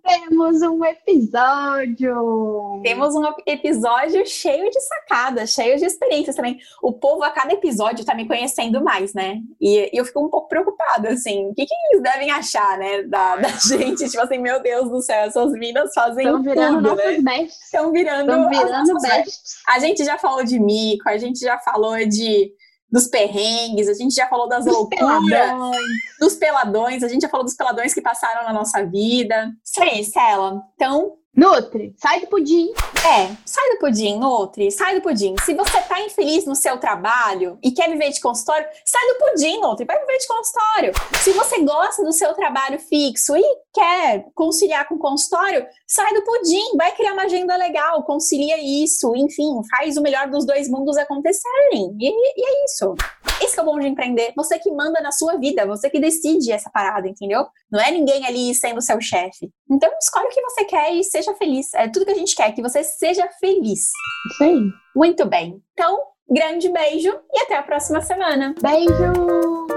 Temos 0.04 0.62
um 0.62 0.84
episódio! 0.84 2.82
Temos 2.84 3.16
um 3.16 3.24
episódio 3.48 4.26
cheio 4.28 4.70
de 4.70 4.82
sacadas, 4.82 5.52
cheio 5.52 5.78
de 5.78 5.86
experiências 5.86 6.36
também. 6.36 6.60
O 6.84 6.92
povo 6.92 7.24
a 7.24 7.30
cada 7.30 7.54
episódio 7.54 8.04
tá 8.04 8.14
me 8.14 8.28
conhecendo 8.28 8.84
mais, 8.84 9.14
né? 9.14 9.40
E, 9.62 9.90
e 9.94 9.98
eu 9.98 10.04
fico 10.04 10.26
um 10.26 10.30
pouco 10.30 10.50
preocupada, 10.50 11.12
assim. 11.12 11.48
O 11.48 11.54
que, 11.54 11.66
que 11.66 11.74
eles 11.74 12.04
devem 12.04 12.30
achar, 12.30 12.78
né, 12.78 13.04
da, 13.04 13.38
da 13.38 13.48
gente? 13.66 14.10
Tipo 14.10 14.24
assim, 14.24 14.38
meu 14.38 14.62
Deus 14.62 14.90
do 14.90 15.02
céu, 15.02 15.22
essas 15.22 15.54
minas 15.54 15.94
fazem 15.94 16.26
Estão 16.26 16.44
virando 16.44 16.90
tudo, 16.90 17.02
nossos 17.02 17.24
né? 17.24 17.44
Estão 17.44 17.92
virando, 17.94 18.32
Estão 18.32 18.50
virando 18.50 19.02
bestes. 19.02 19.62
A 19.66 19.80
gente 19.80 20.04
já 20.04 20.18
falou 20.18 20.44
de 20.44 20.60
mico, 20.60 21.08
a 21.08 21.18
gente 21.18 21.40
já 21.40 21.58
falou 21.60 21.96
de 22.06 22.52
dos 22.92 23.08
perrengues, 23.08 23.88
a 23.88 23.94
gente 23.94 24.16
já 24.16 24.28
falou 24.28 24.48
das 24.48 24.66
dos 24.66 24.74
loucuras, 24.74 25.26
peladões. 25.26 25.78
dos 26.20 26.36
peladões, 26.36 27.04
a 27.04 27.08
gente 27.08 27.22
já 27.22 27.30
falou 27.30 27.46
dos 27.46 27.56
peladões 27.56 27.94
que 27.94 28.02
passaram 28.02 28.44
na 28.44 28.54
nossa 28.54 28.84
vida. 28.86 29.52
Isso 29.64 29.82
aí, 29.82 30.04
Cela. 30.04 30.62
Então, 30.76 31.20
Nutri, 31.36 31.96
sai 31.98 32.22
do 32.22 32.28
pudim. 32.28 32.74
É, 33.06 33.34
sai 33.46 33.70
do 33.70 33.80
pudim, 33.80 34.18
Nutri, 34.18 34.72
sai 34.72 34.96
do 34.96 35.02
pudim. 35.02 35.36
Se 35.46 35.54
você 35.54 35.80
tá 35.82 36.02
infeliz 36.02 36.46
no 36.46 36.56
seu 36.56 36.78
trabalho 36.78 37.58
e 37.64 37.72
quer 37.72 37.90
viver 37.90 38.10
de 38.10 38.20
consultório, 38.20 38.68
sai 38.84 39.08
do 39.08 39.20
pudim, 39.20 39.62
Nutri, 39.62 39.86
vai 39.86 39.98
viver 40.00 40.18
de 40.18 40.28
consultório. 40.28 40.92
Se 41.24 41.32
você 41.32 41.64
gosta 41.64 42.04
do 42.04 42.12
seu 42.12 42.34
trabalho 42.34 42.80
fixo 42.80 43.38
e 43.38 43.44
quer 43.74 44.26
conciliar 44.36 44.88
com 44.88 44.98
consultório, 44.98 45.66
sai 45.90 46.14
do 46.14 46.24
pudim, 46.24 46.78
vai 46.78 46.92
criar 46.96 47.14
uma 47.14 47.24
agenda 47.24 47.58
legal, 47.58 48.04
concilia 48.04 48.58
isso, 48.62 49.16
enfim, 49.16 49.60
faz 49.72 49.98
o 49.98 50.02
melhor 50.02 50.30
dos 50.30 50.46
dois 50.46 50.70
mundos 50.70 50.96
acontecerem. 50.98 51.96
E, 52.00 52.10
e 52.10 52.46
é 52.46 52.66
isso. 52.66 52.94
Esse 53.42 53.58
é 53.58 53.62
o 53.64 53.66
bom 53.66 53.80
de 53.80 53.88
empreender. 53.88 54.34
Você 54.36 54.60
que 54.60 54.72
manda 54.72 55.02
na 55.02 55.12
sua 55.12 55.38
vida, 55.38 55.66
você 55.66 55.90
que 55.90 56.00
decide 56.00 56.52
essa 56.52 56.70
parada, 56.70 57.08
entendeu? 57.08 57.48
Não 57.72 57.80
é 57.80 57.90
ninguém 57.90 58.26
ali 58.26 58.54
sendo 58.54 58.82
seu 58.82 59.02
chefe. 59.02 59.50
Então, 59.70 59.90
escolhe 60.00 60.28
o 60.28 60.30
que 60.30 60.42
você 60.42 60.66
quer 60.66 60.94
e 60.94 61.04
seja 61.04 61.34
feliz. 61.36 61.74
É 61.74 61.88
tudo 61.88 62.06
que 62.06 62.12
a 62.12 62.16
gente 62.16 62.36
quer, 62.36 62.52
que 62.52 62.62
você 62.62 62.84
seja 62.84 63.28
feliz. 63.40 63.90
Isso 64.32 64.44
aí. 64.44 64.60
Muito 64.96 65.26
bem. 65.26 65.62
Então, 65.74 65.98
grande 66.30 66.70
beijo 66.70 67.18
e 67.34 67.40
até 67.40 67.56
a 67.56 67.64
próxima 67.64 68.02
semana. 68.02 68.54
Beijo! 68.62 69.69